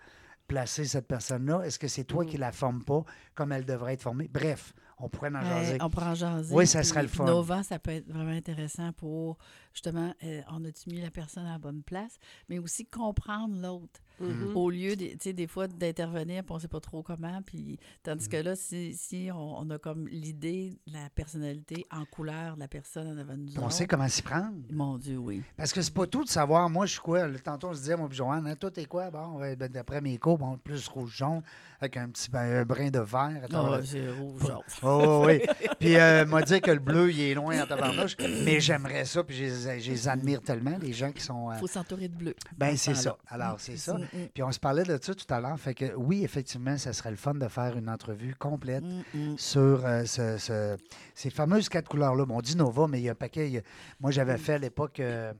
placé 0.48 0.84
cette 0.86 1.06
personne-là? 1.06 1.62
Est-ce 1.64 1.78
que 1.78 1.86
c'est 1.88 2.04
toi 2.04 2.24
Mhm. 2.24 2.30
qui 2.30 2.36
la 2.38 2.50
forme 2.52 2.82
pas 2.82 3.04
comme 3.34 3.52
elle 3.52 3.66
devrait 3.66 3.92
être 3.94 4.02
formée? 4.02 4.28
Bref, 4.32 4.72
on 4.98 5.08
pourrait 5.10 5.30
en 5.34 5.42
jaser. 5.42 5.76
on 5.82 5.90
pourra 5.90 6.12
en 6.12 6.14
jaser. 6.14 6.54
Oui, 6.54 6.66
ça 6.66 6.82
serait 6.82 7.02
le 7.02 7.08
fun. 7.08 7.24
Nova, 7.26 7.62
ça 7.62 7.78
peut 7.78 7.90
être 7.90 8.08
vraiment 8.10 8.30
intéressant 8.32 8.90
pour, 8.92 9.36
justement, 9.74 10.14
euh, 10.24 10.40
on 10.50 10.64
a-tu 10.64 10.88
mis 10.90 11.00
la 11.02 11.10
personne 11.10 11.44
à 11.46 11.52
la 11.52 11.58
bonne 11.58 11.82
place, 11.82 12.16
mais 12.48 12.58
aussi 12.58 12.86
comprendre 12.86 13.54
l'autre. 13.60 14.00
Mhm. 14.20 14.56
Au 14.56 14.70
lieu, 14.70 14.94
de- 14.94 15.06
tu 15.06 15.16
sais, 15.20 15.32
des 15.32 15.48
fois, 15.48 15.66
d'intervenir, 15.66 16.44
puis 16.44 16.52
on 16.52 16.54
ne 16.54 16.60
sait 16.60 16.68
pas 16.68 16.78
trop 16.78 17.02
comment. 17.02 17.42
Puis, 17.42 17.80
tandis 18.04 18.26
Mm. 18.26 18.28
que 18.30 18.36
là, 18.36 18.54
si, 18.54 18.94
si 18.94 19.28
on, 19.34 19.58
on 19.58 19.68
a 19.70 19.78
comme 19.78 20.06
l'idée 20.06 20.78
de 20.86 20.92
la 20.92 21.10
personnalité 21.10 21.84
en 21.90 22.04
couleur 22.04 22.54
de 22.54 22.60
la 22.60 22.68
personne 22.68 23.08
en 23.08 23.18
avant 23.18 23.32
de 23.34 23.40
nous 23.40 23.52
on 23.56 23.64
autres, 23.64 23.72
sait 23.72 23.88
comment 23.88 24.06
s'y 24.08 24.22
prendre. 24.22 24.54
Mon 24.70 24.98
Dieu, 24.98 25.16
oui. 25.18 25.42
Parce 25.56 25.72
que 25.72 25.82
c'est 25.82 25.92
pas 25.92 26.06
tout 26.06 26.22
de 26.22 26.28
savoir, 26.28 26.70
moi, 26.70 26.86
je 26.86 26.92
suis 26.92 27.00
quoi. 27.00 27.26
Là, 27.26 27.36
tantôt, 27.40 27.68
on 27.70 27.74
se 27.74 27.80
disait, 27.80 27.96
moi, 27.96 28.08
puis 28.08 28.16
Joanne, 28.16 28.46
hein, 28.46 28.54
toi, 28.54 28.70
t'es 28.70 28.84
quoi? 28.84 29.10
Bon, 29.10 29.38
ouais, 29.40 29.56
ben, 29.56 29.68
d'après 29.68 30.00
mes 30.00 30.16
cours, 30.18 30.38
bon, 30.38 30.58
plus 30.58 30.86
rouge-jaune, 30.86 31.42
avec 31.80 31.96
un 31.96 32.08
petit 32.08 32.30
ben, 32.30 32.60
un 32.60 32.64
brin 32.64 32.90
de 32.90 33.00
vert. 33.00 33.40
le- 33.50 33.84
c'est 33.84 34.10
rouge. 34.12 34.42
Oh, 34.84 35.24
oui, 35.26 35.40
oui. 35.42 35.68
Puis, 35.80 35.96
euh, 35.96 36.24
m'a 36.24 36.42
dit 36.42 36.60
que 36.60 36.70
le 36.70 36.78
bleu, 36.78 37.10
il 37.10 37.20
est 37.20 37.34
loin 37.34 37.60
en 37.60 37.66
tabarnouche. 37.66 38.16
Mais 38.44 38.60
j'aimerais 38.60 39.04
ça, 39.06 39.24
puis 39.24 39.36
les- 39.40 39.63
je 39.78 39.90
les 39.90 40.08
admire 40.08 40.40
tellement, 40.42 40.76
les 40.80 40.92
gens 40.92 41.10
qui 41.12 41.22
sont. 41.22 41.50
euh, 41.50 41.54
Il 41.56 41.60
faut 41.60 41.66
s'entourer 41.66 42.08
de 42.08 42.14
bleu. 42.16 42.34
ben, 42.56 42.76
c'est 42.76 42.94
ce 42.94 43.02
ça. 43.02 43.16
Alors, 43.28 43.58
c'est 43.60 43.76
ça. 43.76 43.94
Mm, 43.94 44.02
mm, 44.02 44.26
Puis, 44.34 44.42
on 44.42 44.52
se 44.52 44.58
parlait 44.60 44.84
de 44.84 44.98
ça 45.00 45.14
tout 45.14 45.32
à 45.34 45.40
l'heure. 45.40 45.58
Fait 45.58 45.74
que, 45.74 45.94
oui, 45.96 46.24
effectivement, 46.24 46.76
ça 46.78 46.92
serait 46.92 47.10
le 47.10 47.16
fun 47.16 47.34
de 47.34 47.48
faire 47.48 47.76
une 47.76 47.88
entrevue 47.90 48.34
complète 48.34 48.84
mm, 48.84 49.02
mm. 49.32 49.38
sur 49.38 49.84
euh, 49.86 50.04
ce- 50.04 50.38
ce- 50.38 50.76
ces 51.14 51.30
fameuses 51.30 51.68
quatre 51.68 51.88
couleurs-là. 51.88 52.24
Bon, 52.26 52.38
on 52.38 52.40
dit 52.40 52.56
Nova, 52.56 52.86
mais 52.88 53.00
il 53.00 53.04
y 53.04 53.08
a 53.08 53.12
un 53.12 53.16
paquet. 53.16 53.58
a- 53.58 53.62
Moi, 54.00 54.10
j'avais 54.10 54.38
fait 54.38 54.54
à 54.54 54.58
l'époque 54.58 55.00
euh, 55.00 55.32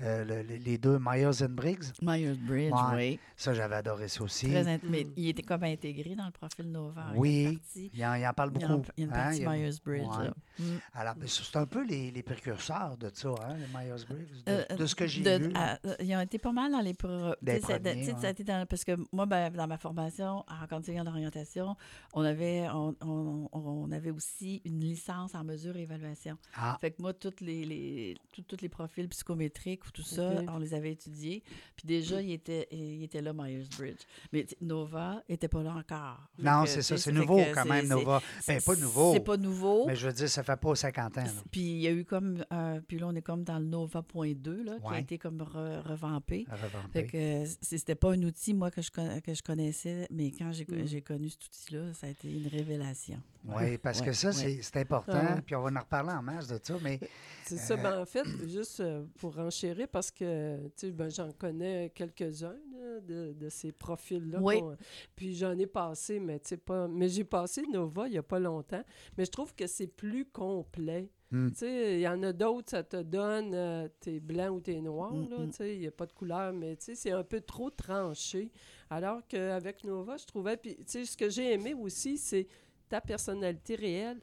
euh, 0.00 0.24
le- 0.24 0.42
le- 0.42 0.56
les 0.56 0.78
deux 0.78 0.98
Myers 1.00 1.42
and 1.42 1.50
Briggs. 1.50 1.84
Myers-Briggs, 2.00 2.72
Ouais. 2.72 2.94
oui. 2.96 3.18
Ça, 3.36 3.52
j'avais 3.54 3.74
adoré 3.76 4.08
ça 4.08 4.22
aussi. 4.22 4.48
Très 4.50 4.80
Mais 4.88 5.06
il 5.16 5.28
était 5.28 5.42
comme 5.42 5.62
intégré 5.64 6.14
dans 6.14 6.24
le 6.26 6.30
profil 6.32 6.70
Nova. 6.70 7.02
hein, 7.08 7.12
Oui. 7.16 7.58
Il 7.76 7.90
Il 7.94 8.04
en, 8.06 8.14
il 8.14 8.26
en 8.26 8.32
parle 8.32 8.50
beaucoup. 8.50 8.82
il 8.96 9.00
y 9.00 9.04
a 9.04 9.06
une 9.06 9.12
hein, 9.12 9.14
partie 9.14 9.46
Myers-Briggs. 9.46 10.06
Ouais. 10.18 10.24
là. 10.24 10.34
Mm. 10.58 10.64
Alors, 10.94 11.14
ben, 11.16 11.28
c'est 11.28 11.56
un 11.56 11.66
peu 11.66 11.84
les, 11.84 12.10
les 12.10 12.22
précurseurs 12.22 12.96
de 12.96 13.10
ça, 13.12 13.28
hein, 13.42 13.56
les 13.56 13.66
Myers-Briggs, 13.78 14.44
de, 14.46 14.52
Euh, 14.52 14.76
de 14.76 14.86
ce 14.86 14.94
que 14.94 15.06
j'ai 15.06 15.22
à- 15.54 15.78
euh, 15.86 15.94
ils 16.00 16.14
ont 16.16 16.20
été 16.20 16.38
pas 16.38 16.52
mal 16.52 16.72
dans 16.72 16.80
les... 16.80 16.94
pro- 16.94 17.34
Des 17.42 17.60
tu 17.60 17.66
sais, 17.66 17.72
ça- 17.72 17.78
premiers, 17.80 17.96
tu 18.00 18.04
sais, 18.06 18.14
ouais. 18.14 18.20
ça 18.20 18.26
a 18.28 18.30
été 18.30 18.44
dans- 18.44 18.66
parce 18.66 18.84
que 18.84 18.92
moi, 19.12 19.26
ben, 19.26 19.50
dans 19.52 19.66
ma 19.66 19.78
formation 19.78 20.44
en 20.48 20.66
conseiller 20.68 21.00
en 21.00 21.06
orientation, 21.06 21.76
on 22.14 22.22
avait, 22.22 22.66
on, 22.72 22.94
on- 23.02 23.48
on 23.52 23.92
avait 23.92 24.10
aussi 24.10 24.60
une 24.64 24.80
licence 24.80 25.34
en 25.34 25.44
mesure 25.44 25.76
et 25.76 25.82
évaluation. 25.82 26.36
Ah, 26.56 26.78
Fait 26.80 26.90
que 26.92 27.02
moi, 27.02 27.12
toutes 27.12 27.40
les, 27.40 27.64
les, 27.64 28.16
tous 28.32 28.42
tous 28.42 28.60
les 28.62 28.68
profils 28.68 29.08
psychométriques 29.08 29.81
ou 29.86 29.90
tout 29.90 30.02
ça, 30.02 30.32
on 30.48 30.58
les 30.58 30.74
avait 30.74 30.92
étudiés. 30.92 31.42
Puis 31.76 31.86
déjà, 31.86 32.20
il 32.20 32.32
était, 32.32 32.68
il 32.70 33.02
était 33.04 33.20
là, 33.22 33.32
Myers-Briggs. 33.32 33.98
Mais 34.32 34.46
Nova 34.60 35.22
était 35.28 35.48
pas 35.48 35.62
là 35.62 35.74
encore. 35.74 36.20
Non, 36.38 36.64
c'est 36.66 36.82
ça, 36.82 36.96
c'est 36.96 37.12
nouveau 37.12 37.40
quand 37.54 37.64
même, 37.64 37.86
Nova. 37.88 38.20
Ben, 38.46 38.60
pas 38.60 38.76
nouveau, 38.76 39.12
C'est 39.14 39.20
pas 39.20 39.36
nouveau. 39.36 39.86
mais 39.86 39.96
je 39.96 40.06
veux 40.06 40.12
dire, 40.12 40.28
ça 40.28 40.42
fait 40.42 40.56
pas 40.56 40.74
50 40.74 41.18
ans. 41.18 41.24
Puis 41.50 41.60
il 41.60 41.80
y 41.80 41.86
a 41.88 41.92
eu 41.92 42.04
comme. 42.04 42.44
euh, 42.52 42.80
puis 42.86 42.98
là, 42.98 43.06
on 43.08 43.14
est 43.14 43.22
comme 43.22 43.44
dans 43.44 43.58
le 43.58 43.66
Nova.2, 43.66 44.64
là, 44.64 44.72
qui 44.80 44.94
a 44.94 44.98
été 44.98 45.18
comme 45.18 45.38
re- 45.42 45.80
revampé. 45.82 46.46
Fait 46.92 47.06
que 47.06 47.44
euh, 47.44 47.46
c'était 47.60 47.94
pas 47.94 48.12
un 48.12 48.22
outil, 48.22 48.54
moi, 48.54 48.70
que 48.70 48.82
je, 48.82 48.90
que 48.90 49.34
je 49.34 49.42
connaissais, 49.42 50.06
mais 50.10 50.30
quand 50.30 50.50
j'ai 50.52 50.62
Mm. 50.72 50.86
j'ai 50.86 51.02
connu 51.02 51.28
cet 51.28 51.44
outil-là, 51.44 51.92
ça 51.92 52.06
a 52.06 52.10
été 52.10 52.30
une 52.32 52.46
révélation. 52.46 53.20
Oui, 53.44 53.76
parce 53.78 54.00
que 54.00 54.12
ça, 54.12 54.28
ouais. 54.28 54.32
c'est 54.32 54.62
c'est 54.62 54.76
important. 54.78 55.12
Ah. 55.20 55.40
Puis 55.44 55.54
on 55.56 55.62
va 55.62 55.70
en 55.70 55.80
reparler 55.80 56.12
en 56.12 56.22
masse 56.22 56.46
de 56.46 56.58
ça, 56.62 56.74
mais 56.82 57.00
C'est 57.44 57.58
ça. 57.58 57.76
Ben, 57.76 58.00
en 58.00 58.06
fait, 58.06 58.24
juste 58.48 58.80
euh, 58.80 59.04
pour 59.18 59.36
parce 59.86 60.10
que 60.10 60.56
tu 60.68 60.72
sais, 60.76 60.90
ben, 60.92 61.10
j'en 61.10 61.32
connais 61.32 61.90
quelques-uns 61.94 62.56
de, 63.06 63.32
de 63.32 63.48
ces 63.48 63.72
profils-là. 63.72 64.40
Oui. 64.40 64.60
Puis 65.16 65.34
j'en 65.34 65.56
ai 65.58 65.66
passé, 65.66 66.20
mais 66.20 66.38
tu 66.40 66.50
sais 66.50 66.56
pas. 66.56 66.88
Mais 66.88 67.08
j'ai 67.08 67.24
passé 67.24 67.62
Nova 67.70 68.06
il 68.06 68.12
n'y 68.12 68.18
a 68.18 68.22
pas 68.22 68.38
longtemps. 68.38 68.82
Mais 69.16 69.24
je 69.24 69.30
trouve 69.30 69.54
que 69.54 69.66
c'est 69.66 69.86
plus 69.86 70.24
complet. 70.24 71.10
Hmm. 71.30 71.48
Tu 71.50 71.56
sais, 71.56 71.94
il 71.94 72.00
y 72.00 72.08
en 72.08 72.22
a 72.22 72.32
d'autres, 72.32 72.70
ça 72.70 72.82
te 72.82 73.02
donne 73.02 73.54
euh, 73.54 73.88
t'es 74.00 74.20
blanc 74.20 74.50
ou 74.50 74.60
t'es 74.60 74.80
noir, 74.82 75.14
Mm, 75.14 75.30
là, 75.30 75.38
mm. 75.38 75.50
tu 75.50 75.56
sais, 75.56 75.74
il 75.74 75.80
n'y 75.80 75.86
a 75.86 75.90
pas 75.90 76.04
de 76.04 76.12
couleur, 76.12 76.52
mais 76.52 76.76
tu 76.76 76.84
sais, 76.84 76.94
c'est 76.94 77.10
un 77.10 77.24
peu 77.24 77.40
trop 77.40 77.70
tranché. 77.70 78.52
Alors 78.90 79.26
qu'avec 79.26 79.82
Nova, 79.84 80.18
je 80.18 80.26
trouvais, 80.26 80.58
puis 80.58 80.76
tu 80.76 80.84
sais, 80.86 81.04
ce 81.06 81.16
que 81.16 81.30
j'ai 81.30 81.54
aimé 81.54 81.72
aussi, 81.72 82.18
c'est 82.18 82.46
ta 82.90 83.00
personnalité 83.00 83.76
réelle 83.76 84.20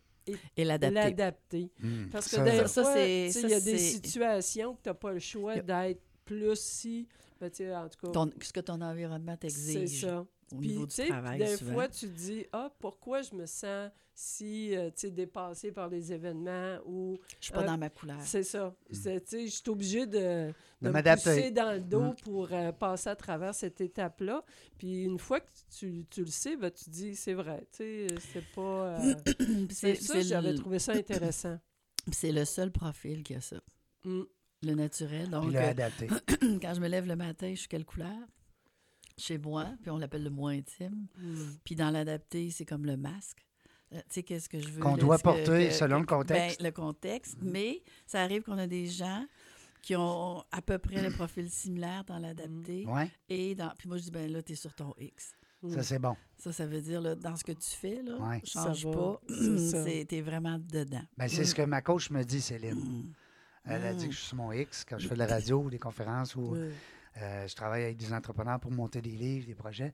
Et 0.57 0.63
l'adapter. 0.63 0.95
l'adapter. 0.95 1.71
hmm, 1.81 2.09
Parce 2.11 2.25
que 2.29 2.35
ça, 2.37 2.43
des 2.43 2.57
Ça, 2.67 2.83
fois, 2.83 2.93
c'est- 2.93 3.29
il 3.29 3.49
y 3.49 3.53
a 3.53 3.59
des 3.59 3.77
c'est- 3.77 3.77
situations 3.95 4.75
que 4.75 4.81
tu 4.83 4.89
n'as 4.89 4.93
pas 4.95 5.11
le 5.13 5.19
choix 5.19 5.55
d'être 5.59 6.01
plus 6.25 6.55
si. 6.59 7.07
Ben, 7.39 7.49
tu 7.49 7.57
sais, 7.57 7.75
en 7.75 7.87
tout 7.87 8.05
cas, 8.07 8.11
Ton- 8.11 8.31
ce 8.41 8.51
que 8.53 8.59
ton 8.59 8.81
environnement 8.81 9.33
c'est 9.33 9.47
t'exige 9.47 10.01
ça. 10.01 10.25
Au 10.53 10.57
Puis, 10.57 10.67
niveau 10.69 10.88
tu 10.88 11.01
du 11.03 11.07
travail. 11.09 11.39
des 11.39 11.57
souvent. 11.57 11.73
fois, 11.73 11.88
tu 11.88 12.07
te 12.07 12.17
dis, 12.17 12.45
ah, 12.51 12.71
pourquoi 12.79 13.21
je 13.21 13.33
me 13.35 13.45
sens 13.45 13.91
si, 14.13 14.75
euh, 14.75 14.88
tu 14.89 14.93
sais, 15.07 15.12
dépassé 15.12 15.71
par 15.71 15.88
les 15.88 16.12
événements 16.12 16.77
ou. 16.85 17.17
Je 17.39 17.45
suis 17.45 17.53
pas 17.53 17.63
euh, 17.63 17.67
dans 17.67 17.77
ma 17.77 17.89
couleur. 17.89 18.17
C'est 18.21 18.43
ça. 18.43 18.75
C'est- 18.91 19.21
Tu 19.21 19.27
sais, 19.29 19.47
je 19.47 19.51
suis 19.55 19.69
obligée 19.69 20.05
de, 20.07 20.47
de, 20.47 20.53
me 20.81 20.91
m'adapter. 20.91 21.29
pousser 21.35 21.51
dans 21.51 21.71
le 21.73 21.79
dos 21.79 22.12
Mm. 22.12 22.15
pour 22.23 22.49
euh, 22.51 22.71
passer 22.73 23.09
à 23.09 23.15
travers 23.15 23.55
cette 23.55 23.79
étape-là. 23.79 24.43
Puis, 24.77 25.03
une 25.05 25.19
fois 25.19 25.39
que 25.39 25.47
tu, 25.77 26.05
tu 26.09 26.21
le 26.25 26.31
sais, 26.31 26.57
ben, 26.57 26.69
tu 26.69 26.85
te 26.85 26.89
dis, 26.89 27.15
c'est 27.15 27.33
vrai. 27.33 27.65
Tu 27.71 27.77
sais, 27.77 28.07
c'est 28.33 28.45
pas. 28.53 28.99
euh, 28.99 29.13
c'est 29.69 29.95
ça, 29.95 30.19
j'avais 30.21 30.51
le, 30.51 30.57
trouvé 30.57 30.79
ça 30.79 30.91
intéressant. 30.95 31.57
c'est 32.12 32.31
le 32.33 32.43
seul 32.43 32.71
profil 32.71 33.23
qui 33.23 33.35
a 33.35 33.41
ça. 33.41 33.62
Mm. 34.03 34.23
Le 34.63 34.73
naturel. 34.73 35.29
Donc, 35.29 35.47
euh, 35.47 35.51
l'adapter. 35.62 36.07
quand 36.62 36.73
je 36.73 36.81
me 36.81 36.89
lève 36.89 37.05
le 37.07 37.15
matin, 37.15 37.51
je 37.51 37.59
suis 37.59 37.69
quelle 37.69 37.85
couleur? 37.85 38.17
Chez 39.19 39.38
moi, 39.38 39.67
puis 39.82 39.91
on 39.91 39.97
l'appelle 39.97 40.23
le 40.23 40.29
moins 40.29 40.53
intime. 40.53 41.08
Mm. 41.17 41.36
Puis 41.63 41.75
dans 41.75 41.89
l'adapté, 41.91 42.49
c'est 42.51 42.65
comme 42.65 42.86
le 42.86 42.97
masque. 42.97 43.45
Euh, 43.93 43.97
tu 44.01 44.03
sais, 44.15 44.23
qu'est-ce 44.23 44.47
que 44.49 44.60
je 44.60 44.69
veux? 44.69 44.82
Qu'on 44.82 44.95
là, 44.95 45.01
doit 45.01 45.17
que- 45.17 45.23
porter 45.23 45.67
que- 45.67 45.73
selon 45.73 45.99
le 45.99 46.05
que- 46.05 46.10
contexte. 46.13 46.60
ben, 46.62 46.65
le 46.67 46.71
contexte. 46.71 47.38
Mais 47.41 47.82
ça 48.05 48.21
arrive 48.21 48.43
qu'on 48.43 48.58
a 48.58 48.67
des 48.67 48.86
gens 48.88 49.25
qui 49.82 49.95
ont 49.95 50.43
à 50.51 50.62
peu 50.62 50.77
près 50.77 51.01
le 51.01 51.10
profil 51.15 51.49
similaire 51.49 52.03
dans 52.05 52.19
l'adapté. 52.19 52.86
Oui, 52.88 53.01
Et 53.29 53.55
dans... 53.55 53.71
Puis 53.77 53.88
moi, 53.89 53.97
je 53.97 54.03
dis, 54.03 54.12
ben 54.12 54.32
là, 54.32 54.41
tu 54.43 54.53
es 54.53 54.55
sur 54.55 54.73
ton 54.73 54.93
X. 54.99 55.34
ça, 55.69 55.82
c'est 55.84 55.99
bon. 55.99 56.15
Ça, 56.38 56.51
ça 56.53 56.65
veut 56.67 56.82
dire, 56.82 57.01
là, 57.01 57.15
dans 57.15 57.36
ce 57.36 57.43
que 57.43 57.51
tu 57.51 57.69
fais, 57.69 58.01
là, 58.03 58.17
Ouais. 58.17 58.41
change 58.45 58.84
Ça 58.84 58.91
pas. 58.91 59.19
c'est 59.27 59.58
ça. 59.58 59.84
C'est- 59.84 60.05
T'es 60.05 60.21
vraiment 60.21 60.60
dedans. 60.60 61.03
Ben, 61.17 61.27
c'est 61.27 61.43
ce 61.45 61.55
que 61.55 61.63
ma 61.63 61.82
coach 61.82 62.10
me 62.12 62.23
dit, 62.23 62.41
Céline. 62.41 62.75
Mm. 62.75 63.13
Elle 63.65 63.86
a 63.86 63.93
dit 63.93 64.05
que 64.08 64.13
je 64.13 64.17
suis 64.17 64.27
sur 64.27 64.38
mon 64.38 64.51
X 64.51 64.86
quand 64.88 64.97
je 64.99 65.08
fais 65.08 65.13
de 65.15 65.19
la 65.19 65.27
radio 65.27 65.60
ou 65.63 65.69
des 65.69 65.79
conférences 65.79 66.36
ou 66.36 66.51
Ouais. 66.53 66.69
Euh, 67.21 67.47
je 67.47 67.55
travaille 67.55 67.84
avec 67.84 67.97
des 67.97 68.13
entrepreneurs 68.13 68.60
pour 68.60 68.71
monter 68.71 69.01
des 69.01 69.12
livres, 69.12 69.45
des 69.47 69.55
projets. 69.55 69.93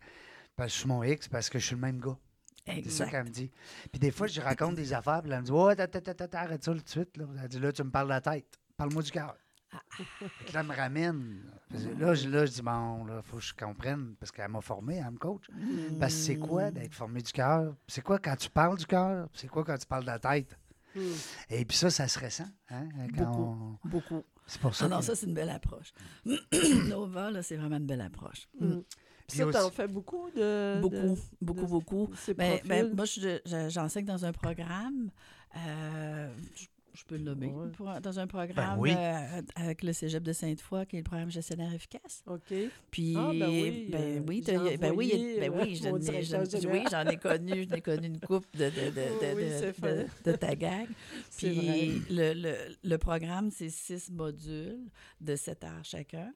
Parce 0.56 0.70
que 0.70 0.74
je 0.74 0.80
suis 0.80 0.88
mon 0.88 1.04
X, 1.04 1.28
parce 1.28 1.50
que 1.50 1.60
je 1.60 1.66
suis 1.66 1.76
le 1.76 1.82
même 1.82 2.00
gars. 2.00 2.18
C'est 2.68 2.90
ça 2.90 3.06
qu'elle 3.06 3.26
me 3.26 3.30
dit. 3.30 3.52
Puis 3.92 4.00
des 4.00 4.12
fois, 4.12 4.28
je 4.28 4.42
raconte 4.42 4.76
des 4.76 4.92
affaires, 4.94 5.22
puis 5.22 5.32
elle 5.32 5.40
me 5.42 5.46
dit 5.46 5.52
Ouais, 5.52 5.80
attends, 5.80 6.38
arrête 6.38 6.64
ça 6.64 6.72
tout 6.74 6.80
de 6.80 6.90
suite. 6.90 7.16
Là. 7.18 7.26
Elle 7.42 7.48
dit 7.48 7.60
Là, 7.60 7.72
tu 7.72 7.84
me 7.84 7.92
parles 7.92 8.08
de 8.08 8.14
la 8.14 8.22
tête. 8.22 8.58
Parle-moi 8.76 9.04
du 9.04 9.12
cœur. 9.12 9.36
Fait 9.98 10.46
que 10.46 10.54
là, 10.54 10.62
elle 10.62 10.68
me 10.68 10.76
ramène. 10.76 11.42
Je, 11.72 11.90
là, 11.90 12.14
je 12.16 12.52
dis 12.52 12.62
Bon, 12.62 13.06
là, 13.06 13.22
faut 13.22 13.38
que 13.38 13.44
je 13.44 13.54
comprenne, 13.54 14.16
parce 14.20 14.32
qu'elle 14.32 14.50
m'a 14.50 14.62
formé, 14.62 14.96
elle 14.96 15.12
me 15.12 15.18
coach. 15.18 15.48
Parce 16.00 16.14
que 16.14 16.20
c'est 16.20 16.38
quoi 16.38 16.72
d'être 16.72 16.94
formé 16.94 17.22
du 17.22 17.32
cœur? 17.32 17.76
C'est 17.88 18.02
quoi 18.02 18.18
quand 18.20 18.36
tu 18.36 18.50
parles 18.50 18.78
du 18.78 18.86
cœur? 18.86 19.28
C'est 19.34 19.48
quoi 19.48 19.64
quand 19.64 19.78
tu 19.78 19.86
parles 19.86 20.04
de 20.04 20.10
la 20.10 20.20
tête? 20.20 20.58
Et 21.50 21.66
puis 21.66 21.78
ça, 21.78 21.90
ça 21.90 22.08
se 22.08 22.20
ressent. 22.20 22.48
Hein, 22.70 22.88
quand 23.18 23.26
Beaucoup. 23.32 23.78
on- 23.84 23.88
Beaucoup. 23.90 24.24
C'est 24.48 24.62
pour 24.62 24.76
ça 24.76 24.86
Ah 24.86 24.90
non, 24.90 25.00
que- 25.00 25.06
ça, 25.06 25.16
c'est 25.16 25.26
une 25.26 25.34
belle 25.34 25.50
approche. 25.50 25.92
Nova, 26.88 27.32
là, 27.32 27.42
c'est 27.44 27.56
vraiment 27.58 27.78
une 27.78 27.86
belle 27.88 28.02
approche. 28.02 28.48
Hmm. 28.60 28.82
Puis 29.28 29.40
Ça, 29.40 29.46
t'en 29.52 29.72
fais 29.72 29.88
beaucoup 29.88 30.30
de. 30.36 30.80
Beaucoup, 30.82 30.96
de- 30.96 31.18
beaucoup, 31.42 31.62
de- 31.62 31.66
beaucoup. 31.68 32.08
de 32.28 32.34
Ben, 32.34 32.60
ben, 32.66 32.96
moi, 32.96 33.06
je- 33.06 33.40
je- 33.46 33.70
j'enseigne 33.70 34.06
dans 34.06 34.24
un 34.26 34.32
programme. 34.32 35.10
euh, 35.58 36.30
je, 36.56 36.66
je 36.96 37.04
peux 37.06 37.18
le 37.18 37.24
nommer. 37.24 37.48
Ouais. 37.48 37.70
pour- 37.72 38.00
dans 38.02 38.20
un 38.20 38.28
programme 38.28 38.80
oui. 38.80 38.92
euh, 38.98 39.42
avec 39.56 39.84
le 39.84 39.94
Cégep 39.94 40.24
de 40.24 40.34
Sainte-Foy, 40.34 40.86
qui 40.86 40.96
est 40.96 41.00
le 41.00 41.04
programme 41.04 41.30
gestionnaire 41.30 41.74
efficace. 41.74 42.24
OK. 42.28 42.54
Puis, 42.92 43.14
Ah, 43.18 43.32
ben 43.38 43.50
oui, 43.50 43.88
ben 43.92 44.02
euh, 44.02 44.20
oui, 44.28 44.42
ben 44.46 44.60
oui, 44.60 44.78
ben 45.40 45.52
euh, 45.52 45.62
oui, 45.62 45.76
je- 45.76 46.90
j'en 46.90 47.06
ai 47.06 47.18
connu, 47.18 47.68
j'en 47.70 47.76
ai 47.76 47.82
connu 47.82 48.08
une 48.08 48.20
coupe 48.20 48.46
de, 48.56 48.66
de, 48.66 48.70
de, 48.70 48.96
de, 48.96 49.36
Oui, 49.36 49.44
de- 49.44 49.50
c'est 49.50 49.82
de- 49.82 50.06
fait. 50.06 50.10
de 50.32 50.36
ta 50.38 50.56
gang. 50.56 50.88
Puis 51.38 51.50
vrai. 51.50 51.90
le, 52.10 52.34
le, 52.34 52.56
le 52.84 52.98
programme, 52.98 53.52
c'est 53.52 53.70
six 53.70 54.10
modules 54.12 54.80
de 55.22 55.36
7 55.36 55.64
heures 55.64 55.84
chacun. 55.84 56.34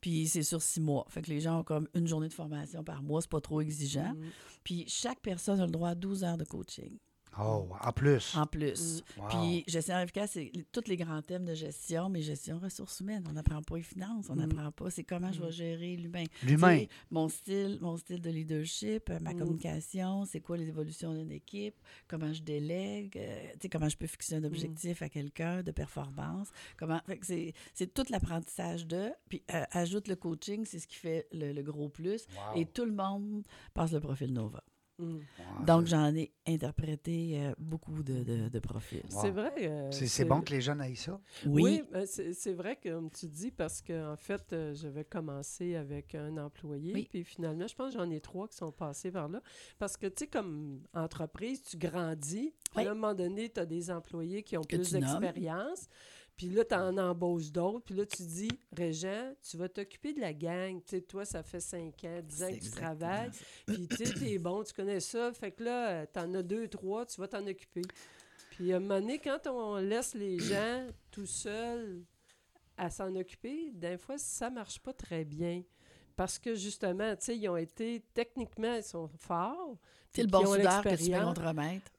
Puis 0.00 0.28
c'est 0.28 0.42
sur 0.42 0.60
six 0.62 0.80
mois. 0.80 1.04
Fait 1.08 1.22
que 1.22 1.30
les 1.30 1.40
gens 1.40 1.60
ont 1.60 1.64
comme 1.64 1.88
une 1.94 2.06
journée 2.06 2.28
de 2.28 2.32
formation 2.34 2.84
par 2.84 3.02
mois, 3.02 3.20
c'est 3.22 3.30
pas 3.30 3.40
trop 3.40 3.60
exigeant. 3.60 4.12
Mm. 4.14 4.20
Puis 4.62 4.84
chaque 4.88 5.20
personne 5.20 5.58
a 5.60 5.64
le 5.66 5.72
droit 5.72 5.88
à 5.90 5.94
12 5.94 6.22
heures 6.22 6.36
de 6.36 6.44
coaching 6.44 6.96
Oh, 7.38 7.68
en 7.82 7.92
plus. 7.92 8.34
en 8.36 8.46
plus. 8.46 9.02
Wow. 9.18 9.28
Puis 9.28 9.64
gestion 9.66 9.98
efficace, 10.00 10.30
c'est 10.32 10.50
les- 10.54 10.64
tous 10.72 10.88
les 10.88 10.96
grands 10.96 11.20
thèmes 11.22 11.44
de 11.44 11.54
gestion, 11.54 12.08
mais 12.08 12.22
gestion 12.22 12.58
ressources 12.58 13.00
humaines. 13.00 13.24
On 13.28 13.32
n'apprend 13.32 13.62
pas 13.62 13.76
les 13.76 13.82
finances, 13.82 14.26
on 14.30 14.34
Mm. 14.34 14.38
n'apprend 14.38 14.72
pas 14.72 14.90
c'est 14.90 15.04
comment 15.04 15.30
je 15.32 15.42
vais 15.42 15.50
gérer 15.52 15.96
l'humain. 15.96 16.24
L'humain. 16.42 16.76
Tu 16.78 16.82
sais, 16.84 16.88
Mon 17.10 17.28
style, 17.28 17.78
mon 17.80 17.96
style 17.96 18.20
de 18.22 18.30
leadership, 18.30 19.10
ma 19.20 19.34
Mm. 19.34 19.38
communication, 19.38 20.24
c'est 20.24 20.40
quoi 20.40 20.56
l'évolution 20.56 21.12
d'une 21.14 21.30
équipe, 21.32 21.76
comment 22.08 22.32
je 22.32 22.42
délègue, 22.42 23.16
euh, 23.16 23.48
tu 23.54 23.58
sais, 23.62 23.68
comment 23.68 23.88
je 23.88 23.96
peux 23.96 24.06
fixer 24.06 24.36
un 24.36 24.44
objectif 24.44 25.02
à 25.02 25.08
quelqu'un 25.08 25.62
de 25.62 25.70
performance. 25.72 26.48
Comment, 26.78 27.00
c'est, 27.22 27.52
c'est 27.74 27.92
tout 27.92 28.04
l'apprentissage 28.10 28.86
de. 28.86 29.10
Puis 29.28 29.42
euh, 29.52 29.62
ajoute 29.72 30.08
le 30.08 30.16
coaching, 30.16 30.64
c'est 30.64 30.78
ce 30.78 30.86
qui 30.86 30.96
fait 30.96 31.26
le, 31.32 31.52
le 31.52 31.62
gros 31.62 31.88
plus. 31.88 32.26
Wow. 32.34 32.60
Et 32.60 32.66
tout 32.66 32.84
le 32.84 32.92
monde 32.92 33.44
passe 33.74 33.92
le 33.92 34.00
profil 34.00 34.32
Nova. 34.32 34.62
Mm. 34.98 35.18
Donc 35.66 35.86
j'en 35.86 36.14
ai 36.14 36.32
interprété 36.46 37.38
euh, 37.40 37.52
beaucoup 37.58 38.02
de, 38.02 38.22
de- 38.22 38.48
de 38.48 38.58
profils. 38.58 39.02
Wow. 39.12 39.20
C'est 39.20 39.30
vrai. 39.30 39.52
euh, 39.58 39.90
C'est 39.90 40.06
c'est 40.06 40.24
bon 40.24 40.40
que 40.40 40.50
les 40.52 40.60
jeunes 40.60 40.80
aillent 40.80 40.96
ça? 40.96 41.20
Oui, 41.44 41.82
ben, 41.92 42.06
c'est 42.06 42.32
c'est 42.32 42.52
vrai 42.54 42.76
que 42.76 42.88
comme 42.88 43.10
tu 43.10 43.26
dis, 43.28 43.50
parce 43.50 43.82
qu'en 43.82 44.12
en 44.12 44.16
fait, 44.16 44.52
euh, 44.52 44.74
je 44.74 44.88
vais 44.88 45.04
commencer 45.04 45.74
avec 45.76 46.14
un 46.14 46.36
employé, 46.38 46.94
Oui. 46.94 47.06
puis 47.10 47.24
finalement, 47.24 47.66
je 47.66 47.74
pense 47.74 47.92
que 47.92 47.98
j'en 47.98 48.10
ai 48.10 48.20
trois 48.20 48.48
qui 48.48 48.56
sont 48.56 48.72
passés 48.72 49.10
par 49.10 49.28
là. 49.28 49.42
Parce 49.78 49.96
que, 49.96 50.06
tu 50.06 50.24
sais, 50.24 50.26
comme 50.28 50.80
entreprise, 50.94 51.62
tu 51.62 51.76
grandis, 51.76 52.54
puis 52.70 52.78
Oui. 52.78 52.86
à 52.86 52.92
un 52.92 52.94
moment 52.94 53.14
donné, 53.14 53.50
tu 53.50 53.60
as 53.60 53.66
des 53.66 53.90
employés 53.90 54.42
qui 54.42 54.56
ont 54.56 54.62
Que 54.62 54.76
plus 54.76 54.92
d'expérience, 54.92 55.88
puis 56.36 56.48
là, 56.48 56.64
tu 56.64 56.74
en 56.74 56.98
embauches 56.98 57.50
d'autres, 57.50 57.84
puis 57.86 57.94
là, 57.94 58.04
tu 58.04 58.22
dis, 58.22 58.50
Régent, 58.76 59.34
tu 59.42 59.56
vas 59.56 59.68
t'occuper 59.68 60.12
de 60.12 60.20
la 60.20 60.34
gang. 60.34 60.82
Tu 60.82 60.96
sais, 60.96 61.00
toi, 61.00 61.24
ça 61.24 61.42
fait 61.42 61.60
5 61.60 62.04
ans, 62.04 62.20
10 62.22 62.42
ans 62.42 62.48
que 62.48 62.62
tu 62.62 62.70
travailles, 62.70 63.30
puis 63.66 63.88
tu 63.88 63.96
sais, 63.96 64.12
t'es 64.12 64.38
bon, 64.38 64.62
tu 64.62 64.74
connais 64.74 65.00
ça, 65.00 65.32
fait 65.32 65.52
que 65.52 65.64
là, 65.64 66.06
tu 66.06 66.18
en 66.18 66.34
as 66.34 66.42
deux, 66.42 66.68
trois, 66.68 67.06
tu 67.06 67.20
vas 67.20 67.28
t'en 67.28 67.46
occuper. 67.46 67.82
Puis 68.50 68.72
à 68.72 68.76
un 68.76 68.80
moment 68.80 69.00
donné, 69.00 69.18
quand 69.18 69.46
on 69.46 69.76
laisse 69.76 70.14
les 70.14 70.38
gens 70.40 70.86
tout 71.10 71.26
seuls 71.26 72.04
à 72.76 72.90
s'en 72.90 73.14
occuper, 73.16 73.70
des 73.72 73.96
fois, 73.96 74.18
ça 74.18 74.50
marche 74.50 74.78
pas 74.78 74.92
très 74.92 75.24
bien. 75.24 75.62
Parce 76.16 76.38
que 76.38 76.54
justement, 76.54 77.14
tu 77.16 77.26
sais, 77.26 77.36
ils 77.36 77.48
ont 77.48 77.56
été, 77.56 78.02
techniquement, 78.14 78.74
ils 78.74 78.82
sont 78.82 79.08
forts. 79.18 79.76
C'est 80.12 80.22
le 80.22 80.28
puis 80.28 80.32
bon 80.32 80.40
ils 80.40 80.46
ont 80.46 80.54
soudeur 80.54 80.82
que 80.82 80.88
tu 80.88 81.10
peux 81.10 81.10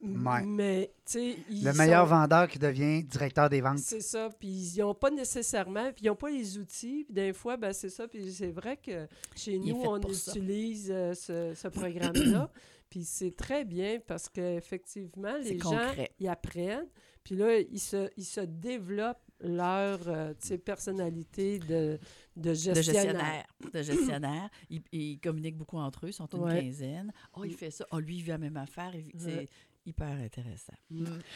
Ouais. 0.01 0.41
Mais, 0.43 0.91
tu 1.06 1.12
sais, 1.12 1.36
ils 1.51 1.63
Le 1.63 1.73
meilleur 1.73 2.08
sont- 2.08 2.15
vendeur 2.15 2.47
qui 2.47 2.58
devient 2.58 3.03
directeur 3.03 3.47
des 3.47 3.62
ventes. 3.62 3.77
c'est 3.77 4.01
ça, 4.01 4.30
puis 4.39 4.47
ils 4.47 4.80
n'ont 4.80 4.95
pas 4.95 5.12
nécessairement, 5.12 5.91
puis 5.93 6.06
ils 6.06 6.08
n'ont 6.08 6.15
pas 6.15 6.32
les 6.32 6.58
outils, 6.58 7.03
puis 7.03 7.13
des 7.13 7.32
fois, 7.32 7.58
ben, 7.58 7.71
c'est 7.73 7.89
ça, 7.89 8.08
puis 8.08 8.32
c'est 8.34 8.49
vrai 8.49 8.77
que 8.77 9.08
chez 9.36 9.60
nous, 9.60 9.84
on 9.86 9.99
utilise 10.01 10.89
euh, 10.91 11.13
ce, 11.13 11.53
ce 11.53 11.67
programme-là, 11.67 12.49
puis 12.89 13.03
c'est 13.03 13.36
très 13.36 13.63
bien 13.65 13.99
parce 14.08 14.27
qu'effectivement, 14.30 15.38
les 15.38 15.60
gens, 15.60 15.91
ils 16.19 16.27
apprennent, 16.27 16.88
puis 17.23 17.36
là, 17.36 17.60
ils 17.60 17.80
se, 17.80 18.10
ils 18.17 18.25
se 18.25 18.41
développent 18.41 19.21
leur 19.41 20.00
euh, 20.08 20.34
personnalité 20.65 21.60
de, 21.60 22.00
de 22.36 22.50
de 22.50 22.54
gestionnaire. 22.54 23.45
De 23.73 23.82
gestionnaire. 23.82 24.50
Ils, 24.69 24.82
ils 24.91 25.19
communiquent 25.19 25.58
beaucoup 25.58 25.78
entre 25.78 26.06
eux, 26.06 26.10
ils 26.10 26.13
sont 26.13 26.28
une 26.28 26.43
Ouais. 26.43 26.62
quinzaine. 26.63 27.12
Oh, 27.36 27.43
il 27.43 27.54
fait 27.54 27.71
ça. 27.71 27.86
Oh, 27.91 28.00
lui, 28.00 28.17
il 28.17 28.23
vit 28.23 28.30
la 28.30 28.38
même 28.38 28.58
affaire. 28.58 28.93
Il 28.95 29.12
Ouais. 29.26 29.47
Hyper 29.88 30.10
intéressant. 30.23 30.73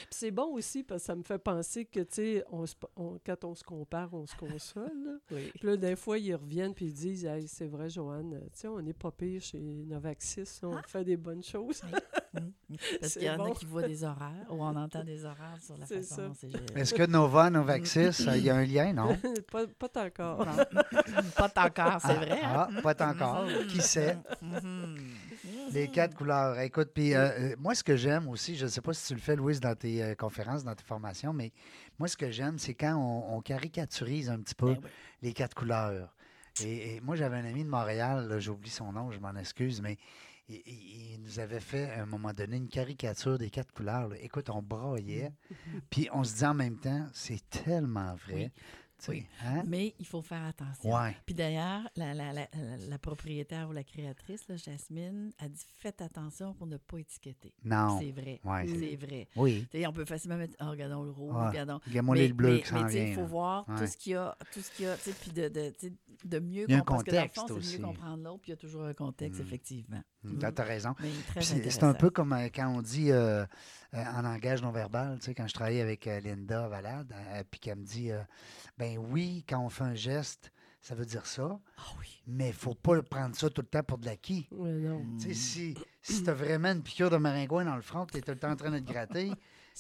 C'est 0.10 0.32
bon 0.32 0.54
aussi 0.54 0.84
parce 0.84 1.02
que 1.02 1.06
ça 1.08 1.16
me 1.16 1.24
fait 1.24 1.38
penser 1.40 1.86
que, 1.86 2.02
tu 2.02 2.08
sais, 2.12 2.44
on 2.52 2.66
se- 2.66 2.76
on- 2.96 3.18
quand 3.26 3.44
on 3.46 3.56
se 3.56 3.64
compare, 3.64 4.14
on 4.14 4.26
se 4.28 4.36
console, 4.36 4.92
là. 5.06 5.12
Oui. 5.32 5.52
Puis 5.58 5.68
là, 5.68 5.78
des 5.78 5.96
fois, 5.96 6.18
ils 6.18 6.36
reviennent 6.36 6.74
puis 6.74 6.86
ils 6.86 6.94
disent 6.94 7.26
Hey, 7.26 7.48
c'est 7.48 7.68
vrai, 7.68 7.90
Joanne, 7.90 8.40
tu 8.54 8.60
sais, 8.60 8.68
on 8.68 8.82
n'est 8.82 8.94
pas 8.94 9.12
pire 9.12 9.42
chez 9.42 9.60
Novaxis, 9.60 10.60
on 10.64 10.76
Ah. 10.76 10.82
fait 10.88 11.04
des 11.06 11.18
bonnes 11.18 11.44
choses. 11.44 11.82
Parce 13.02 13.14
C'est 13.14 13.20
qu'il 13.20 13.28
y 13.28 13.30
en 13.30 13.38
bon. 13.38 13.52
a 13.52 13.52
qui 13.52 13.66
voient 13.66 13.82
des 13.88 14.04
horaires 14.06 14.46
ou 14.50 14.54
on 14.64 14.76
entend 14.76 15.04
des 15.04 15.26
horaires 15.26 15.58
sur 15.62 15.78
la 15.78 15.86
façon 15.86 16.16
ça. 16.16 16.28
dont 16.28 16.34
c'est 16.34 16.50
géré. 16.50 16.66
Est-ce 16.76 16.94
que 16.94 17.06
Nova, 17.06 17.50
Novaxis, 17.50 18.00
euh, 18.28 18.38
il 18.38 18.44
y 18.44 18.50
a 18.50 18.56
un 18.56 18.64
lien, 18.66 18.94
non? 18.94 19.18
pas, 19.52 19.68
pas 19.68 20.06
encore. 20.06 20.46
Non. 20.46 20.54
Pas 21.36 21.52
encore, 21.58 22.00
c'est 22.02 22.14
vrai. 22.14 22.40
hein? 22.42 22.68
Ah, 22.72 22.82
pas 22.82 23.10
encore. 23.10 23.46
Qui 23.68 23.82
sait? 23.82 24.18
Les 25.74 25.88
quatre 25.90 26.16
couleurs. 26.16 26.60
Écoute, 26.60 26.90
puis 26.94 27.14
euh, 27.14 27.30
euh, 27.52 27.56
moi, 27.60 27.76
ce 27.76 27.84
que 27.84 27.96
j'aime 27.96 28.28
aussi, 28.28 28.56
je 28.56 28.66
ne 28.66 28.70
sais 28.70 28.82
pas 28.82 28.94
si 28.94 29.08
tu 29.08 29.14
le 29.14 29.20
fais, 29.20 29.36
Louise, 29.36 29.60
dans 29.60 29.76
tes 29.76 30.04
euh, 30.04 30.16
conférences, 30.16 30.64
dans 30.64 30.76
tes 30.76 30.84
formations, 30.84 31.34
mais 31.34 31.52
moi, 32.00 32.08
ce 32.08 32.18
que 32.18 32.30
j'aime, 32.32 32.58
c'est 32.58 32.74
quand 32.74 32.96
on, 32.96 33.38
on 33.38 33.42
caricaturise 33.42 34.30
un 34.30 34.40
petit 34.40 34.56
peu 34.56 34.74
Ben 34.74 34.80
oui. 34.84 34.90
les 35.22 35.34
quatre 35.34 35.56
couleurs. 35.56 36.14
Et, 36.64 36.96
et 36.96 37.02
moi, 37.02 37.16
j'avais 37.16 37.38
un 37.38 37.46
ami 37.46 37.64
de 37.64 37.70
Montréal, 37.70 38.36
j'oublie 38.40 38.70
son 38.70 38.92
nom, 38.92 39.12
je 39.12 39.20
m'en 39.20 39.36
excuse, 39.36 39.82
mais 39.82 39.98
il, 40.50 40.62
il- 40.66 41.14
il 41.14 41.22
nous 41.22 41.40
avait 41.40 41.60
fait 41.62 41.90
à 41.92 42.02
un 42.04 42.06
moment 42.06 42.34
donné 42.34 42.58
une 42.58 42.68
caricature 42.68 43.38
des 43.38 43.50
quatre 43.50 43.72
couleurs. 43.72 44.10
là. 44.10 44.16
Écoute, 44.22 44.50
on 44.50 44.62
braillait, 44.62 45.32
puis 45.90 46.10
on 46.12 46.24
se 46.24 46.34
disait 46.34 46.48
en 46.48 46.54
même 46.54 46.78
temps, 46.78 47.06
c'est 47.14 47.42
tellement 47.50 48.16
vrai. 48.28 48.52
Oui. 48.56 48.62
Tu 49.04 49.12
Oui. 49.12 49.26
hein? 49.44 49.64
Mais 49.68 49.96
il 50.00 50.06
faut 50.06 50.22
faire 50.22 50.44
attention. 50.46 50.94
Ouais. 50.94 51.16
Puis 51.26 51.34
d'ailleurs, 51.34 51.82
la, 51.96 52.14
la, 52.14 52.32
la, 52.34 52.42
la- 52.54 52.78
la 52.88 52.98
propriétaire 53.00 53.68
ou 53.70 53.72
la 53.74 53.84
créatrice, 53.84 54.48
là, 54.48 54.56
Jasmine, 54.58 55.32
a 55.40 55.50
dit 55.50 55.66
faites 55.80 56.02
attention 56.02 56.54
pour 56.54 56.68
ne 56.68 56.78
pas 56.78 56.98
étiqueter. 57.00 57.54
Non. 57.64 58.00
C'est 58.00 58.12
vrai. 58.12 58.40
Ouais, 58.44 58.68
c'est- 58.68 58.96
vrai. 58.96 59.28
Oui. 59.36 59.68
Tu 59.72 59.80
sais, 59.80 59.88
on 59.88 59.94
peut 59.94 60.06
facilement 60.06 60.38
mettre 60.38 60.56
oh, 60.62 60.70
regardons 60.70 61.04
le 61.04 61.12
rouge, 61.12 61.34
Ouais. 61.36 61.48
regardons. 61.50 61.80
Regarde-moi 61.88 62.16
Mais- 62.16 62.28
le 62.28 62.34
bleu 62.34 62.54
mais- 62.56 62.62
qui 62.62 62.74
mais 62.74 62.82
tu 62.82 62.88
vient. 62.90 63.06
il 63.06 63.14
faut 63.16 63.26
voir 63.26 63.68
Ouais. 63.70 63.76
tout 63.78 63.88
ce 63.88 63.98
qu'il 63.98 64.12
y 64.12 64.16
a, 64.16 64.38
tout 64.54 64.62
ce 64.62 64.72
qu'il 64.72 64.86
y 64.86 64.88
a, 64.88 64.98
tu 64.98 65.12
puis 65.12 65.32
de, 65.32 65.48
de, 65.50 65.70
tu 65.72 65.88
sais, 65.88 65.94
de 66.26 66.40
mieux 66.40 66.68
comprendre. 66.68 66.86
Parce 66.86 67.04
que 67.04 67.12
dans 67.12 67.22
le 67.24 67.30
fond, 67.30 67.60
c'est 67.62 67.78
mieux 67.80 67.84
comprendre 67.86 68.24
l'autre, 68.24 68.40
puis 68.42 68.52
il 68.52 68.54
y 68.54 68.58
a 68.58 68.58
toujours 68.58 68.84
un 68.84 68.94
contexte, 68.94 69.40
Mm. 69.40 69.44
effectivement. 69.44 70.02
Mm, 70.24 70.38
T'as 70.38 70.52
t'as 70.52 70.64
raison. 70.64 70.94
Mais 71.02 71.42
C'est 71.42 71.84
un 71.84 71.94
peu 71.96 72.12
comme 72.12 72.34
euh, 72.34 72.50
quand 72.54 72.68
on 72.68 72.82
dit 72.84 73.12
euh, 73.12 73.44
en 73.94 74.22
langage 74.22 74.62
non 74.62 74.72
verbal, 74.72 75.18
tu 75.20 75.26
sais, 75.26 75.34
quand 75.36 75.48
je 75.48 75.54
travaillais 75.54 75.82
avec 75.82 76.08
euh, 76.08 76.20
Linda 76.22 76.68
Valade, 76.68 77.14
euh, 77.14 77.44
puis 77.50 77.60
qu'elle 77.60 77.78
me 77.80 77.84
dit, 77.84 78.12
euh, 78.12 78.22
ben 78.78 78.98
oui, 78.98 79.44
quand 79.48 79.60
on 79.60 79.70
fait 79.70 79.84
un 79.84 79.96
geste, 79.96 80.52
ça 80.80 80.96
veut 80.96 81.06
dire 81.06 81.26
ça, 81.26 81.60
Ah 81.78 81.82
oui. 82.00 82.22
mais 82.26 82.48
il 82.48 82.54
faut 82.54 82.74
pas 82.74 83.02
prendre 83.04 83.36
ça 83.36 83.50
tout 83.50 83.62
le 83.62 83.68
temps 83.68 83.84
pour 83.84 83.98
de 83.98 84.06
l'acquis. 84.06 84.48
Ouais, 84.52 84.72
non. 84.72 85.04
Tu 85.20 85.28
sais, 85.28 85.34
si, 85.34 85.78
si 86.02 86.24
tu 86.24 86.30
as 86.30 86.34
vraiment 86.34 86.70
une 86.72 86.82
piqûre 86.82 87.10
de 87.10 87.18
maringouin 87.18 87.66
dans 87.66 87.76
le 87.76 87.82
front, 87.82 88.06
que 88.06 88.14
tu 88.14 88.18
es 88.18 88.22
tout 88.22 88.32
le 88.32 88.40
temps 88.40 88.52
en 88.52 88.56
train 88.56 88.72
de 88.72 88.80
te 88.80 88.92
gratter, 88.92 89.32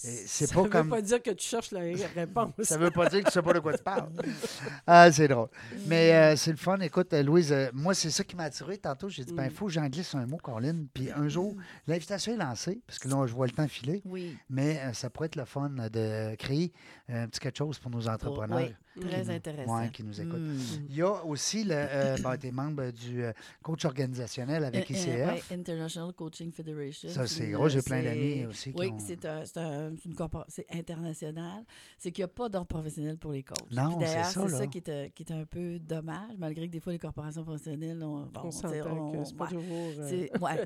c'est 0.03 0.47
ça 0.47 0.55
pas 0.55 0.63
veut 0.63 0.69
comme- 0.69 0.89
pas 0.89 1.01
dire 1.01 1.21
que 1.21 1.31
tu 1.31 1.45
cherches 1.47 1.71
la 1.71 1.81
réponse. 2.15 2.53
ça 2.63 2.77
veut 2.77 2.91
pas 2.91 3.07
dire 3.09 3.19
que 3.19 3.25
tu 3.27 3.31
sais 3.31 3.41
pas 3.41 3.53
de 3.53 3.59
quoi 3.59 3.77
tu 3.77 3.83
parles. 3.83 4.09
Ah, 4.87 5.11
c'est 5.11 5.27
drôle. 5.27 5.47
Mais 5.87 6.13
euh, 6.13 6.35
c'est 6.35 6.51
le 6.51 6.57
fun. 6.57 6.79
Écoute, 6.79 7.13
euh, 7.13 7.23
Louise, 7.23 7.51
euh, 7.51 7.69
moi, 7.73 7.93
c'est 7.93 8.09
ça 8.09 8.23
qui 8.23 8.35
m'a 8.35 8.43
attiré. 8.43 8.77
Tantôt, 8.77 9.09
j'ai 9.09 9.23
dit, 9.23 9.33
ben, 9.33 9.43
il 9.45 9.51
Mm. 9.51 9.53
faut 9.55 9.65
que 9.67 9.71
j'en 9.71 9.87
glisse 9.87 10.13
un 10.15 10.25
mot, 10.25 10.37
Caroline. 10.37 10.87
Puis 10.93 11.09
un 11.11 11.27
jour, 11.27 11.55
l'invitation 11.87 12.33
est 12.33 12.37
lancée, 12.37 12.81
parce 12.87 12.99
que 12.99 13.07
là, 13.07 13.25
je 13.27 13.33
vois 13.33 13.45
le 13.47 13.53
temps 13.53 13.67
filer. 13.67 14.01
Oui, 14.05 14.37
Mais 14.49 14.79
euh, 14.79 14.93
ça 14.93 15.09
pourrait 15.09 15.27
être 15.27 15.35
le 15.35 15.45
fun 15.45 15.69
de 15.69 16.35
créer 16.35 16.73
un 17.11 17.27
petit 17.27 17.39
quelque 17.39 17.57
chose 17.57 17.77
pour 17.79 17.91
nos 17.91 18.07
entrepreneurs 18.07 18.59
oui, 18.97 19.01
très 19.07 19.21
qui 19.21 19.25
nous- 19.27 19.31
intéressant. 19.31 19.77
ouais, 19.79 19.89
qui 19.89 20.03
nous 20.03 20.21
écoutent. 20.21 20.39
Mm. 20.39 20.59
Il 20.89 20.95
y 20.95 21.01
a 21.01 21.25
aussi 21.25 21.63
le, 21.63 21.75
euh, 21.75 22.15
t'es 22.39 22.51
membre 22.51 22.91
du 22.91 23.23
euh, 23.23 23.31
coach 23.61 23.85
organisationnel 23.85 24.63
avec 24.63 24.89
Euh, 24.89 24.93
ICF. 24.93 25.07
euh, 25.07 25.11
ouais, 25.27 25.43
International 25.51 25.71
International 25.81 26.13
Coaching 26.13 26.51
Federation. 26.51 27.09
Ça, 27.09 27.27
c'est 27.27 27.49
gros. 27.49 27.67
J'ai 27.69 27.81
plein 27.81 28.01
d'amis 28.03 28.45
aussi 28.45 28.71
qui 28.73 28.79
Oui, 28.79 28.87
ont- 28.93 28.99
c'est 28.99 29.25
un, 29.25 29.91
une 30.05 30.13
corpora- 30.15 30.45
c'est 30.47 30.65
international. 30.71 31.63
C'est 31.97 32.11
qu'il 32.11 32.21
n'y 32.21 32.25
a 32.25 32.27
pas 32.29 32.49
d'ordre 32.49 32.67
professionnel 32.67 33.17
pour 33.17 33.31
les 33.31 33.43
coachs. 33.43 33.57
Non, 33.71 33.91
c'est 33.99 34.05
d'ailleurs, 34.05 34.25
ça, 34.25 34.41
c'est 34.47 34.55
ça 34.57 34.67
qui 34.67 34.77
est, 34.79 34.89
euh, 34.89 35.07
qui 35.13 35.23
est 35.23 35.31
un 35.31 35.45
peu 35.45 35.79
dommage, 35.79 36.31
malgré 36.37 36.67
que 36.67 36.71
des 36.71 36.79
fois, 36.79 36.93
les 36.93 36.99
corporations 36.99 37.43
professionnelles, 37.43 38.01
on, 38.03 38.25
bon, 38.25 38.41
On 38.45 38.51
s'entend 38.51 39.11
que 39.11 39.23
c'est 39.25 39.35
pas 39.35 39.47
toujours. 39.47 39.63
c'est 39.97 40.31
ouais, 40.39 40.65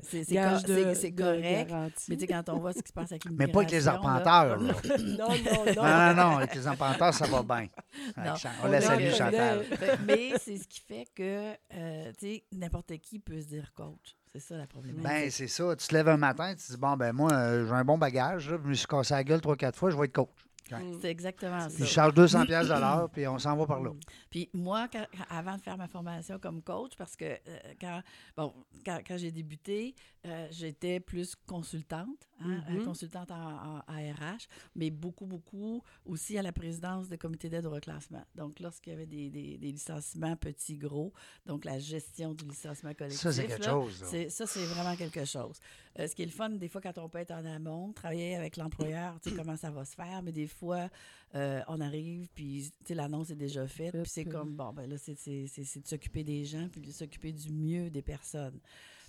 de- 1.12 1.16
correct. 1.16 1.68
garantie. 1.68 2.04
Mais 2.08 2.16
tu 2.16 2.20
sais, 2.20 2.26
quand 2.26 2.48
on 2.50 2.58
voit 2.58 2.72
ce 2.72 2.82
qui 2.82 2.88
se 2.88 2.92
passe 2.92 3.12
avec 3.12 3.24
Mais 3.30 3.46
pas 3.48 3.60
avec 3.60 3.70
les 3.72 3.78
l'immigration, 3.80 4.08
là, 4.08 4.14
arpenteurs. 4.14 4.58
là. 4.62 4.98
non, 4.98 5.28
non, 5.28 5.74
non. 5.74 5.82
Non, 5.82 6.14
non, 6.14 6.30
non. 6.30 6.35
Avec 6.38 6.54
les 6.54 6.66
arpenteurs, 6.66 7.12
ça 7.14 7.26
va 7.26 7.42
bien. 7.42 7.66
On 8.16 8.20
On 8.64 8.68
la 8.70 8.78
a- 8.78 8.80
salue, 8.80 9.04
on 9.04 9.08
a- 9.08 9.16
Chantal. 9.16 9.64
Fait- 9.64 9.98
Mais 10.06 10.32
c'est 10.38 10.56
ce 10.58 10.66
qui 10.68 10.80
fait 10.80 11.06
que, 11.14 11.52
euh, 11.74 12.12
tu 12.18 12.26
sais, 12.26 12.44
n'importe 12.52 12.96
qui 12.98 13.18
peut 13.18 13.40
se 13.40 13.46
dire 13.46 13.72
coach. 13.74 14.16
C'est 14.32 14.40
ça 14.40 14.56
la 14.56 14.66
problématique. 14.66 15.02
Ben, 15.04 15.30
c'est 15.30 15.48
ça. 15.48 15.74
Tu 15.76 15.86
te 15.86 15.94
lèves 15.94 16.08
un 16.08 16.16
matin, 16.18 16.54
tu 16.54 16.62
te 16.66 16.72
dis, 16.72 16.76
bon, 16.78 16.96
ben, 16.96 17.12
moi, 17.12 17.32
euh, 17.32 17.66
j'ai 17.66 17.72
un 17.72 17.84
bon 17.84 17.96
bagage. 17.98 18.50
là, 18.50 18.58
je 18.62 18.68
me 18.68 18.74
suis 18.74 18.86
cassé 18.86 19.14
la 19.14 19.24
gueule 19.24 19.40
trois, 19.40 19.56
quatre 19.56 19.76
fois, 19.78 19.90
je 19.90 19.96
vais 19.96 20.04
être 20.04 20.12
coach. 20.12 20.28
Mm. 20.70 20.98
c'est 21.00 21.10
exactement 21.10 21.66
Puis 21.68 21.78
ça. 21.78 21.84
je 21.84 21.90
charge 21.90 22.14
200 22.14 22.44
pièces 22.46 22.68
de 22.68 22.72
l'heure, 22.74 23.08
puis 23.10 23.26
on 23.28 23.38
s'en 23.38 23.56
va 23.56 23.66
par 23.66 23.80
là. 23.82 23.92
Puis 24.30 24.48
moi, 24.52 24.88
quand- 24.92 25.06
avant 25.30 25.56
de 25.56 25.62
faire 25.62 25.76
ma 25.78 25.86
formation 25.88 26.38
comme 26.38 26.62
coach, 26.62 26.92
parce 26.96 27.14
que 27.16 27.24
euh, 27.24 27.38
quand, 27.80 28.02
bon, 28.36 28.52
quand, 28.84 28.98
quand 29.06 29.16
j'ai 29.16 29.30
débuté, 29.30 29.94
euh, 30.26 30.48
j'étais 30.50 30.98
plus 31.00 31.34
consultante, 31.46 32.28
hein, 32.40 32.60
euh, 32.70 32.84
consultante 32.84 33.30
en, 33.30 33.34
en- 33.36 33.82
en 33.86 33.94
RH, 34.12 34.48
mais 34.74 34.90
beaucoup, 34.90 35.26
beaucoup 35.26 35.82
aussi 36.04 36.36
à 36.38 36.42
la 36.42 36.52
présidence 36.52 37.08
de 37.08 37.16
comité 37.16 37.48
d'aide 37.48 37.66
au 37.66 37.70
reclassement. 37.70 38.24
Donc, 38.34 38.58
lorsqu'il 38.60 38.92
y 38.92 38.96
avait 38.96 39.06
des, 39.06 39.30
des- 39.30 39.58
des 39.58 39.72
licenciements 39.72 40.36
petits, 40.36 40.76
gros, 40.76 41.12
donc 41.46 41.64
la 41.64 41.78
gestion 41.78 42.34
du 42.34 42.44
licenciement 42.44 42.92
collectif. 42.94 43.20
Ça, 43.20 43.32
c'est 43.32 43.46
quelque 43.46 43.62
là, 43.62 43.70
chose. 43.70 44.04
ça, 44.28 44.46
c'est 44.46 44.64
vraiment 44.66 44.96
quelque 44.96 45.24
chose. 45.24 45.58
Euh, 45.98 46.06
ce 46.06 46.14
qui 46.14 46.22
est 46.22 46.26
le 46.26 46.30
fun, 46.32 46.50
des 46.50 46.68
fois, 46.68 46.80
quand 46.80 46.98
on 46.98 47.08
peut 47.08 47.18
être 47.18 47.30
en 47.30 47.44
amont, 47.46 47.92
travailler 47.92 48.36
avec 48.36 48.56
l'employeur, 48.56 49.18
tu 49.22 49.30
sais, 49.30 49.36
comment 49.36 49.56
ça 49.56 49.70
va 49.70 49.84
se 49.84 49.94
faire, 49.94 50.22
mais 50.22 50.32
des 50.32 50.46
fois, 50.58 50.88
euh, 51.34 51.60
on 51.68 51.80
arrive, 51.80 52.28
puis 52.34 52.70
tu 52.80 52.86
sais, 52.88 52.94
l'annonce 52.94 53.30
est 53.30 53.36
déjà 53.36 53.66
faite, 53.68 53.92
Fait, 53.92 54.02
puis 54.02 54.10
c'est 54.10 54.24
comme, 54.24 54.54
bon, 54.56 54.72
ben 54.72 54.88
là, 54.88 54.96
c'est- 54.98 55.18
c'est 55.18 55.46
c'est- 55.46 55.64
c'est 55.64 55.80
de 55.80 55.86
s'occuper 55.86 56.24
des 56.24 56.44
gens, 56.44 56.68
puis 56.70 56.80
de 56.80 56.90
s'occuper 56.92 57.32
du 57.32 57.52
mieux 57.52 57.90
des 57.90 58.02
personnes. 58.02 58.58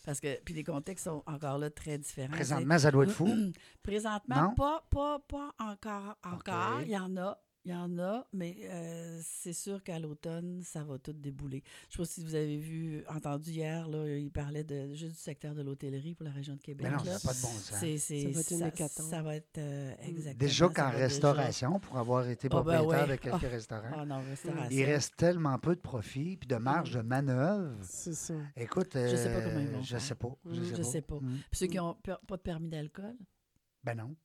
Parce 0.06 0.22
que, 0.22 0.42
puis 0.44 0.54
les 0.54 0.64
contextes 0.64 1.04
sont 1.06 1.22
encore 1.26 1.58
là 1.58 1.70
très 1.70 1.98
différents. 1.98 2.32
Présentement, 2.34 2.78
ça 2.80 2.92
doit 2.92 3.04
être 3.04 3.12
fou. 3.12 3.28
Présentement, 3.84 4.42
Non? 4.50 4.56
pas, 4.56 4.86
pas, 4.90 5.20
pas 5.28 5.54
encore. 5.60 6.18
encore. 6.24 6.82
Il 6.82 6.90
y 6.92 6.98
en 6.98 7.16
a. 7.18 7.38
Il 7.68 7.72
y 7.74 7.76
en 7.76 8.00
a, 8.00 8.26
mais 8.32 8.56
euh, 8.64 9.20
c'est 9.22 9.52
sûr 9.52 9.84
qu'à 9.84 10.00
l'automne, 10.00 10.62
ça 10.64 10.86
va 10.86 10.98
tout 11.00 11.12
débouler. 11.12 11.64
Je 11.90 12.00
ne 12.00 12.06
sais 12.06 12.12
pas 12.12 12.14
si 12.16 12.24
vous 12.24 12.34
avez 12.36 12.56
vu, 12.58 13.04
entendu 13.10 13.52
hier, 13.52 13.90
là, 13.90 14.08
il 14.18 14.32
parlait 14.32 14.64
de, 14.64 14.94
juste 14.94 15.16
du 15.16 15.20
secteur 15.20 15.54
de 15.54 15.62
l'hôtellerie 15.64 16.16
pour 16.16 16.24
la 16.26 16.32
région 16.32 16.56
de 16.56 16.62
Québec. 16.62 16.88
Mais 16.90 16.96
non, 16.98 17.04
là. 17.04 17.18
ça 17.18 17.28
n'a 17.28 17.34
pas 17.34 17.38
de 17.38 17.42
bon 17.42 17.48
sens. 17.50 17.78
C'est, 17.78 17.98
c'est- 17.98 18.22
Ça 18.22 18.30
va 18.32 18.40
être 18.40 18.52
une 18.52 18.60
ça, 18.60 18.68
hécatombe. 18.70 19.10
ça 19.10 19.22
va 19.22 19.36
être 19.36 19.58
euh, 19.58 19.94
exactement. 20.00 20.40
Déjà 20.40 20.70
qu'en 20.70 20.90
déjà- 20.92 20.98
restauration, 20.98 21.80
pour 21.82 21.98
avoir 21.98 22.30
été 22.30 22.48
Ah, 22.50 22.56
ben 22.56 22.64
propriétaire 22.64 23.08
ouais. 23.10 23.18
de 23.18 23.22
quelques 23.22 23.44
Ah. 23.44 23.50
restaurants, 23.50 23.92
Ah 23.98 24.06
non, 24.06 24.24
restauration. 24.24 24.70
il 24.72 24.84
reste 24.86 25.18
tellement 25.18 25.60
peu 25.60 25.76
de 25.76 25.82
profit 25.82 26.38
puis 26.38 26.48
de 26.48 26.56
marge 26.56 26.92
de 26.92 27.02
manœuvre. 27.02 27.76
C'est 27.84 28.14
ça. 28.16 28.34
Écoute, 28.56 28.92
Je 28.94 29.14
sais 29.14 29.34
pas 29.34 29.42
comment 29.42 29.60
ils 29.60 29.68
euh, 29.68 29.72
vont 29.72 29.82
Je 29.84 29.90
faire. 29.90 30.02
sais 30.02 30.16
pas. 30.16 30.38
Je 30.46 30.50
Mm, 30.52 30.64
sais 30.64 30.70
je 30.72 30.76
pas. 30.78 30.84
sais 30.84 31.02
pas. 31.02 31.20
Mm. 31.20 31.38
Puis 31.52 31.60
ceux 31.60 31.68
qui 31.68 31.76
n'ont 31.78 31.96
pas 31.96 32.38
de 32.38 32.42
permis 32.42 32.70
d'alcool, 32.70 33.18
Ben 33.84 33.96
non. 33.96 34.16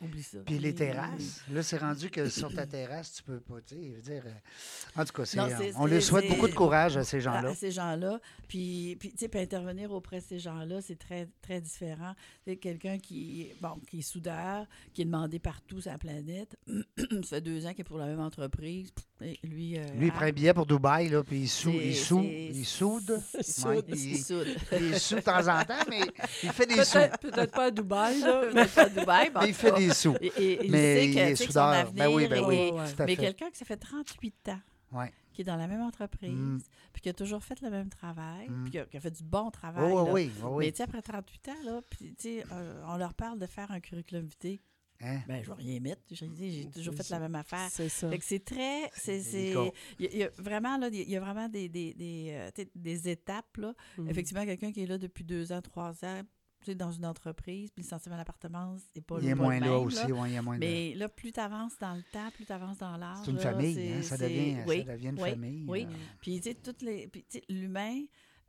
Oublie 0.00 0.22
ça. 0.22 0.38
Puis 0.44 0.58
les 0.58 0.74
terrasses, 0.74 1.42
là, 1.50 1.62
c'est 1.62 1.76
rendu 1.78 2.10
que 2.10 2.28
sur 2.28 2.52
ta 2.54 2.66
terrasse, 2.66 3.12
tu 3.14 3.22
peux 3.22 3.40
pas, 3.40 3.60
tu 3.62 3.74
sais, 3.76 4.00
dire... 4.02 4.22
euh, 4.26 5.00
En 5.00 5.04
tout 5.04 5.12
cas, 5.12 5.22
Non, 5.36 5.48
c'est- 5.56 5.72
on 5.76 5.86
leur 5.86 6.02
souhaite 6.02 6.28
beaucoup 6.28 6.48
de 6.48 6.54
courage 6.54 6.96
à 6.96 7.04
ces 7.04 7.20
gens-là. 7.20 7.50
à 7.50 7.54
ces 7.54 7.70
gens-là. 7.70 8.20
Puis, 8.48 8.96
puis 8.98 9.10
tu 9.12 9.18
sais, 9.18 9.28
puis 9.28 9.40
intervenir 9.40 9.92
auprès 9.92 10.18
de 10.20 10.24
ces 10.24 10.38
gens-là, 10.38 10.80
c'est 10.82 10.98
très, 10.98 11.28
très 11.42 11.60
différent. 11.60 12.14
C'est 12.44 12.56
quelqu'un 12.56 12.98
qui, 12.98 13.52
bon, 13.60 13.78
qui 13.88 14.00
est 14.00 14.02
soudeur, 14.02 14.66
qui 14.92 15.02
est 15.02 15.06
demandé 15.06 15.38
partout 15.38 15.80
sur 15.80 15.90
la 15.90 15.98
planète. 15.98 16.56
Ça 17.22 17.36
fait 17.36 17.40
deux 17.40 17.64
ans 17.66 17.70
qu'il 17.70 17.80
est 17.80 17.84
pour 17.84 17.98
la 17.98 18.06
même 18.06 18.20
entreprise. 18.20 18.92
Et 19.20 19.38
lui, 19.44 19.78
euh, 19.78 19.84
Lui, 19.94 20.06
il 20.08 20.10
ah, 20.12 20.16
prend 20.16 20.24
un 20.26 20.32
billet 20.32 20.52
pour 20.52 20.66
Dubaï, 20.66 21.08
là, 21.08 21.22
puis 21.22 21.42
il, 21.42 21.48
sou, 21.48 21.70
c'est- 21.70 21.86
il, 21.86 21.94
sou, 21.96 22.20
c'est- 22.22 22.46
il 22.52 22.64
soude. 22.66 23.22
Il 23.38 23.44
soude. 23.44 23.84
Il 23.88 23.94
il, 24.12 24.18
soude. 24.18 24.46
il 24.72 24.98
soude 24.98 25.18
de 25.18 25.22
temps 25.22 25.48
en 25.48 25.64
temps, 25.64 25.84
mais 25.88 26.00
il 26.42 26.50
fait 26.52 26.66
des 26.66 26.84
sous. 26.84 26.98
Peut-être 27.20 27.52
pas 27.52 27.64
à 27.66 27.70
Dubaï, 27.70 28.20
là. 28.20 28.40
Peut-être 28.52 28.74
pas 28.74 28.82
à 28.82 28.88
Dubaï, 28.88 29.30
mais 29.40 29.48
il 29.48 29.54
fait 29.54 29.72
des 29.72 29.90
sous. 29.94 30.16
Et, 30.20 30.26
et 30.36 30.64
il 30.66 30.70
Mais 30.72 30.94
sait 31.00 31.08
il 31.10 31.18
est 31.18 31.36
soudeur. 31.36 31.92
Ben 31.92 32.08
oui, 32.08 32.26
ben 32.26 32.44
oui, 32.44 32.70
Ouais, 32.72 32.82
Mais 32.98 33.06
fait. 33.14 33.16
quelqu'un 33.16 33.50
qui 33.50 33.58
ça 33.58 33.64
fait 33.64 33.76
38 33.76 34.48
ans, 34.48 34.60
Ouais. 34.92 35.12
qui 35.32 35.42
est 35.42 35.44
dans 35.44 35.56
la 35.56 35.68
même 35.68 35.80
entreprise, 35.82 36.30
Mm. 36.32 36.58
puis 36.92 37.02
qui 37.02 37.08
a 37.08 37.12
toujours 37.14 37.42
fait 37.44 37.60
le 37.62 37.70
même 37.70 37.88
travail, 37.88 38.48
Mm. 38.48 38.62
puis 38.64 38.70
qui 38.72 38.78
a, 38.80 38.84
qui 38.84 38.96
a 38.96 39.00
fait 39.00 39.10
du 39.12 39.22
bon 39.22 39.50
travail. 39.50 39.90
Oh, 39.92 40.04
là. 40.06 40.12
oui, 40.12 40.30
oui, 40.42 40.48
oui. 40.50 40.64
Mais 40.66 40.72
tu 40.72 40.78
sais, 40.78 40.82
après 40.82 41.02
38 41.02 41.48
ans, 41.50 41.52
là, 41.64 41.80
puis 41.88 42.14
tu 42.18 42.38
sais, 42.40 42.44
euh, 42.52 42.82
on 42.88 42.96
leur 42.96 43.14
parle 43.14 43.38
de 43.38 43.46
faire 43.46 43.70
un 43.70 43.78
curriculum 43.80 44.26
vitae. 44.26 44.60
Hein? 45.00 45.20
Ben, 45.26 45.42
je 45.42 45.48
vais 45.48 45.54
rien 45.56 45.80
mettre. 45.80 46.02
J'ai 46.10 46.70
toujours 46.70 46.94
fait 46.94 47.08
la 47.10 47.18
même 47.20 47.34
affaire. 47.34 47.68
C'est 47.70 47.88
ça. 47.88 48.08
Fait 48.10 48.18
que 48.18 48.24
c'est 48.24 48.44
très. 48.44 48.90
C'est, 48.94 49.20
c'est, 49.20 49.52
délicat. 49.54 49.70
il 49.98 50.04
y 50.04 50.08
a- 50.08 50.12
il 50.12 50.18
y 50.18 50.22
a 50.24 50.30
vraiment, 50.38 50.76
là, 50.78 50.88
il 50.92 51.08
y 51.10 51.16
a 51.16 51.20
vraiment 51.20 51.48
des, 51.48 51.68
des, 51.68 51.92
des, 51.94 52.28
euh, 52.30 52.64
des 52.74 53.08
étapes, 53.08 53.56
là. 53.56 53.74
Mm. 53.98 54.08
Effectivement, 54.08 54.44
quelqu'un 54.44 54.72
qui 54.72 54.82
est 54.82 54.86
là 54.86 54.98
depuis 54.98 55.24
deux 55.24 55.52
ans, 55.52 55.60
trois 55.60 56.04
ans, 56.04 56.22
tu 56.60 56.70
sais, 56.70 56.74
dans 56.74 56.92
une 56.92 57.04
entreprise, 57.04 57.70
puis 57.72 57.82
le 57.84 57.88
sentiment 57.90 58.16
d'appartenance, 58.16 58.80
c'est 58.94 59.04
pas 59.04 59.18
Il 59.20 59.28
est 59.28 59.34
pas 59.34 59.42
moins 59.42 59.60
le 59.60 59.66
là 59.66 59.72
même, 59.72 59.80
aussi, 59.82 60.12
ouais, 60.12 60.30
il 60.30 60.34
est 60.34 60.40
moins 60.40 60.54
là. 60.54 60.58
Mais 60.60 60.94
là, 60.94 61.08
plus 61.10 61.32
tu 61.32 61.40
avances 61.40 61.76
dans 61.78 61.94
le 61.94 62.02
temps, 62.10 62.30
plus 62.32 62.46
tu 62.46 62.52
avances 62.52 62.78
dans 62.78 62.96
l'âge. 62.96 63.18
C'est 63.24 63.30
une 63.32 63.36
là, 63.36 63.42
famille, 63.42 63.74
c'est- 63.74 63.92
hein, 63.92 64.02
ça, 64.02 64.16
c'est- 64.16 64.28
devient, 64.30 64.56
oui, 64.66 64.84
ça 64.86 64.92
devient 64.94 65.08
une 65.08 65.20
oui, 65.22 65.30
famille. 65.30 65.64
oui. 65.68 65.86
euh. 65.86 65.94
Puis, 66.20 66.36
tu 66.40 66.42
sais, 66.50 66.54
toutes 66.54 66.80
les. 66.80 67.08
Puis, 67.08 67.24
tu 67.28 67.38
sais, 67.38 67.44
l'humain, 67.50 68.00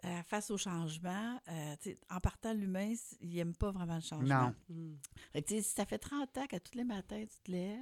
euh, 0.05 0.23
face 0.23 0.51
au 0.51 0.57
changement, 0.57 1.39
euh, 1.49 1.75
en 2.09 2.19
partant, 2.19 2.53
l'humain, 2.53 2.93
il 3.21 3.35
n'aime 3.35 3.55
pas 3.55 3.71
vraiment 3.71 3.95
le 3.95 4.01
changement. 4.01 4.53
Non. 4.69 4.75
Mm. 4.75 4.93
Fait 5.33 5.41
que, 5.41 5.61
ça 5.61 5.85
fait 5.85 5.97
30 5.97 6.37
ans 6.37 6.47
qu'à 6.47 6.59
tous 6.59 6.75
les 6.77 6.83
matins, 6.83 7.23
tu 7.23 7.37
te 7.43 7.51
lèves. 7.51 7.79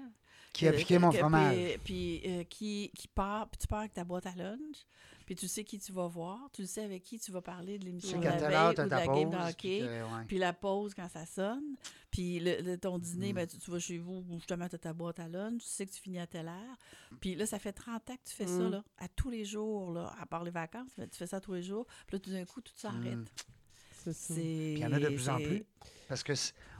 Qui 0.53 0.67
a 0.67 0.71
que- 0.71 0.77
piqué 0.77 0.99
mon 0.99 1.11
fromage? 1.11 1.55
Puis, 1.83 2.21
puis, 2.21 2.21
euh, 2.25 2.43
qui, 2.43 2.91
qui 2.95 3.07
part, 3.07 3.49
puis 3.49 3.57
tu 3.57 3.67
pars 3.67 3.79
avec 3.79 3.93
ta 3.93 4.03
boîte 4.03 4.25
à 4.27 4.35
lunch, 4.35 4.85
puis 5.25 5.35
tu 5.35 5.47
sais 5.47 5.63
qui 5.63 5.79
tu 5.79 5.91
vas 5.91 6.07
voir, 6.07 6.49
tu 6.51 6.65
sais 6.65 6.83
avec 6.83 7.03
qui 7.03 7.19
tu 7.19 7.31
vas 7.31 7.41
parler 7.41 7.77
de 7.79 7.85
l'émission 7.85 8.19
de 8.19 8.23
la 8.25 8.31
veille 8.37 8.71
ou 8.71 8.73
de 8.85 8.89
la 8.89 9.05
game 9.07 9.29
de 9.29 9.35
hockey. 9.37 9.79
puis 9.79 9.87
ouais. 9.87 10.25
Puis 10.27 10.37
la 10.37 10.53
pause 10.53 10.93
quand 10.93 11.09
ça 11.09 11.25
sonne. 11.25 11.75
Puis 12.11 12.39
le, 12.39 12.61
le- 12.61 12.77
ton 12.77 12.99
dîner, 12.99 13.31
Mm. 13.31 13.35
ben, 13.35 13.47
tu, 13.47 13.57
tu 13.57 13.71
vas 13.71 13.79
chez 13.79 13.97
vous, 13.97 14.23
ou 14.29 14.37
justement, 14.37 14.67
tu 14.69 14.75
as 14.75 14.79
ta 14.79 14.93
boîte 14.93 15.19
à 15.19 15.27
lunch, 15.27 15.63
tu 15.63 15.67
sais 15.67 15.85
que 15.85 15.91
tu 15.91 15.99
finis 16.01 16.19
à 16.19 16.27
telle 16.27 16.47
heure. 16.47 16.77
Puis 17.19 17.33
là, 17.35 17.45
ça 17.47 17.57
fait 17.57 17.73
30 17.73 18.09
ans 18.09 18.15
que 18.15 18.29
tu 18.29 18.35
fais 18.35 18.45
ça, 18.47 18.59
Mm. 18.59 18.69
là, 18.71 18.83
à 18.99 19.07
tous 19.07 19.29
les 19.31 19.45
jours, 19.45 19.91
là, 19.91 20.13
à 20.19 20.25
part 20.27 20.43
les 20.43 20.51
vacances, 20.51 20.91
mais 20.97 21.07
tu 21.07 21.17
fais 21.17 21.25
ça 21.27 21.41
tous 21.41 21.53
les 21.53 21.63
jours. 21.63 21.85
Puis 22.05 22.15
là, 22.17 22.19
tout 22.19 22.29
d'un 22.31 22.45
coup, 22.45 22.61
tout 22.61 22.73
s'arrête. 22.75 23.17
C'est 24.03 24.13
ça. 24.13 24.33
C'est- 24.33 24.41
Puis 24.41 24.73
il 24.73 24.79
y 24.79 24.85
en 24.85 24.91
a 24.93 24.99
de 24.99 25.07
plus 25.07 25.29
en 25.29 25.37
plus. 25.37 25.63
Parce 26.09 26.21
que 26.23 26.33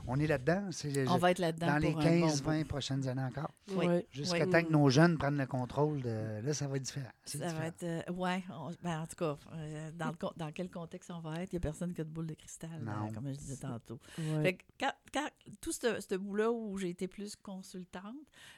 on 0.05 0.19
est 0.19 0.27
là-dedans. 0.27 0.69
On 1.07 1.17
va 1.17 1.31
être 1.31 1.39
là-dedans 1.39 1.67
dans 1.67 1.77
les 1.77 1.91
pour 1.93 2.01
un 2.01 2.19
bon 2.19 2.27
15-20 2.27 2.59
bout. 2.63 2.67
prochaines 2.67 3.07
années 3.07 3.23
encore. 3.23 3.51
Oui. 3.69 3.85
Jusqu'à 4.11 4.43
Oui. 4.43 4.49
temps 4.51 4.61
que 4.61 4.69
nos 4.71 4.89
jeunes 4.89 5.17
prennent 5.17 5.37
le 5.37 5.45
contrôle 5.47 6.01
de. 6.01 6.41
Là, 6.43 6.53
ça 6.53 6.67
va 6.67 6.75
être 6.75 6.83
différent. 6.83 7.09
Ça 7.25 7.37
va 7.53 7.67
être. 7.67 7.83
euh, 7.83 8.01
ouais, 8.11 8.43
on- 8.51 8.71
ben, 8.83 9.01
en 9.01 9.07
tout 9.07 9.15
cas, 9.15 9.37
euh, 9.53 9.91
dans, 9.93 10.09
le 10.09 10.15
con- 10.17 10.33
dans 10.35 10.51
quel 10.51 10.69
contexte 10.69 11.09
on 11.09 11.21
va 11.21 11.41
être, 11.41 11.53
il 11.53 11.55
n'y 11.55 11.57
a 11.57 11.61
personne 11.61 11.93
qui 11.93 12.01
a 12.01 12.03
de 12.03 12.09
boule 12.09 12.27
de 12.27 12.33
cristal, 12.33 12.69
Non. 12.83 13.07
euh, 13.07 13.11
comme 13.13 13.27
je 13.31 13.37
disais 13.37 13.55
tantôt. 13.57 13.97
Ouais. 14.19 14.41
Fait 14.43 14.53
que 14.55 14.63
quand, 14.77 14.91
quand- 15.13 15.29
tout 15.61 15.71
ce, 15.71 16.01
ce 16.01 16.15
bout-là 16.15 16.51
où 16.51 16.77
j'ai 16.77 16.89
été 16.89 17.07
plus 17.07 17.37
consultante, 17.37 18.03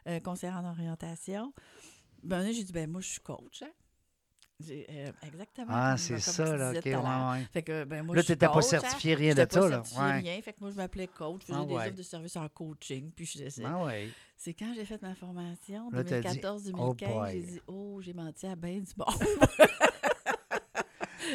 euh, 0.07 0.19
conseillère 0.19 0.57
en 0.57 0.65
orientation, 0.67 1.53
ben 2.23 2.41
là, 2.41 2.51
j'ai 2.51 2.63
dit, 2.63 2.73
ben 2.73 2.89
moi, 2.89 3.01
je 3.01 3.07
suis 3.09 3.21
coach. 3.21 3.61
hein. 3.61 3.69
Euh, 4.63 5.11
exactement. 5.21 5.67
Ah, 5.69 5.97
c'est 5.97 6.17
ça, 6.19 6.55
là. 6.55 6.69
disais 6.73 6.77
OK, 6.79 6.83
tout 6.83 6.89
à 6.89 6.91
l'heure. 6.91 7.29
ouais, 7.33 7.39
ouais. 7.39 7.47
Fait 7.51 7.61
que, 7.63 7.83
ben, 7.83 8.03
moi, 8.03 8.15
Là, 8.15 8.23
tu 8.23 8.31
n'étais 8.31 8.45
pas 8.47 8.57
hein. 8.57 8.61
certifié, 8.61 9.13
rien 9.15 9.35
de 9.35 9.45
ça, 9.49 9.67
là. 9.67 9.83
Ouais. 9.97 10.11
rien. 10.19 10.41
Fait 10.41 10.53
que 10.53 10.57
moi, 10.61 10.69
je 10.71 10.75
m'appelais 10.77 11.07
coach. 11.07 11.41
Je 11.41 11.47
faisais 11.47 11.59
Ah, 11.61 11.65
des 11.65 11.75
offres 11.75 11.91
de 11.97 12.03
services 12.03 12.37
en 12.37 12.47
coaching. 12.47 13.11
Puis 13.13 13.25
je- 13.25 13.49
c'est, 13.49 13.65
Ah 13.65 13.83
ouais. 13.83 14.09
c'est 14.37 14.53
quand 14.53 14.71
j'ai 14.73 14.85
fait 14.85 15.01
ma 15.01 15.13
formation, 15.13 15.89
Là, 15.91 16.03
t'as 16.05 16.21
dit, 16.21 16.39
2014-2015, 16.39 16.73
oh 16.77 17.25
j'ai 17.31 17.41
dit, 17.41 17.59
oh, 17.67 17.99
j'ai 18.01 18.13
menti 18.13 18.47
à 18.47 18.55
ben 18.55 18.81
du 18.81 18.91
bon. 18.95 19.05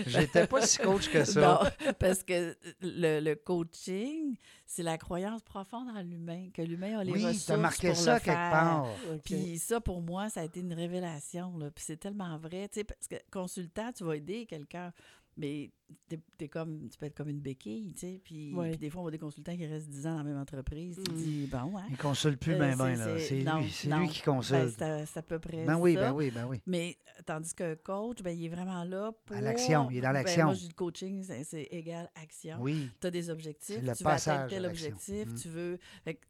J'étais 0.07 0.46
pas 0.46 0.66
si 0.66 0.78
coach 0.78 1.09
que 1.09 1.24
ça. 1.24 1.40
Non, 1.40 1.92
parce 1.98 2.22
que 2.22 2.57
le, 2.80 3.20
le 3.20 3.34
coaching, 3.34 4.36
c'est 4.66 4.82
la 4.82 4.98
croyance 4.98 5.42
profonde 5.42 5.88
en 5.88 6.01
l'humain, 6.03 6.48
que 6.55 6.62
l'humain 6.62 6.98
a 6.98 7.05
les 7.05 7.12
Oui, 7.12 7.24
ressources 7.26 7.51
as 7.51 7.57
marqué 7.57 7.88
pour 7.88 7.96
ça 7.96 8.14
le 8.14 8.20
quelque 8.20 8.36
faire. 8.36 8.51
part. 8.51 8.86
Puis 9.24 9.59
ça, 9.59 9.80
pour 9.80 10.01
moi, 10.01 10.28
ça 10.28 10.40
a 10.40 10.44
été 10.44 10.61
une 10.61 10.72
révélation. 10.74 11.57
Là. 11.59 11.70
Puis 11.70 11.84
c'est 11.86 11.96
tellement 11.98 12.38
vrai. 12.38 12.68
Tu 12.68 12.80
sais, 12.80 12.84
parce 12.84 13.07
que 13.09 13.16
consultant, 13.30 13.92
tu 13.92 14.05
vas 14.05 14.16
aider 14.16 14.46
quelqu'un, 14.46 14.92
mais 15.37 15.70
t'es, 16.09 16.20
t'es 16.39 16.49
comme, 16.49 16.89
tu 16.89 16.99
peux 16.99 17.07
être 17.07 17.16
comme 17.16 17.28
une 17.28 17.41
béquille. 17.41 17.93
Tu 17.95 17.99
sais, 18.01 18.20
puis, 18.22 18.55
Ouais. 18.55 18.70
puis 18.70 18.78
des 18.78 18.91
fois, 18.91 19.01
on 19.01 19.05
voit 19.05 19.11
des 19.11 19.18
consultants 19.18 19.57
qui 19.57 19.66
restent 19.66 19.89
10 19.89 20.07
ans 20.07 20.11
dans 20.12 20.18
la 20.18 20.24
même 20.24 20.39
entreprise. 20.39 20.97
Tu 20.97 21.03
te 21.05 21.11
Mm. 21.11 21.16
dis, 21.16 21.47
bon, 21.51 21.76
hein. 21.78 21.85
Il 21.91 21.97
consulte 21.97 22.39
plus 22.41 22.53
Euh, 22.53 22.59
bien, 22.59 22.70
c'est- 22.76 22.76
bien, 22.76 22.97
là. 23.07 23.18
c'est- 23.18 23.43
non, 23.43 23.61
lui, 23.61 23.70
c'est 23.70 23.89
lui 23.89 24.09
qui 24.09 24.22
Ben, 24.24 24.33
consulte. 24.33 24.74
c'est, 24.78 24.83
à, 24.85 25.07
c'est 25.07 25.18
à 25.18 25.22
peu 25.22 25.39
près 25.39 25.64
Ben 25.64 25.76
oui, 25.76 25.95
ça. 25.95 26.01
ben 26.01 26.12
oui, 26.12 26.31
ben 26.31 26.47
oui. 26.47 26.61
Mais 26.66 26.97
euh, 27.18 27.22
tandis 27.26 27.55
qu'un 27.55 27.74
coach, 27.76 28.22
ben, 28.22 28.31
il 28.39 28.45
est 28.45 28.49
vraiment 28.49 28.85
là 28.85 29.12
pour. 29.24 29.37
À 29.37 29.41
l'action, 29.41 29.91
il 29.91 29.99
est 29.99 30.01
dans 30.01 30.09
Ben, 30.09 30.12
l'action. 30.14 30.45
moi, 30.47 30.55
je 30.55 30.61
dis 30.61 30.68
le 30.68 30.74
coaching, 30.74 31.24
c'est, 31.43 31.68
égal 31.70 32.11
action 32.14 32.57
Oui. 32.61 32.89
tu 33.01 33.07
as 33.07 33.11
des 33.11 33.31
objectifs, 33.31 33.81
le 33.83 33.95
tu 33.95 34.05
veux 34.05 34.11
atteindre 34.11 34.49
tel 34.49 34.66
objectif, 34.66 35.26
Mm. 35.26 35.35
tu 35.37 35.49
veux... 35.49 35.78
fait 36.05 36.14
que, 36.14 36.20